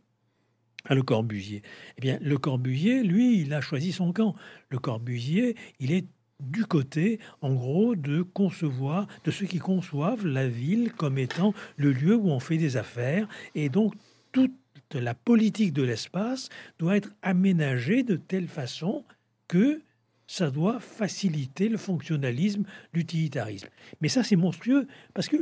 à 0.86 0.96
Le 0.96 1.04
Corbusier. 1.04 1.62
Eh 2.00 2.02
bien, 2.02 2.18
Le 2.24 2.40
Corbusier, 2.40 3.04
lui, 3.04 3.40
il 3.42 3.54
a 3.54 3.62
choisi 3.62 3.92
son 3.92 4.12
camp. 4.12 4.34
Le 4.70 4.80
Corbusier, 4.80 5.56
il 5.80 5.92
est 5.92 6.08
du 6.40 6.66
côté, 6.66 7.20
en 7.42 7.54
gros, 7.54 7.96
de 7.96 8.24
concevoir, 8.24 9.06
de 9.26 9.30
ceux 9.30 9.46
qui 9.46 9.60
conçoivent 9.60 10.26
la 10.26 10.48
ville 10.48 10.92
comme 10.92 11.20
étant 11.20 11.54
le 11.78 11.92
lieu 11.92 12.16
où 12.16 12.32
on 12.32 12.40
fait 12.40 12.58
des 12.58 12.78
affaires. 12.78 13.28
Et 13.54 13.70
donc, 13.70 13.94
toute 14.32 14.56
la 14.98 15.14
politique 15.14 15.74
de 15.74 15.84
l'espace 15.84 16.50
doit 16.80 16.98
être 16.98 17.14
aménagée 17.22 18.04
de 18.04 18.16
telle 18.16 18.48
façon 18.48 19.04
que 19.48 19.82
ça 20.28 20.52
doit 20.52 20.80
faciliter 20.80 21.70
le 21.70 21.78
fonctionnalisme, 21.78 22.64
l'utilitarisme. 22.94 23.68
Mais 24.00 24.10
ça, 24.10 24.24
c'est 24.24 24.36
monstrueux, 24.36 24.88
parce 25.14 25.28
que 25.28 25.38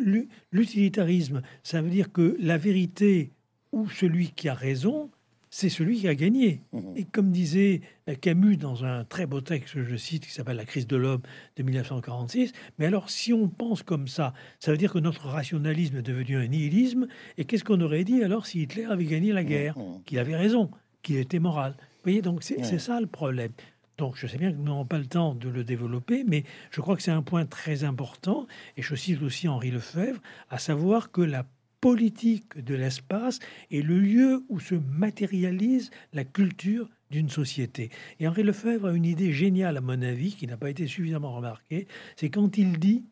l'utilitarisme, 0.51 1.41
ça 1.61 1.81
veut 1.81 1.89
dire 1.89 2.11
que 2.11 2.37
la 2.39 2.57
vérité 2.57 3.31
ou 3.73 3.89
celui 3.89 4.31
qui 4.31 4.47
a 4.47 4.53
raison 4.53 5.09
c'est 5.57 5.69
celui 5.69 5.97
qui 5.97 6.07
a 6.07 6.13
gagné. 6.13 6.61
Mhm. 6.71 6.93
Et 6.95 7.03
comme 7.03 7.31
disait 7.31 7.81
Camus 8.21 8.57
dans 8.57 8.85
un 8.85 9.03
très 9.03 9.25
beau 9.25 9.41
texte 9.41 9.73
que 9.73 9.83
je 9.83 9.95
cite, 9.95 10.27
qui 10.27 10.31
s'appelle 10.31 10.57
La 10.57 10.65
crise 10.65 10.85
de 10.85 10.95
l'homme 10.95 11.23
de 11.55 11.63
1946, 11.63 12.51
mais 12.77 12.85
alors 12.85 13.09
si 13.09 13.33
on 13.33 13.47
pense 13.47 13.81
comme 13.81 14.07
ça, 14.07 14.35
ça 14.59 14.69
veut 14.69 14.77
dire 14.77 14.93
que 14.93 14.99
notre 14.99 15.25
rationalisme 15.25 15.97
est 15.97 16.03
devenu 16.03 16.37
un 16.37 16.45
nihilisme, 16.45 17.07
et 17.39 17.45
qu'est-ce 17.45 17.63
qu'on 17.63 17.81
aurait 17.81 18.03
dit 18.03 18.23
alors 18.23 18.45
si 18.45 18.61
Hitler 18.61 18.85
avait 18.85 19.05
gagné 19.05 19.33
la 19.33 19.43
guerre 19.43 19.75
mhm. 19.79 20.03
Qu'il 20.05 20.19
avait 20.19 20.35
raison, 20.35 20.69
qu'il 21.01 21.17
était 21.17 21.39
moral. 21.39 21.73
Vous 21.79 22.03
voyez, 22.03 22.21
donc 22.21 22.43
c'est 22.43 22.77
ça 22.77 23.01
le 23.01 23.07
problème. 23.07 23.51
Donc 23.97 24.15
je 24.15 24.27
sais 24.27 24.37
bien 24.37 24.51
que 24.51 24.57
nous 24.57 24.63
n'avons 24.65 24.85
pas 24.85 24.99
le 24.99 25.07
temps 25.07 25.33
de 25.33 25.49
le 25.49 25.63
développer, 25.63 26.23
mais 26.23 26.43
je 26.69 26.81
crois 26.81 26.95
que 26.95 27.01
c'est 27.01 27.09
un 27.09 27.23
point 27.23 27.47
très 27.47 27.83
important, 27.83 28.45
et 28.77 28.83
je 28.83 28.93
cite 28.93 29.23
aussi 29.23 29.47
Henri 29.47 29.71
Lefebvre, 29.71 30.21
à 30.51 30.59
savoir 30.59 31.09
que 31.09 31.21
la 31.21 31.47
politique 31.81 32.63
de 32.63 32.75
l'espace 32.75 33.39
est 33.71 33.81
le 33.81 33.99
lieu 33.99 34.43
où 34.49 34.59
se 34.59 34.75
matérialise 34.75 35.91
la 36.13 36.23
culture 36.23 36.89
d'une 37.09 37.29
société. 37.29 37.89
Et 38.19 38.27
Henri 38.27 38.43
Lefebvre 38.43 38.87
a 38.87 38.93
une 38.93 39.05
idée 39.05 39.31
géniale, 39.31 39.77
à 39.77 39.81
mon 39.81 40.01
avis, 40.01 40.35
qui 40.35 40.47
n'a 40.47 40.57
pas 40.57 40.69
été 40.69 40.87
suffisamment 40.87 41.35
remarquée, 41.35 41.87
c'est 42.15 42.29
quand 42.29 42.57
il 42.57 42.79
dit 42.79 43.05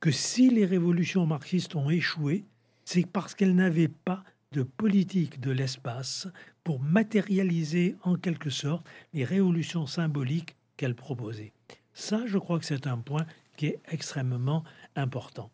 que 0.00 0.10
si 0.10 0.50
les 0.50 0.66
révolutions 0.66 1.26
marxistes 1.26 1.76
ont 1.76 1.90
échoué, 1.90 2.44
c'est 2.84 3.06
parce 3.06 3.34
qu'elles 3.34 3.54
n'avaient 3.54 3.88
pas 3.88 4.24
de 4.52 4.62
politique 4.62 5.40
de 5.40 5.50
l'espace 5.50 6.28
pour 6.62 6.80
matérialiser 6.80 7.96
en 8.02 8.16
quelque 8.16 8.50
sorte 8.50 8.86
les 9.12 9.24
révolutions 9.24 9.86
symboliques 9.86 10.56
qu'elles 10.76 10.94
proposaient. 10.94 11.52
Ça, 11.94 12.22
je 12.26 12.38
crois 12.38 12.58
que 12.58 12.64
c'est 12.64 12.86
un 12.86 12.98
point 12.98 13.26
qui 13.56 13.66
est 13.66 13.80
extrêmement 13.90 14.64
important. 14.96 15.50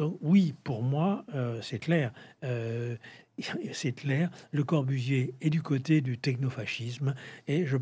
Donc 0.00 0.16
oui, 0.22 0.54
pour 0.64 0.82
moi, 0.82 1.26
euh, 1.34 1.60
c'est 1.60 1.78
clair. 1.78 2.10
Euh, 2.42 2.96
c'est 3.74 3.92
clair, 3.92 4.30
le 4.50 4.64
Corbusier 4.64 5.34
est 5.42 5.50
du 5.50 5.60
côté 5.60 6.00
du 6.00 6.16
technofascisme 6.16 7.14
et 7.46 7.66
je, 7.66 7.76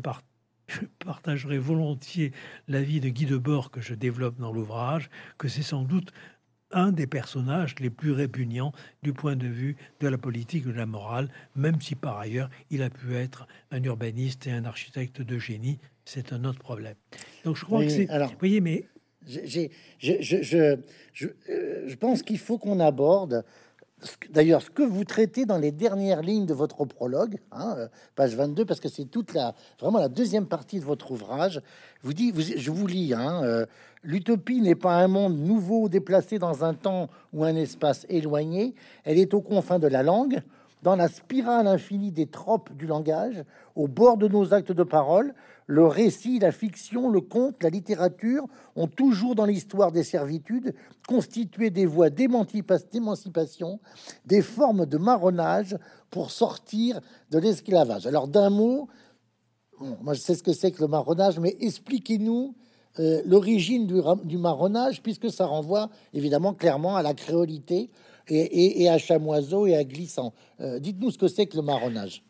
partagerai 1.05 1.57
volontiers 1.57 2.33
l'avis 2.67 2.99
de 2.99 3.07
Guy 3.07 3.25
Debord 3.25 3.71
que 3.71 3.79
je 3.79 3.93
développe 3.93 4.37
dans 4.37 4.51
l'ouvrage, 4.51 5.09
que 5.37 5.47
c'est 5.47 5.61
sans 5.61 5.83
doute 5.83 6.11
un 6.71 6.91
des 6.91 7.07
personnages 7.07 7.75
les 7.79 7.89
plus 7.89 8.11
répugnants 8.11 8.73
du 9.01 9.13
point 9.13 9.37
de 9.37 9.47
vue 9.47 9.77
de 10.01 10.09
la 10.09 10.17
politique 10.17 10.65
ou 10.65 10.73
de 10.73 10.77
la 10.77 10.85
morale, 10.85 11.29
même 11.55 11.79
si 11.79 11.95
par 11.95 12.19
ailleurs 12.19 12.49
il 12.69 12.83
a 12.83 12.89
pu 12.89 13.15
être 13.15 13.47
un 13.71 13.81
urbaniste 13.81 14.45
et 14.45 14.51
un 14.51 14.65
architecte 14.65 15.21
de 15.21 15.39
génie, 15.39 15.79
c'est 16.03 16.33
un 16.33 16.43
autre 16.43 16.59
problème. 16.59 16.95
Donc 17.45 17.55
je 17.55 17.63
crois 17.63 17.81
que 17.81 17.89
c'est... 17.89 18.07
Vous 18.07 18.39
voyez, 18.39 18.59
mais 18.59 18.89
je, 19.27 20.79
je, 21.13 21.95
pense 21.95 22.23
qu'il 22.23 22.37
faut 22.37 22.57
qu'on 22.57 22.79
aborde, 22.79 23.43
d'ailleurs, 24.29 24.61
ce 24.61 24.69
que 24.69 24.83
vous 24.83 25.03
traitez 25.03 25.45
dans 25.45 25.57
les 25.57 25.71
dernières 25.71 26.21
lignes 26.21 26.45
de 26.45 26.53
votre 26.53 26.85
prologue, 26.85 27.37
hein, 27.51 27.75
euh, 27.77 27.87
page 28.15 28.35
22, 28.35 28.65
parce 28.65 28.79
que 28.79 28.89
c'est 28.89 29.05
toute 29.05 29.33
la, 29.33 29.53
vraiment 29.79 29.99
la 29.99 30.09
deuxième 30.09 30.47
partie 30.47 30.79
de 30.79 30.85
votre 30.85 31.11
ouvrage. 31.11 31.61
Vous 32.01 32.13
je 32.15 32.71
vous 32.71 32.87
lis, 32.87 33.13
hein, 33.13 33.43
euh, 33.43 33.65
l'utopie 34.03 34.61
n'est 34.61 34.75
pas 34.75 34.95
un 34.95 35.07
monde 35.07 35.37
nouveau 35.37 35.89
déplacé 35.89 36.39
dans 36.39 36.63
un 36.63 36.73
temps 36.73 37.09
ou 37.33 37.43
un 37.43 37.55
espace 37.55 38.05
éloigné, 38.09 38.73
elle 39.03 39.17
est 39.17 39.33
aux 39.33 39.41
confins 39.41 39.79
de 39.79 39.87
la 39.87 40.03
langue, 40.03 40.41
dans 40.81 40.95
la 40.95 41.09
spirale 41.09 41.67
infinie 41.67 42.11
des 42.11 42.25
tropes 42.25 42.71
du 42.77 42.87
langage, 42.87 43.43
au 43.75 43.87
bord 43.87 44.17
de 44.17 44.27
nos 44.27 44.53
actes 44.53 44.71
de 44.71 44.83
parole, 44.83 45.33
le 45.69 45.85
récit, 45.85 46.39
la 46.39 46.51
fiction, 46.51 47.09
le 47.09 47.21
conte, 47.21 47.61
la 47.61 47.69
littérature 47.69 48.43
ont 48.75 48.87
toujours 48.87 49.35
dans 49.35 49.45
l'histoire 49.45 49.91
des 49.91 50.03
servitudes 50.03 50.73
constitué 51.07 51.69
des 51.69 51.85
voies 51.85 52.09
d'émancipation, 52.09 53.79
des 54.25 54.41
formes 54.41 54.87
de 54.87 54.97
marronnage 54.97 55.77
pour 56.09 56.31
sortir 56.31 56.99
de 57.29 57.37
l'esclavage. 57.37 58.07
Alors 58.07 58.27
d'un 58.27 58.49
mot, 58.49 58.87
moi 60.01 60.15
je 60.15 60.21
sais 60.21 60.33
ce 60.33 60.41
que 60.41 60.53
c'est 60.53 60.71
que 60.71 60.81
le 60.81 60.87
marronnage, 60.87 61.39
mais 61.39 61.55
expliquez-nous 61.59 62.55
euh, 62.97 63.21
l'origine 63.25 63.85
du, 63.85 64.37
marronnage, 64.39 65.03
puisque 65.03 65.29
ça 65.29 65.45
renvoie 65.45 65.91
évidemment 66.13 66.55
clairement 66.55 66.95
à 66.95 67.03
la 67.03 67.13
créolité 67.13 67.91
et, 68.27 68.89
à 68.89 68.97
chamoiseau 68.97 69.67
et 69.67 69.75
à 69.75 69.83
glissant. 69.83 70.33
Euh, 70.61 70.79
dites-nous 70.79 71.11
ce 71.11 71.19
que 71.19 71.27
c'est 71.27 71.45
que 71.45 71.57
le 71.57 71.61
marronnage. 71.61 72.23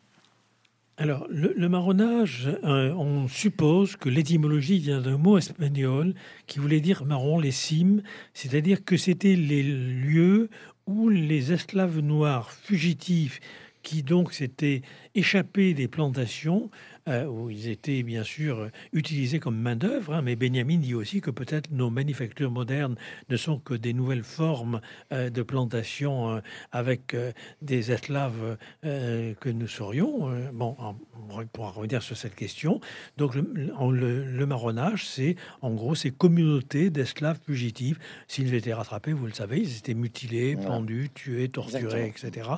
Alors, 1.00 1.26
le, 1.30 1.68
marronnage, 1.70 2.50
euh, 2.62 2.92
on 2.92 3.26
suppose 3.26 3.96
que 3.96 4.10
l'étymologie 4.10 4.80
vient 4.80 5.00
d'un 5.00 5.16
mot 5.16 5.38
espagnol 5.38 6.12
qui 6.46 6.58
voulait 6.58 6.80
dire 6.80 7.06
marron, 7.06 7.40
les 7.40 7.52
cimes, 7.52 8.02
c'est-à-dire 8.34 8.84
que 8.84 8.98
c'était 8.98 9.34
les 9.34 9.62
lieux 9.62 10.50
où 10.86 11.08
les 11.08 11.54
esclaves 11.54 12.00
noirs 12.00 12.50
fugitifs 12.52 13.40
qui 13.82 14.02
donc 14.02 14.34
s'étaient 14.34 14.82
échappés 15.14 15.72
des 15.72 15.88
plantations 15.88 16.70
euh, 17.10 17.24
où 17.24 17.50
ils 17.50 17.68
étaient 17.68 18.04
bien 18.04 18.22
sûr 18.22 18.70
utilisés 18.92 19.40
comme 19.40 19.56
main-d'œuvre. 19.56 20.14
Hein, 20.14 20.22
mais 20.22 20.36
Benjamin 20.36 20.78
dit 20.78 20.94
aussi 20.94 21.20
que 21.20 21.30
peut-être 21.30 21.70
nos 21.72 21.90
manufactures 21.90 22.52
modernes 22.52 22.94
ne 23.28 23.36
sont 23.36 23.58
que 23.58 23.74
des 23.74 23.92
nouvelles 23.92 24.22
formes 24.22 24.80
euh, 25.12 25.28
de 25.28 25.42
plantation 25.42 26.36
euh, 26.36 26.40
avec 26.70 27.16
des 27.62 27.90
esclaves 27.90 28.56
que 28.82 29.48
nous 29.48 29.66
serions. 29.66 30.30
bon, 30.52 30.76
on 30.78 31.46
pourra 31.46 31.70
revenir 31.70 32.02
sur 32.02 32.16
cette 32.16 32.34
question. 32.34 32.80
Donc, 33.16 33.34
le, 33.34 34.46
marronnage, 34.46 35.06
c'est 35.06 35.36
en 35.62 35.70
gros 35.74 35.94
ces 35.94 36.10
communautés 36.10 36.90
d'esclaves 36.90 37.38
fugitifs. 37.44 37.98
S'ils 38.28 38.54
étaient 38.54 38.72
rattrapés, 38.72 39.12
vous 39.12 39.26
le 39.26 39.32
savez, 39.32 39.60
ils 39.60 39.78
étaient 39.78 39.94
mutilés, 39.94 40.56
pendus, 40.56 41.10
tués, 41.14 41.48
torturés, 41.48 42.06
etc. 42.06 42.48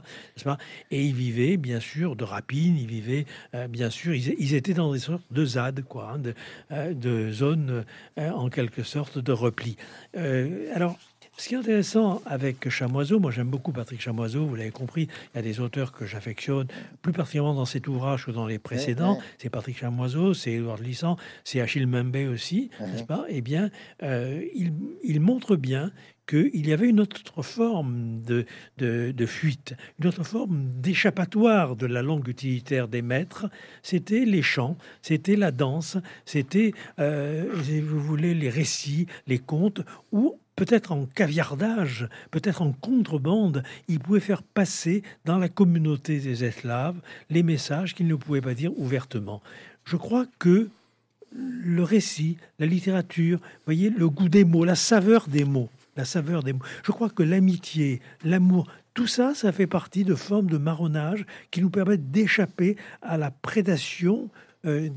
Et 0.91 1.05
ils 1.05 1.15
vivaient 1.15 1.57
bien 1.57 1.81
sûr 1.81 2.17
de 2.17 2.25
rapines, 2.25 2.77
ils 2.77 2.87
vivaient 2.87 3.27
bien 3.69 3.91
sûr, 3.91 4.15
ils, 4.15 4.42
ils 4.43 4.55
étaient 4.55 4.75
dans 4.75 4.93
des 4.93 4.99
sortes 4.99 5.23
de 5.31 5.45
ZAD, 5.45 5.85
quoi, 5.85 6.13
hein, 6.15 6.19
de, 6.19 6.35
euh, 6.73 6.93
de 6.95 7.31
zones 7.31 7.85
euh, 8.19 8.31
en 8.31 8.51
quelque 8.51 8.83
sorte 8.83 9.19
de 9.19 9.33
repli. 9.33 9.77
Euh, 10.17 10.67
alors, 10.75 10.99
ce 11.39 11.49
qui 11.49 11.55
est 11.55 11.59
intéressant 11.59 12.21
avec 12.27 12.69
Chamoiseau, 12.69 13.21
moi 13.21 13.31
j'aime 13.31 13.49
beaucoup 13.49 13.73
Patrick 13.73 14.01
Chamoiseau, 14.01 14.45
vous 14.45 14.57
l'avez 14.57 14.71
compris, 14.71 15.09
il 15.33 15.37
y 15.37 15.39
a 15.39 15.43
des 15.43 15.61
auteurs 15.61 15.93
que 15.93 16.07
j'affectionne, 16.07 16.67
plus 17.03 17.13
particulièrement 17.13 17.55
dans 17.55 17.65
cet 17.65 17.87
ouvrage 17.87 18.27
que 18.27 18.33
dans 18.33 18.47
les 18.47 18.59
précédents. 18.59 19.19
C'est 19.39 19.49
Patrick 19.49 19.79
Chamoiseau, 19.79 20.35
c'est 20.35 20.53
Edouard 20.53 20.79
Lissan, 20.79 21.17
c'est 21.45 21.61
Achille 21.61 21.87
Mbembe 21.87 22.29
aussi, 22.31 22.71
n'est-ce 22.81 23.05
pas? 23.05 23.25
Eh 23.29 23.41
bien, 23.41 23.71
il, 24.03 24.75
il, 25.03 25.21
montre 25.21 25.57
bien 25.57 25.91
qu'il 26.27 26.67
y 26.67 26.73
avait 26.73 26.89
une 26.89 27.01
autre 27.01 27.43
forme 27.43 28.23
de, 28.23 28.47
de, 28.79 29.27
fuite, 29.27 29.75
une 29.99 30.09
autre 30.09 30.25
forme 30.25 30.69
d'échappatoire 30.81 31.77
de 31.77 31.87
la 31.87 32.03
langue 32.03 32.29
utilitaire 32.29 32.89
des 32.89 33.03
maîtres. 33.03 33.47
C'était 33.83 34.25
les 34.25 34.43
chants, 34.43 34.77
c'était 35.03 35.37
la 35.37 35.51
danse, 35.51 35.97
c'était, 36.25 36.73
euh, 36.99 37.53
vous 37.85 38.01
voulez, 38.01 38.35
les 38.35 38.51
récits, 38.51 39.07
les 39.27 39.39
contes, 39.39 39.83
ou 40.13 40.39
peut-être 40.57 40.93
en 40.93 41.07
caviardage, 41.07 42.09
peut-être 42.31 42.63
en 42.63 42.73
contrebande, 42.73 43.63
il 43.89 43.99
pouvait 43.99 44.21
faire 44.21 44.43
passer 44.43 45.03
dans 45.25 45.39
la 45.39 45.49
communauté 45.49 46.19
des 46.19 46.45
esclaves 46.45 47.01
les 47.31 47.43
messages 47.43 47.95
qu'il 47.95 48.07
ne 48.07 48.15
pouvait 48.15 48.41
pas 48.41 48.55
dire 48.55 48.77
ouvertement. 48.79 49.43
Je 49.85 49.97
crois 49.97 50.27
que 50.39 50.71
le 51.35 51.83
récit, 51.83 52.37
la 52.59 52.67
littérature, 52.67 53.41
voyez, 53.65 53.91
le 53.91 54.09
goût 54.09 54.29
des 54.29 54.45
mots, 54.45 54.65
la 54.65 54.75
saveur 54.75 55.29
des 55.29 55.45
mots, 55.45 55.71
la 55.97 56.05
saveur 56.05 56.43
des 56.43 56.53
mots. 56.53 56.65
Je 56.85 56.93
crois 56.93 57.11
que 57.11 57.23
l'amitié, 57.23 58.01
l'amour, 58.25 58.69
tout 58.95 59.07
ça, 59.07 59.35
ça 59.35 59.53
fait 59.53 59.67
partie 59.67 60.05
de 60.05 60.15
formes 60.15 60.49
de 60.49 60.59
marronnage 60.59 61.25
qui 61.51 61.61
nous 61.63 61.71
permettent 61.71 62.11
d'échapper 62.11 62.77
à 63.01 63.17
la 63.17 63.31
prédation 63.31 64.31
euh, 64.65 64.89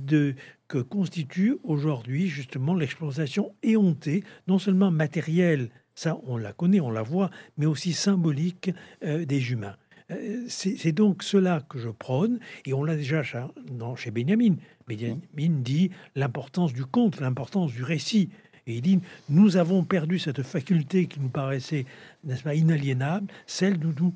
que 0.67 0.79
constitue 0.79 1.57
aujourd'hui 1.63 2.27
justement 2.27 2.75
l'exploitation 2.75 3.53
éhontée, 3.63 4.23
non 4.47 4.59
seulement 4.59 4.91
matérielle, 4.91 5.69
ça 5.95 6.19
on 6.27 6.37
la 6.37 6.53
connaît, 6.53 6.79
on 6.79 6.91
la 6.91 7.03
voit, 7.03 7.29
mais 7.57 7.65
aussi 7.65 7.93
symbolique 7.93 8.71
euh, 9.03 9.25
des 9.25 9.51
humains. 9.51 9.75
Euh, 10.11 10.43
c'est 10.47 10.91
donc 10.91 11.23
cela 11.23 11.61
que 11.67 11.79
je 11.79 11.89
prône, 11.89 12.39
et 12.65 12.73
on 12.73 12.83
l'a 12.83 12.95
déjà 12.95 13.23
chez 13.23 14.11
Benjamin. 14.11 14.55
Benjamin 14.87 15.61
dit 15.61 15.89
l'importance 16.15 16.73
du 16.73 16.85
conte, 16.85 17.19
l'importance 17.19 17.71
du 17.71 17.83
récit. 17.83 18.29
Et 18.67 18.75
il 18.77 18.81
dit, 18.81 18.99
nous 19.29 19.57
avons 19.57 19.83
perdu 19.83 20.17
cette 20.17 20.41
faculté 20.41 21.05
qui 21.05 21.19
nous 21.19 21.29
paraissait, 21.29 21.85
n'est-ce 22.23 22.41
pas, 22.41 22.55
inaliénable, 22.55 23.27
celle 23.45 23.77
de 23.77 23.93
nous 23.99 24.13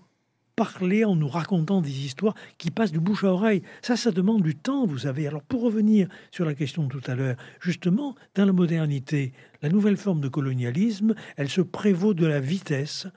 parler 0.55 1.05
en 1.05 1.15
nous 1.15 1.27
racontant 1.27 1.81
des 1.81 2.03
histoires 2.03 2.33
qui 2.57 2.71
passent 2.71 2.91
du 2.91 2.99
bouche 2.99 3.23
à 3.23 3.31
oreille. 3.31 3.61
Ça, 3.81 3.95
ça 3.95 4.11
demande 4.11 4.41
du 4.41 4.55
temps, 4.55 4.85
vous 4.87 4.97
savez. 4.97 5.27
Alors, 5.27 5.43
pour 5.43 5.61
revenir 5.61 6.09
sur 6.31 6.45
la 6.45 6.55
question 6.55 6.83
de 6.83 6.89
tout 6.89 7.11
à 7.11 7.15
l'heure, 7.15 7.37
justement, 7.61 8.15
dans 8.35 8.45
la 8.45 8.51
modernité, 8.51 9.33
la 9.61 9.69
nouvelle 9.69 9.97
forme 9.97 10.19
de 10.19 10.27
colonialisme, 10.27 11.13
elle 11.37 11.49
se 11.49 11.61
prévaut 11.61 12.15
de 12.15 12.25
la 12.25 12.39
vitesse 12.39 13.07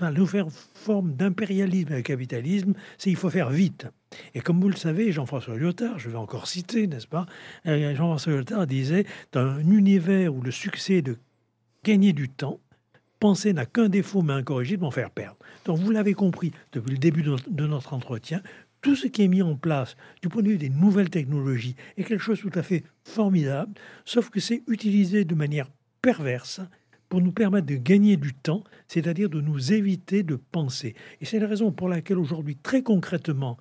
la 0.00 0.10
nouvelle 0.10 0.46
forme 0.74 1.14
d'impérialisme 1.14 1.92
et 1.92 1.96
de 1.96 2.00
capitalisme, 2.02 2.74
c'est 2.98 3.10
il 3.10 3.16
faut 3.16 3.30
faire 3.30 3.50
vite. 3.50 3.86
Et 4.34 4.40
comme 4.40 4.60
vous 4.60 4.68
le 4.68 4.76
savez, 4.76 5.12
Jean-François 5.12 5.56
Lyotard, 5.56 5.98
je 5.98 6.10
vais 6.10 6.16
encore 6.16 6.46
citer, 6.46 6.86
n'est-ce 6.86 7.06
pas 7.06 7.26
euh, 7.66 7.94
Jean-François 7.94 8.34
Lyotard 8.34 8.66
disait 8.66 9.06
Dans 9.32 9.40
un 9.40 9.60
univers 9.60 10.34
où 10.34 10.42
le 10.42 10.50
succès 10.50 11.02
de 11.02 11.16
gagner 11.84 12.12
du 12.12 12.28
temps, 12.28 12.60
penser 13.18 13.52
n'a 13.52 13.66
qu'un 13.66 13.88
défaut 13.88 14.22
mais 14.22 14.34
incorrigible, 14.34 14.84
en 14.84 14.90
faire 14.90 15.10
perdre. 15.10 15.38
Donc 15.64 15.78
vous 15.78 15.90
l'avez 15.90 16.14
compris 16.14 16.52
depuis 16.72 16.92
le 16.92 16.98
début 16.98 17.22
de 17.22 17.66
notre 17.66 17.94
entretien, 17.94 18.42
tout 18.80 18.94
ce 18.94 19.06
qui 19.06 19.22
est 19.22 19.28
mis 19.28 19.42
en 19.42 19.56
place 19.56 19.96
du 20.22 20.28
point 20.28 20.42
de 20.42 20.50
vue 20.50 20.58
des 20.58 20.68
nouvelles 20.68 21.10
technologies 21.10 21.74
est 21.96 22.04
quelque 22.04 22.22
chose 22.22 22.42
de 22.42 22.48
tout 22.48 22.58
à 22.58 22.62
fait 22.62 22.84
formidable, 23.04 23.72
sauf 24.04 24.30
que 24.30 24.38
c'est 24.38 24.62
utilisé 24.68 25.24
de 25.24 25.34
manière 25.34 25.68
perverse 26.00 26.60
pour 27.08 27.20
nous 27.20 27.32
permettre 27.32 27.66
de 27.66 27.76
gagner 27.76 28.16
du 28.16 28.34
temps, 28.34 28.64
c'est-à-dire 28.86 29.30
de 29.30 29.40
nous 29.40 29.72
éviter 29.72 30.22
de 30.22 30.36
penser. 30.36 30.94
Et 31.20 31.24
c'est 31.24 31.38
la 31.38 31.46
raison 31.46 31.72
pour 31.72 31.88
laquelle 31.88 32.18
aujourd'hui, 32.18 32.56
très 32.56 32.82
concrètement, 32.82 33.56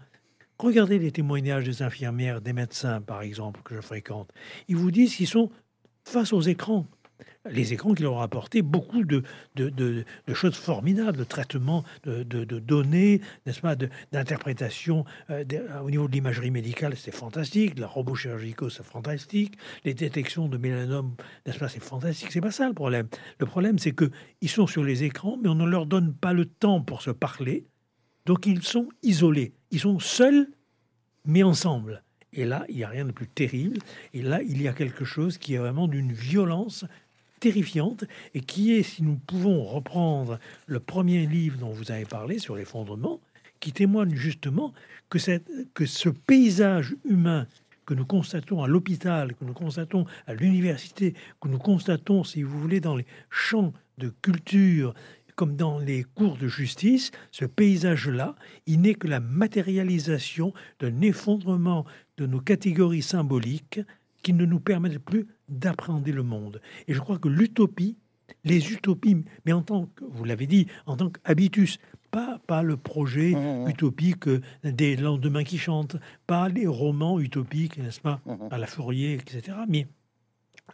regardez 0.60 1.00
les 1.00 1.12
témoignages 1.12 1.66
des 1.66 1.82
infirmières, 1.82 2.42
des 2.42 2.54
médecins, 2.54 3.02
par 3.02 3.22
exemple, 3.22 3.62
que 3.64 3.76
je 3.76 3.82
fréquente. 3.82 4.32
Ils 4.68 4.76
vous 4.76 4.92
disent 4.92 5.16
qu'ils 5.16 5.28
sont 5.28 5.50
face 6.04 6.34
aux 6.34 6.42
écrans 6.42 6.88
les 7.50 7.74
écrans 7.74 7.94
qui 7.94 8.04
leur 8.04 8.14
ont 8.14 8.22
apporté 8.22 8.62
beaucoup 8.62 9.04
de, 9.04 9.24
choses 10.34 10.56
formidables, 10.56 11.18
de 11.18 11.24
traitement 11.24 11.84
de, 12.04 12.24
données, 12.60 13.22
n'est-ce 13.46 13.62
pas, 13.62 13.76
d'interprétation 14.12 15.06
euh, 15.30 15.44
au 15.84 15.90
niveau 15.90 16.08
de 16.08 16.14
l'imagerie 16.14 16.52
médicale, 16.52 16.96
c'est 16.96 17.14
fantastique, 17.14 17.80
la 17.80 17.88
robochirurgico, 17.88 18.70
c'est 18.70 18.84
fantastique, 18.84 19.58
les 19.86 19.94
détections 19.94 20.48
de 20.48 20.58
mélanome, 20.58 21.16
n'est-ce 21.46 21.60
pas, 21.60 21.70
c'est 21.70 21.84
fantastique, 21.84 22.32
c'est 22.32 22.42
pas 22.42 22.52
ça 22.52 22.68
le 22.68 22.74
problème. 22.74 23.08
Le 23.40 23.46
problème, 23.46 23.80
c'est 23.80 23.94
que 23.94 24.10
ils 24.42 24.50
sont 24.50 24.68
sur 24.68 24.84
les 24.84 25.04
écrans, 25.04 25.38
mais 25.42 25.50
on 25.50 25.56
ne 25.56 25.66
leur 25.66 25.86
donne 25.86 26.14
pas 26.14 26.34
le 26.34 26.46
temps 26.46 26.82
pour 26.82 27.02
se 27.02 27.12
parler, 27.12 27.66
donc 28.26 28.46
ils 28.46 28.64
sont 28.64 28.90
isolés, 29.04 29.54
ils 29.72 29.80
sont 29.80 30.00
seuls, 30.00 30.48
mais 31.26 31.44
ensemble. 31.44 32.04
Et 32.34 32.46
là, 32.46 32.66
il 32.70 32.76
n'y 32.76 32.84
a 32.84 32.90
rien 32.90 33.06
de 33.06 33.12
plus 33.12 33.28
terrible. 33.28 33.80
Et 34.14 34.22
là, 34.22 34.42
il 34.44 34.62
y 34.62 34.68
a 34.68 34.74
quelque 34.74 35.06
chose 35.06 35.38
qui 35.38 35.56
est 35.56 35.58
vraiment 35.58 35.88
d'une 35.88 36.12
violence 36.12 36.86
terrifiante 37.48 38.04
et 38.34 38.42
qui 38.42 38.74
est, 38.74 38.84
si 38.84 39.04
nous 39.04 39.16
pouvons 39.16 39.64
reprendre 39.64 40.38
le 40.66 40.82
premier 40.82 41.26
livre 41.26 41.58
dont 41.58 41.72
vous 41.72 41.92
avez 41.92 42.04
parlé 42.04 42.40
sur 42.40 42.58
l'effondrement, 42.58 43.22
qui 43.62 43.72
témoigne 43.72 44.14
justement 44.16 44.74
que, 45.10 45.18
cette, 45.18 45.50
que 45.74 45.86
ce 45.86 46.10
paysage 46.10 46.94
humain 47.06 47.48
que 47.86 47.94
nous 47.94 48.06
constatons 48.06 48.62
à 48.64 48.68
l'hôpital, 48.68 49.34
que 49.34 49.46
nous 49.46 49.54
constatons 49.54 50.06
à 50.28 50.34
l'université, 50.34 51.14
que 51.42 51.48
nous 51.48 51.58
constatons, 51.58 52.26
si 52.26 52.44
vous 52.44 52.60
voulez, 52.60 52.82
dans 52.82 52.98
les 52.98 53.06
champs 53.30 53.72
de 53.98 54.10
culture, 54.22 54.94
comme 55.38 55.56
dans 55.56 55.80
les 55.80 56.04
cours 56.04 56.36
de 56.36 56.50
justice, 56.50 57.12
ce 57.32 57.46
paysage-là, 57.46 58.36
il 58.66 58.82
n'est 58.82 58.96
que 58.96 59.08
la 59.08 59.22
matérialisation 59.22 60.54
d'un 60.82 61.00
effondrement 61.00 61.86
de 62.18 62.26
nos 62.26 62.42
catégories 62.42 63.02
symboliques 63.02 63.80
qui 64.22 64.34
ne 64.34 64.46
nous 64.46 64.60
permettent 64.60 65.00
plus 65.00 65.28
d'appréhender 65.50 66.12
le 66.12 66.24
monde. 66.24 66.62
Et 66.88 66.94
je 66.94 67.00
crois 67.00 67.20
que 67.20 67.30
l'utopie, 67.30 67.98
les 68.44 68.72
utopies, 68.72 69.24
mais 69.46 69.54
en 69.54 69.62
tant 69.62 69.86
que, 69.88 70.04
vous 70.06 70.24
l'avez 70.24 70.48
dit, 70.48 70.68
en 70.86 70.98
tant 70.98 71.10
qu'habitus, 71.10 71.80
pas, 72.12 72.40
pas 72.48 72.64
le 72.64 72.78
projet 72.78 73.32
mmh, 73.32 73.40
mmh, 73.40 73.66
mmh. 73.66 73.70
utopique 73.70 74.30
des 74.64 74.96
lendemains 74.96 75.44
qui 75.44 75.58
chantent, 75.58 75.98
pas 76.26 76.50
les 76.50 76.68
romans 76.68 77.20
utopiques, 77.20 77.78
n'est-ce 77.78 78.02
pas, 78.02 78.22
à 78.52 78.58
la 78.58 78.68
Fourier, 78.68 79.14
etc. 79.14 79.58
Mais 79.68 79.88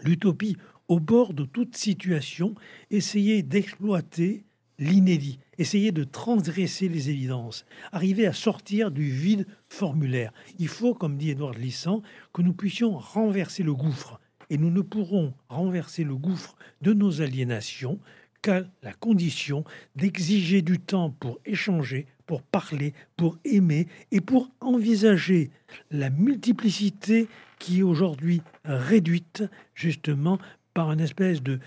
l'utopie, 0.02 0.58
au 0.88 1.00
bord 1.00 1.34
de 1.34 1.46
toute 1.46 1.76
situation, 1.76 2.56
essayer 2.92 3.44
d'exploiter 3.44 4.46
l'inédit, 4.80 5.40
essayer 5.58 5.92
de 5.92 6.04
transgresser 6.04 6.90
les 6.90 7.10
évidences, 7.10 7.66
arriver 7.92 8.26
à 8.26 8.34
sortir 8.34 8.92
du 8.92 9.10
vide 9.10 9.48
formulaire. 9.70 10.34
Il 10.60 10.68
faut, 10.68 10.94
comme 10.94 11.18
dit 11.18 11.30
Édouard 11.30 11.54
Glissant, 11.54 12.02
que 12.34 12.42
nous 12.42 12.54
puissions 12.54 12.98
renverser 12.98 13.64
le 13.64 13.74
gouffre 13.74 14.20
et 14.50 14.58
nous 14.58 14.72
ne 14.72 14.82
pourrons 14.82 15.34
renverser 15.50 16.04
le 16.04 16.16
gouffre 16.16 16.56
de 16.82 16.94
nos 16.94 17.22
aliénations 17.22 18.00
qu'à 18.42 18.62
la 18.84 18.94
condition 18.94 19.64
d'exiger 19.96 20.62
du 20.62 20.80
temps 20.80 21.10
pour 21.10 21.40
échanger, 21.46 22.08
pour 22.26 22.42
parler, 22.42 22.94
pour 23.16 23.38
aimer 23.46 23.88
et 24.12 24.22
pour 24.22 24.50
envisager 24.60 25.50
la 25.92 26.10
multiplicité 26.10 27.28
qui 27.58 27.80
est 27.80 27.84
aujourd'hui 27.84 28.42
réduite 28.66 29.44
justement 29.74 30.40
par 30.74 30.92
une 30.92 31.00
espèce 31.00 31.42
de, 31.42 31.60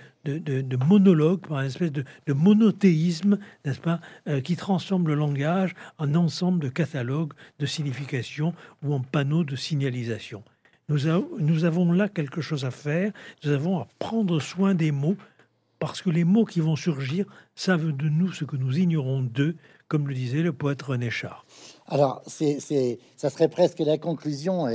monologue, 0.87 1.47
par 1.47 1.61
une 1.61 1.67
espèce 1.67 1.93
de, 1.93 2.05
monothéisme, 2.29 3.39
n'est-ce 3.65 3.81
pas, 3.81 4.01
euh, 4.29 4.41
qui 4.41 4.57
transforme 4.57 5.07
le 5.07 5.15
langage 5.15 5.75
en 5.99 6.15
ensemble 6.15 6.61
de 6.61 6.69
catalogues 6.69 7.33
de 7.59 7.67
signification 7.67 8.55
ou 8.83 8.93
en 8.93 9.01
panneaux 9.01 9.45
de 9.45 9.57
signalisation. 9.57 10.43
Nous, 10.89 11.65
avons 11.65 11.91
là 11.91 12.09
quelque 12.09 12.41
chose 12.41 12.65
à 12.65 12.71
faire, 12.71 13.11
nous 13.45 13.51
avons 13.51 13.79
à 13.79 13.89
prendre 13.99 14.39
soin 14.39 14.75
des 14.75 14.93
mots, 14.93 15.17
parce 15.81 16.01
que 16.01 16.11
les 16.11 16.23
mots 16.23 16.45
qui 16.45 16.61
vont 16.61 16.77
surgir 16.77 17.27
savent 17.57 17.91
de 17.91 18.09
nous 18.09 18.33
ce 18.33 18.45
que 18.45 18.57
nous 18.57 18.79
ignorons 18.79 19.21
d'eux, 19.21 19.57
comme 19.89 20.07
le 20.07 20.15
disait 20.15 20.43
le 20.43 20.53
poète 20.53 20.83
René 20.83 21.11
Char. 21.11 21.45
Alors, 21.89 22.23
c'est, 22.29 22.61
ça 23.17 23.31
serait 23.31 23.49
presque 23.49 23.81
la 23.81 23.99
conclusion. 23.99 24.69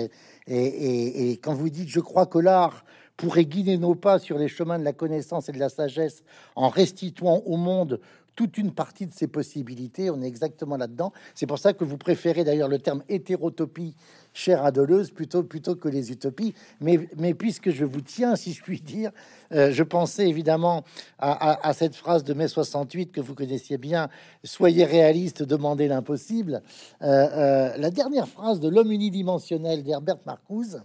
Et, 0.48 1.40
quand 1.42 1.54
vous 1.54 1.70
dites, 1.70 1.88
je 1.88 2.02
crois 2.02 2.26
que 2.26 2.40
l'art 2.40 2.84
pourrait 3.16 3.46
guider 3.46 3.78
nos 3.78 3.96
pas 3.96 4.20
sur 4.20 4.38
les 4.38 4.50
chemins 4.50 4.80
de 4.80 4.84
la 4.84 4.94
connaissance 4.94 5.48
et 5.48 5.54
de 5.54 5.60
la 5.60 5.70
sagesse 5.70 6.24
en 6.56 6.68
restituant 6.68 7.42
au 7.46 7.56
monde 7.56 8.02
toute 8.36 8.58
une 8.58 8.74
partie 8.74 9.06
de 9.06 9.14
ses 9.14 9.28
possibilités. 9.28 10.10
On 10.10 10.22
est 10.22 10.28
exactement 10.28 10.76
là-dedans. 10.76 11.14
C'est 11.36 11.46
pour 11.46 11.60
ça 11.60 11.74
que 11.74 11.84
vous 11.84 11.98
préférez 11.98 12.44
d'ailleurs 12.44 12.70
le 12.70 12.80
terme 12.80 13.04
hétérotopie 13.10 13.96
cher 14.34 14.64
à 14.64 14.72
plutôt, 14.72 15.44
plutôt 15.44 15.76
que 15.76 15.90
les 15.90 16.12
utopies. 16.12 16.54
Mais, 16.80 17.10
mais 17.18 17.34
puisque 17.34 17.72
je 17.72 17.86
vous 17.86 18.02
tiens, 18.02 18.36
si 18.36 18.54
je 18.54 18.62
puis 18.62 18.82
dire, 18.82 19.12
euh, 19.52 19.72
je 19.72 19.84
pensais 19.84 20.28
évidemment 20.28 20.84
à, 21.20 21.74
cette 21.74 21.96
phrase 21.96 22.24
de 22.24 22.34
mai 22.34 22.48
68 22.48 23.12
que 23.12 23.22
vous 23.22 23.36
connaissiez 23.36 23.78
bien 23.78 24.10
Soyez 24.44 24.86
réaliste, 24.86 25.44
demandez 25.44 25.88
l'impossible. 25.88 26.62
Euh, 27.02 27.06
euh, 27.08 27.78
la 27.78 27.92
dernière 27.92 28.28
phrase 28.28 28.60
de 28.60 28.70
L'homme 28.70 28.92
unidimensionnel 28.92 29.84
d'Herbert 29.84 30.20
Marcuse, 30.26 30.82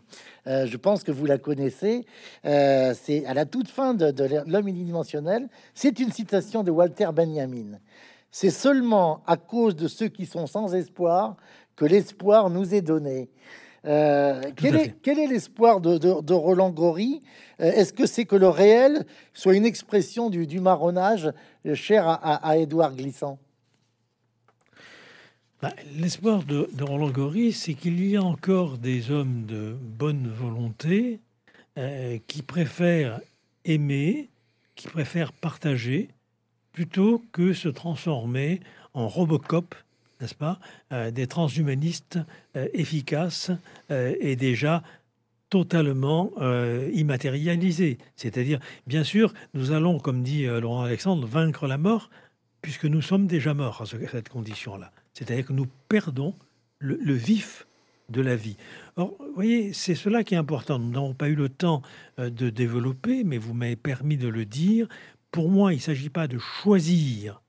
je 0.46 0.76
pense 0.76 1.02
que 1.02 1.10
vous 1.10 1.26
la 1.26 1.38
connaissez. 1.38 2.06
C'est 2.44 3.24
à 3.26 3.34
la 3.34 3.44
toute 3.46 3.68
fin 3.68 3.94
de 3.94 4.14
L'homme 4.46 4.68
unidimensionnel. 4.68 5.48
C'est 5.74 5.98
une 5.98 6.12
citation 6.12 6.62
de 6.62 6.70
Walter 6.70 7.08
Benjamin. 7.14 7.78
C'est 8.30 8.50
seulement 8.50 9.22
à 9.26 9.36
cause 9.36 9.76
de 9.76 9.88
ceux 9.88 10.08
qui 10.08 10.26
sont 10.26 10.46
sans 10.46 10.74
espoir 10.74 11.36
que 11.76 11.84
l'espoir 11.84 12.50
nous 12.50 12.74
est 12.74 12.82
donné. 12.82 13.28
Euh, 13.84 14.42
quel, 14.56 14.76
est, 14.76 15.26
l'espoir 15.28 15.80
de, 15.80 16.32
Roland 16.32 16.70
Gori? 16.70 17.22
Euh, 17.60 17.70
Est-ce 17.70 17.92
que 17.92 18.06
c'est 18.06 18.24
que 18.24 18.34
le 18.34 18.48
réel 18.48 19.06
soit 19.32 19.54
une 19.54 19.64
expression 19.64 20.28
du, 20.28 20.60
marronnage 20.60 21.30
cher 21.74 22.08
à, 22.08 22.56
Édouard 22.56 22.96
Glissant? 22.96 23.38
Bah, 25.62 25.72
L'espoir 25.96 26.42
de, 26.42 26.68
Roland 26.80 27.10
Gori, 27.10 27.52
c'est 27.52 27.74
qu'il 27.74 28.04
y 28.04 28.16
a 28.16 28.22
encore 28.22 28.76
des 28.78 29.10
hommes 29.12 29.44
de 29.46 29.76
bonne 29.80 30.28
volonté 30.28 31.20
euh, 31.78 32.18
qui 32.26 32.42
préfèrent 32.42 33.20
aimer, 33.64 34.28
qui 34.74 34.88
préfèrent 34.88 35.32
partager, 35.32 36.08
plutôt 36.72 37.22
que 37.32 37.52
se 37.52 37.68
transformer 37.68 38.60
en 38.94 39.08
Robocop 39.08 39.74
n'est-ce 40.20 40.34
pas, 40.34 40.58
euh, 40.92 41.10
des 41.10 41.26
transhumanistes 41.26 42.18
euh, 42.56 42.68
efficaces 42.72 43.50
euh, 43.90 44.14
et 44.20 44.36
déjà 44.36 44.82
totalement 45.48 46.32
immatérialisés. 46.92 47.98
C'est-à-dire, 48.16 48.58
bien 48.88 49.04
sûr, 49.04 49.32
nous 49.54 49.70
allons, 49.70 50.00
comme 50.00 50.24
dit 50.24 50.44
Laurent 50.44 50.82
Alexandre, 50.82 51.24
vaincre 51.24 51.68
la 51.68 51.78
mort, 51.78 52.10
puisque 52.62 52.84
nous 52.84 53.00
sommes 53.00 53.28
déjà 53.28 53.54
morts 53.54 53.80
à 53.80 53.86
cette 53.86 54.28
condition-là. 54.28 54.90
C'est-à-dire 55.14 55.46
que 55.46 55.52
nous 55.52 55.68
perdons 55.88 56.34
le, 56.80 57.12
vif 57.12 57.68
de 58.08 58.22
la 58.22 58.34
vie. 58.34 58.56
Or, 58.96 59.14
vous 59.20 59.34
voyez, 59.36 59.72
c'est 59.72 59.94
cela 59.94 60.24
qui 60.24 60.34
est 60.34 60.38
important. 60.38 60.80
Nous 60.80 60.90
n'avons 60.90 61.14
pas 61.14 61.28
eu 61.28 61.36
le 61.36 61.48
temps 61.48 61.80
de 62.18 62.50
développer, 62.50 63.22
mais 63.22 63.38
vous 63.38 63.54
m'avez 63.54 63.76
permis 63.76 64.16
de 64.16 64.28
le 64.28 64.44
dire. 64.46 64.88
Pour 65.30 65.48
moi, 65.48 65.72
il 65.72 65.76
ne 65.76 65.80
s'agit 65.80 66.10
pas 66.10 66.26
de 66.26 66.38
choisir 66.38 67.40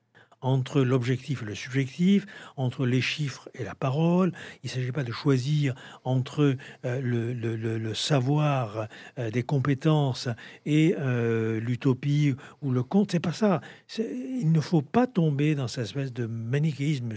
entre 0.41 0.81
l'objectif 0.81 1.41
et 1.41 1.45
le 1.45 1.55
subjectif, 1.55 2.25
entre 2.55 2.85
les 2.85 3.01
chiffres 3.01 3.49
et 3.55 3.63
la 3.63 3.75
parole. 3.75 4.31
Il 4.63 4.67
ne 4.67 4.71
s'agit 4.71 4.91
pas 4.91 5.03
de 5.03 5.11
choisir 5.11 5.73
entre 6.03 6.55
euh, 6.85 7.01
le, 7.01 7.93
savoir 7.93 8.87
euh, 9.17 9.31
des 9.31 9.43
compétences 9.43 10.29
et 10.65 10.95
euh, 10.97 11.59
l'utopie 11.59 12.35
ou 12.61 12.71
le 12.71 12.83
conte. 12.83 13.11
C'est 13.11 13.19
pas 13.19 13.33
ça. 13.33 13.61
Il 13.97 14.51
ne 14.51 14.61
faut 14.61 14.81
pas 14.81 15.07
tomber 15.07 15.55
dans 15.55 15.67
cette 15.67 15.85
espèce 15.85 16.13
de 16.13 16.25
manichéisme 16.25 17.13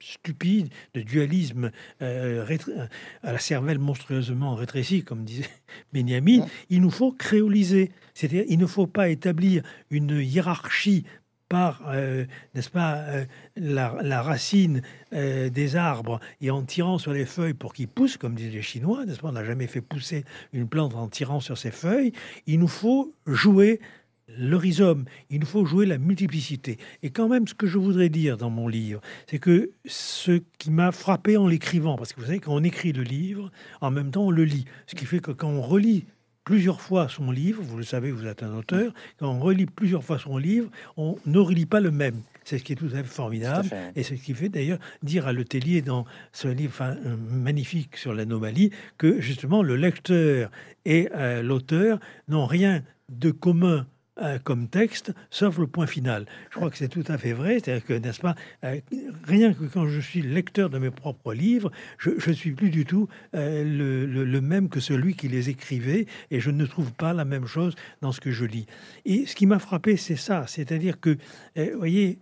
stupide, 0.00 0.68
de 0.94 1.02
dualisme 1.02 1.70
à 2.00 3.32
la 3.32 3.38
cervelle 3.38 3.78
monstrueusement 3.78 4.54
rétrécie, 4.54 5.02
comme 5.02 5.24
disait 5.24 5.50
Benjamin. 5.92 6.46
Il 6.70 6.80
nous 6.80 6.90
faut 6.90 7.12
créoliser. 7.12 7.92
C'est-à-dire, 8.14 8.44
il 8.48 8.58
ne 8.58 8.66
faut 8.66 8.86
pas 8.86 9.08
établir 9.08 9.62
une 9.90 10.18
hiérarchie 10.20 11.04
par, 11.52 11.82
euh, 11.88 12.24
n'est-ce 12.54 12.70
pas, 12.70 12.94
euh, 13.08 13.26
la, 13.56 14.22
racine 14.22 14.80
euh, 15.12 15.50
des 15.50 15.76
arbres 15.76 16.18
et 16.40 16.50
en 16.50 16.62
tirant 16.62 16.96
sur 16.96 17.12
les 17.12 17.26
feuilles 17.26 17.52
pour 17.52 17.74
qu'ils 17.74 17.88
poussent, 17.88 18.16
comme 18.16 18.34
disent 18.34 18.54
les 18.54 18.62
Chinois, 18.62 19.04
n'est-ce 19.04 19.20
pas, 19.20 19.28
on 19.28 19.32
n'a 19.32 19.44
jamais 19.44 19.66
fait 19.66 19.82
pousser 19.82 20.24
une 20.54 20.66
plante 20.66 20.94
en 20.94 21.08
tirant 21.08 21.40
sur 21.40 21.58
ses 21.58 21.70
feuilles. 21.70 22.12
Il 22.46 22.58
nous 22.58 22.68
faut 22.68 23.12
jouer 23.26 23.80
le 24.28 24.56
rhizome, 24.56 25.04
il 25.28 25.40
nous 25.40 25.46
faut 25.46 25.66
jouer 25.66 25.84
la 25.84 25.98
multiplicité. 25.98 26.78
Et 27.02 27.10
quand 27.10 27.28
même, 27.28 27.46
ce 27.46 27.52
que 27.52 27.66
je 27.66 27.76
voudrais 27.76 28.08
dire 28.08 28.38
dans 28.38 28.48
mon 28.48 28.66
livre, 28.66 29.02
c'est 29.28 29.38
que 29.38 29.72
ce 29.84 30.40
qui 30.56 30.70
m'a 30.70 30.90
frappé 30.90 31.36
en 31.36 31.46
l'écrivant, 31.46 31.96
parce 31.96 32.14
que 32.14 32.20
vous 32.20 32.26
savez, 32.28 32.40
quand 32.40 32.54
on 32.54 32.64
écrit 32.64 32.94
le 32.94 33.02
livre, 33.02 33.52
en 33.82 33.90
même 33.90 34.10
temps, 34.10 34.24
on 34.24 34.30
le 34.30 34.44
lit. 34.44 34.64
Ce 34.86 34.94
qui 34.94 35.04
fait 35.04 35.20
que 35.20 35.32
quand 35.32 35.50
on 35.50 35.60
relit 35.60 36.06
plusieurs 36.44 36.80
fois 36.80 37.08
son 37.08 37.30
livre, 37.30 37.62
vous 37.62 37.76
le 37.76 37.84
savez, 37.84 38.10
vous 38.10 38.26
êtes 38.26 38.42
un 38.42 38.54
auteur, 38.54 38.92
quand 39.18 39.30
on 39.30 39.40
relit 39.40 39.66
plusieurs 39.66 40.02
fois 40.02 40.18
son 40.18 40.36
livre, 40.38 40.68
on 40.96 41.16
ne 41.26 41.38
relit 41.38 41.66
pas 41.66 41.80
le 41.80 41.90
même. 41.90 42.22
C'est 42.44 42.58
ce 42.58 42.64
qui 42.64 42.72
est 42.72 42.76
tout 42.76 42.90
à 42.92 43.02
fait 43.02 43.04
formidable. 43.04 43.68
et 43.94 44.02
c'est 44.02 44.16
ce 44.16 44.22
qui 44.22 44.34
fait 44.34 44.48
d'ailleurs 44.48 44.78
dire 45.02 45.26
à 45.26 45.32
Letellier 45.32 45.82
dans 45.82 46.04
ce 46.32 46.48
livre 46.48 46.96
magnifique 47.30 47.96
sur 47.96 48.12
l'anomalie 48.12 48.70
que 48.98 49.20
justement 49.20 49.62
le 49.62 49.76
lecteur 49.76 50.50
et 50.84 51.08
euh, 51.14 51.42
l'auteur 51.42 52.00
n'ont 52.28 52.46
rien 52.46 52.82
de 53.08 53.30
commun 53.30 53.86
euh, 54.20 54.38
comme 54.38 54.68
texte, 54.68 55.14
sauf 55.30 55.56
le 55.56 55.66
point 55.66 55.86
final. 55.86 56.26
Je 56.50 56.56
crois 56.56 56.68
que 56.68 56.76
c'est 56.76 56.88
tout 56.88 57.04
à 57.08 57.16
fait 57.16 57.32
vrai. 57.32 57.60
C'est-à-dire 57.60 57.86
que, 57.86 57.94
n'est-ce 57.94 58.20
pas, 58.20 58.34
euh, 58.62 58.78
rien 59.24 59.54
que 59.54 59.64
quand 59.64 59.88
je 59.88 60.00
suis 60.00 60.20
lecteur 60.20 60.68
de 60.68 60.78
mes 60.78 60.90
propres 60.90 61.32
livres, 61.32 61.72
je 61.96 62.10
ne 62.28 62.34
suis 62.34 62.52
plus 62.52 62.68
du 62.68 62.84
tout 62.84 63.08
euh, 63.34 63.64
le, 63.64 64.40
même 64.42 64.68
que 64.68 64.80
celui 64.80 65.14
qui 65.14 65.28
les 65.28 65.48
écrivait, 65.48 66.06
et 66.30 66.40
je 66.40 66.50
ne 66.50 66.66
trouve 66.66 66.92
pas 66.92 67.14
la 67.14 67.24
même 67.24 67.46
chose 67.46 67.74
dans 68.02 68.12
ce 68.12 68.20
que 68.20 68.32
je 68.32 68.44
lis. 68.44 68.66
Et 69.06 69.24
ce 69.24 69.34
qui 69.34 69.46
m'a 69.46 69.58
frappé, 69.58 69.96
c'est 69.96 70.16
ça. 70.16 70.44
C'est-à-dire 70.46 71.00
que, 71.00 71.16
vous 71.56 71.78
voyez, 71.78 72.18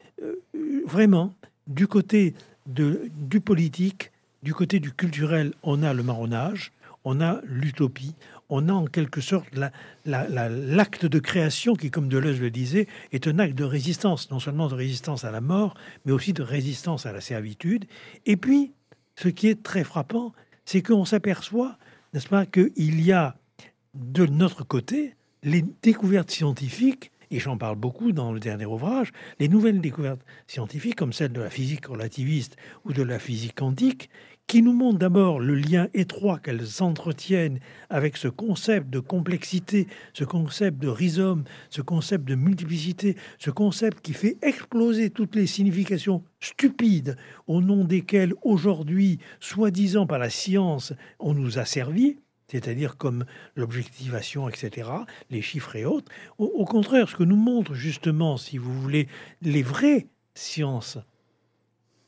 vraiment, 0.86 1.34
du 1.66 1.88
côté 1.88 2.34
du 2.66 3.40
politique, 3.40 4.12
du 4.44 4.54
côté 4.54 4.78
du 4.78 4.92
culturel, 4.92 5.54
on 5.64 5.82
a 5.82 5.92
le 5.92 6.04
marronnage, 6.04 6.70
on 7.04 7.20
a 7.20 7.40
l'utopie, 7.44 8.14
on 8.50 8.68
a 8.68 8.72
en 8.72 8.86
quelque 8.86 9.20
sorte 9.20 9.48
l'acte 10.04 11.06
de 11.06 11.18
création 11.18 11.74
qui, 11.74 11.90
comme 11.90 12.08
Deleuze 12.08 12.40
le 12.40 12.50
disait, 12.50 12.86
est 13.12 13.26
un 13.26 13.38
acte 13.38 13.54
de 13.54 13.64
résistance, 13.64 14.30
non 14.30 14.40
seulement 14.40 14.68
de 14.68 14.74
résistance 14.74 15.24
à 15.24 15.30
la 15.30 15.40
mort, 15.40 15.74
mais 16.04 16.12
aussi 16.12 16.32
de 16.32 16.42
résistance 16.42 17.06
à 17.06 17.12
la 17.12 17.20
servitude. 17.20 17.86
Et 18.26 18.36
puis, 18.36 18.72
ce 19.16 19.28
qui 19.28 19.48
est 19.48 19.62
très 19.62 19.84
frappant, 19.84 20.32
c'est 20.64 20.82
qu'on 20.82 21.04
s'aperçoit, 21.04 21.78
n'est-ce 22.12 22.28
pas, 22.28 22.44
qu'il 22.44 23.00
y 23.00 23.12
a 23.12 23.36
de 23.94 24.26
notre 24.26 24.64
côté 24.64 25.14
les 25.42 25.64
découvertes 25.82 26.30
scientifiques 26.30 27.10
et 27.30 27.38
j'en 27.38 27.56
parle 27.56 27.76
beaucoup 27.76 28.12
dans 28.12 28.32
le 28.32 28.40
dernier 28.40 28.66
ouvrage, 28.66 29.12
les 29.38 29.48
nouvelles 29.48 29.80
découvertes 29.80 30.24
scientifiques 30.48 30.96
comme 30.96 31.12
celle 31.12 31.32
de 31.32 31.40
la 31.40 31.50
physique 31.50 31.86
relativiste 31.86 32.56
ou 32.84 32.92
de 32.92 33.02
la 33.02 33.18
physique 33.18 33.54
quantique, 33.54 34.10
qui 34.50 34.62
nous 34.62 34.72
montrent 34.72 34.98
d'abord 34.98 35.38
le 35.38 35.54
lien 35.54 35.86
étroit 35.94 36.40
qu'elles 36.40 36.82
entretiennent 36.82 37.60
avec 37.88 38.16
ce 38.16 38.26
concept 38.26 38.90
de 38.90 38.98
complexité, 38.98 39.86
ce 40.12 40.24
concept 40.24 40.82
de 40.82 40.88
rhizome, 40.88 41.44
ce 41.68 41.82
concept 41.82 42.24
de 42.24 42.34
multiplicité, 42.34 43.16
ce 43.38 43.52
concept 43.52 44.00
qui 44.00 44.12
fait 44.12 44.38
exploser 44.42 45.10
toutes 45.10 45.36
les 45.36 45.46
significations 45.46 46.24
stupides 46.40 47.16
au 47.46 47.60
nom 47.60 47.84
desquelles 47.84 48.34
aujourd'hui, 48.42 49.20
soi-disant 49.38 50.08
par 50.08 50.18
la 50.18 50.30
science, 50.30 50.94
on 51.20 51.32
nous 51.32 51.60
a 51.60 51.64
servi, 51.64 52.18
c'est-à-dire 52.48 52.96
comme 52.96 53.26
l'objectivation, 53.54 54.48
etc., 54.48 54.90
les 55.30 55.42
chiffres 55.42 55.76
et 55.76 55.84
autres. 55.84 56.10
Au, 56.38 56.46
au, 56.46 56.64
contraire, 56.64 57.08
ce 57.08 57.14
que 57.14 57.22
nous 57.22 57.36
montrent 57.36 57.74
justement, 57.74 58.36
si 58.36 58.58
vous 58.58 58.74
voulez, 58.80 59.06
les 59.42 59.62
vraies 59.62 60.08
sciences 60.34 60.98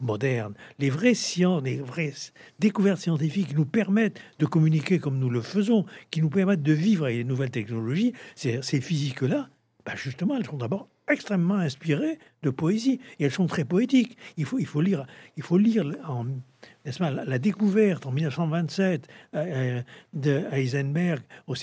modernes, 0.03 0.55
les 0.79 0.91
vraies 0.91 1.15
sciences, 1.15 1.63
les 1.63 1.79
vraies 1.79 2.13
découvertes 2.59 3.01
scientifiques 3.01 3.57
nous 3.57 3.65
permettent 3.65 4.21
de 4.39 4.47
communiquer 4.47 4.99
comme 4.99 5.19
nous 5.19 5.31
le 5.31 5.41
faisons, 5.41 5.87
qui 6.11 6.21
nous 6.21 6.31
permettent 6.31 6.63
de 6.63 6.73
vivre 6.73 7.05
avec 7.05 7.19
les 7.19 7.25
nouvelles 7.25 7.51
technologies, 7.51 8.13
ces, 8.35 8.61
physiques-là, 8.81 9.49
bah, 9.87 9.93
justement, 9.97 10.37
elles 10.37 10.47
sont 10.47 10.59
d'abord 10.59 10.89
extrêmement 11.09 11.57
inspirées 11.57 12.19
de 12.43 12.51
poésie 12.51 13.01
et 13.19 13.25
elles 13.25 13.33
sont 13.33 13.47
très 13.47 13.65
poétiques. 13.65 14.17
Il 14.37 14.45
faut, 14.45 14.59
il 14.59 14.67
faut 14.67 14.81
lire, 14.81 15.07
il 15.37 15.43
faut 15.43 15.59
lire 15.59 15.85
en, 16.07 16.27
la, 16.85 17.39
découverte 17.39 18.07
en 18.07 18.13
1927 18.13 19.09
euh, 19.35 19.39
euh, 19.39 19.83
de 20.13 20.45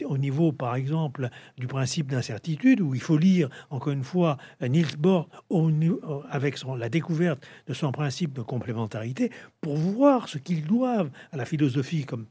au 0.06 0.18
niveau, 0.18 0.52
par 0.52 0.76
exemple, 0.76 1.30
du 1.58 1.68
principe 1.68 2.12
d'incertitude, 2.12 2.82
où 2.82 2.96
il 2.96 3.02
faut 3.02 3.18
lire 3.18 3.50
encore 3.70 3.94
une 3.94 4.04
fois 4.04 4.38
Niels 4.62 4.98
Bohr 4.98 5.30
au, 5.50 5.70
avec 6.30 6.58
la 6.78 6.90
découverte 6.90 7.46
de 7.68 7.74
son 7.74 7.92
principe 7.92 8.34
de 8.34 8.42
complémentarité 8.42 9.32
pour 9.62 9.76
voir 9.76 10.30
ce 10.30 10.38
qu'ils 10.38 10.66
doivent 10.66 11.12
à 11.32 11.38
la 11.38 11.46
philosophie 11.46 12.06
comme 12.06 12.26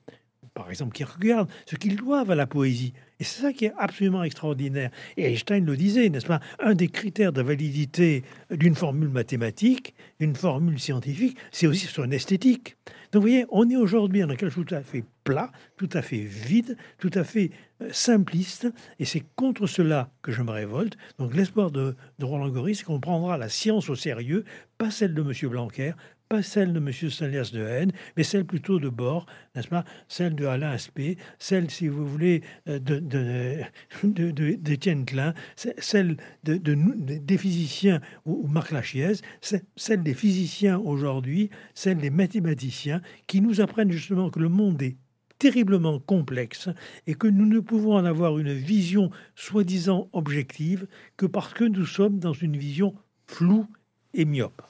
par 0.58 0.70
exemple, 0.70 0.96
regardent 1.04 1.48
ce 1.66 1.76
qu'ils 1.76 1.94
doivent 1.94 2.32
à 2.32 2.34
la 2.34 2.46
poésie. 2.46 2.92
Et 3.20 3.24
c'est 3.24 3.42
ça 3.42 3.52
qui 3.52 3.64
est 3.64 3.72
absolument 3.76 4.22
extraordinaire. 4.22 4.90
Et 5.16 5.24
Einstein 5.24 5.64
le 5.64 5.76
disait, 5.76 6.08
n'est-ce 6.08 6.26
pas? 6.26 6.40
Un 6.60 6.74
des 6.74 6.88
critères 6.88 7.32
de 7.32 7.42
validité 7.42 8.22
d'une 8.50 8.76
formule 8.76 9.08
mathématique, 9.08 9.94
d'une 10.20 10.36
formule 10.36 10.78
scientifique, 10.78 11.36
c'est 11.50 11.66
aussi 11.66 11.86
son 11.86 12.10
esthétique. 12.12 12.76
Donc 13.10 13.22
vous 13.22 13.28
voyez, 13.28 13.46
on 13.50 13.68
est 13.70 13.76
aujourd'hui 13.76 14.20
dans 14.20 14.28
quelque 14.28 14.50
chose 14.50 14.66
tout 14.66 14.74
à 14.74 14.82
fait 14.82 15.04
plat, 15.24 15.50
tout 15.76 15.88
à 15.94 16.02
fait 16.02 16.18
vide, 16.18 16.76
tout 16.98 17.10
à 17.14 17.24
fait 17.24 17.50
euh, 17.82 17.88
simpliste, 17.90 18.68
et 18.98 19.04
c'est 19.06 19.24
contre 19.34 19.66
cela 19.66 20.10
que 20.20 20.30
je 20.30 20.42
me 20.42 20.50
révolte. 20.50 20.96
Donc 21.18 21.34
l'espoir 21.34 21.70
de, 21.70 21.96
Roland 22.20 22.50
Gori, 22.50 22.74
c'est 22.74 22.84
qu'on 22.84 23.00
prendra 23.00 23.38
la 23.38 23.48
science 23.48 23.88
au 23.88 23.94
sérieux, 23.94 24.44
pas 24.76 24.90
celle 24.90 25.14
de 25.14 25.22
M. 25.22 25.50
Blanquer, 25.50 25.92
pas 26.28 26.42
celle 26.42 26.72
de 26.72 26.78
M. 26.78 26.92
Stanislas 26.92 27.52
de 27.52 27.62
Haine, 27.62 27.92
mais 28.16 28.22
celle 28.22 28.44
plutôt 28.44 28.78
de 28.78 28.88
Bord, 28.88 29.26
n'est-ce 29.54 29.68
pas? 29.68 29.84
Celle 30.08 30.34
de 30.34 30.46
Alain 30.46 30.70
Aspect, 30.70 31.16
celle, 31.38 31.70
si 31.70 31.88
vous 31.88 32.06
voulez, 32.06 32.42
euh, 32.68 32.78
de, 32.78 33.00
d'Étienne 34.56 35.04
Klein, 35.04 35.34
celle 35.56 36.16
de, 36.44 36.56
des 36.56 37.38
physiciens 37.38 38.00
ou, 38.26 38.46
Marc 38.46 38.70
Lachiez, 38.70 39.14
celle 39.40 40.02
des 40.02 40.14
physiciens 40.14 40.78
aujourd'hui, 40.78 41.50
celle 41.74 41.98
des 41.98 42.10
mathématiciens, 42.10 43.00
qui 43.26 43.40
nous 43.40 43.60
apprennent 43.60 43.92
justement 43.92 44.30
que 44.30 44.40
le 44.40 44.48
monde 44.48 44.82
est 44.82 44.96
terriblement 45.38 46.00
complexe 46.00 46.68
et 47.06 47.14
que 47.14 47.28
nous 47.28 47.46
ne 47.46 47.60
pouvons 47.60 47.94
en 47.94 48.04
avoir 48.04 48.38
une 48.38 48.52
vision 48.52 49.10
soi-disant 49.34 50.08
objective 50.12 50.86
que 51.16 51.26
parce 51.26 51.54
que 51.54 51.64
nous 51.64 51.86
sommes 51.86 52.18
dans 52.18 52.32
une 52.32 52.56
vision 52.56 52.94
floue 53.26 53.66
et 54.14 54.24
myope. 54.24 54.62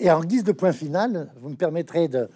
Et 0.00 0.10
en 0.10 0.24
guise 0.24 0.44
de 0.44 0.52
point 0.52 0.72
final, 0.72 1.30
vous 1.40 1.50
me 1.50 1.56
permettrez 1.56 2.08
de, 2.08 2.28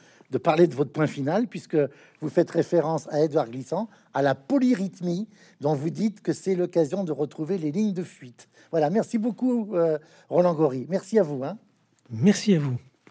parler 0.43 0.67
de 0.67 0.75
votre 0.75 0.93
point 0.93 1.07
final, 1.07 1.49
puisque 1.49 1.79
vous 2.21 2.29
faites 2.29 2.51
référence 2.51 3.09
à 3.11 3.23
Edouard 3.23 3.49
Glissant, 3.49 3.89
à 4.13 4.21
la 4.21 4.35
polyrythmie, 4.35 5.29
dont 5.61 5.75
vous 5.75 5.91
dites 5.91 6.21
que 6.21 6.35
c'est 6.35 6.55
l'occasion 6.55 7.05
de 7.05 7.13
retrouver 7.13 7.57
les 7.57 7.73
lignes 7.73 7.95
de 7.95 8.03
fuite. 8.03 8.49
Voilà, 8.71 8.91
merci 8.91 9.17
beaucoup, 9.17 9.75
euh, 9.75 9.99
Roland 10.29 10.55
Gori. 10.55 10.87
Merci 10.91 11.19
à 11.19 11.23
vous. 11.23 11.43
Hein. 11.43 11.57
Merci 12.11 12.55
à 12.55 12.59
vous. 12.59 12.77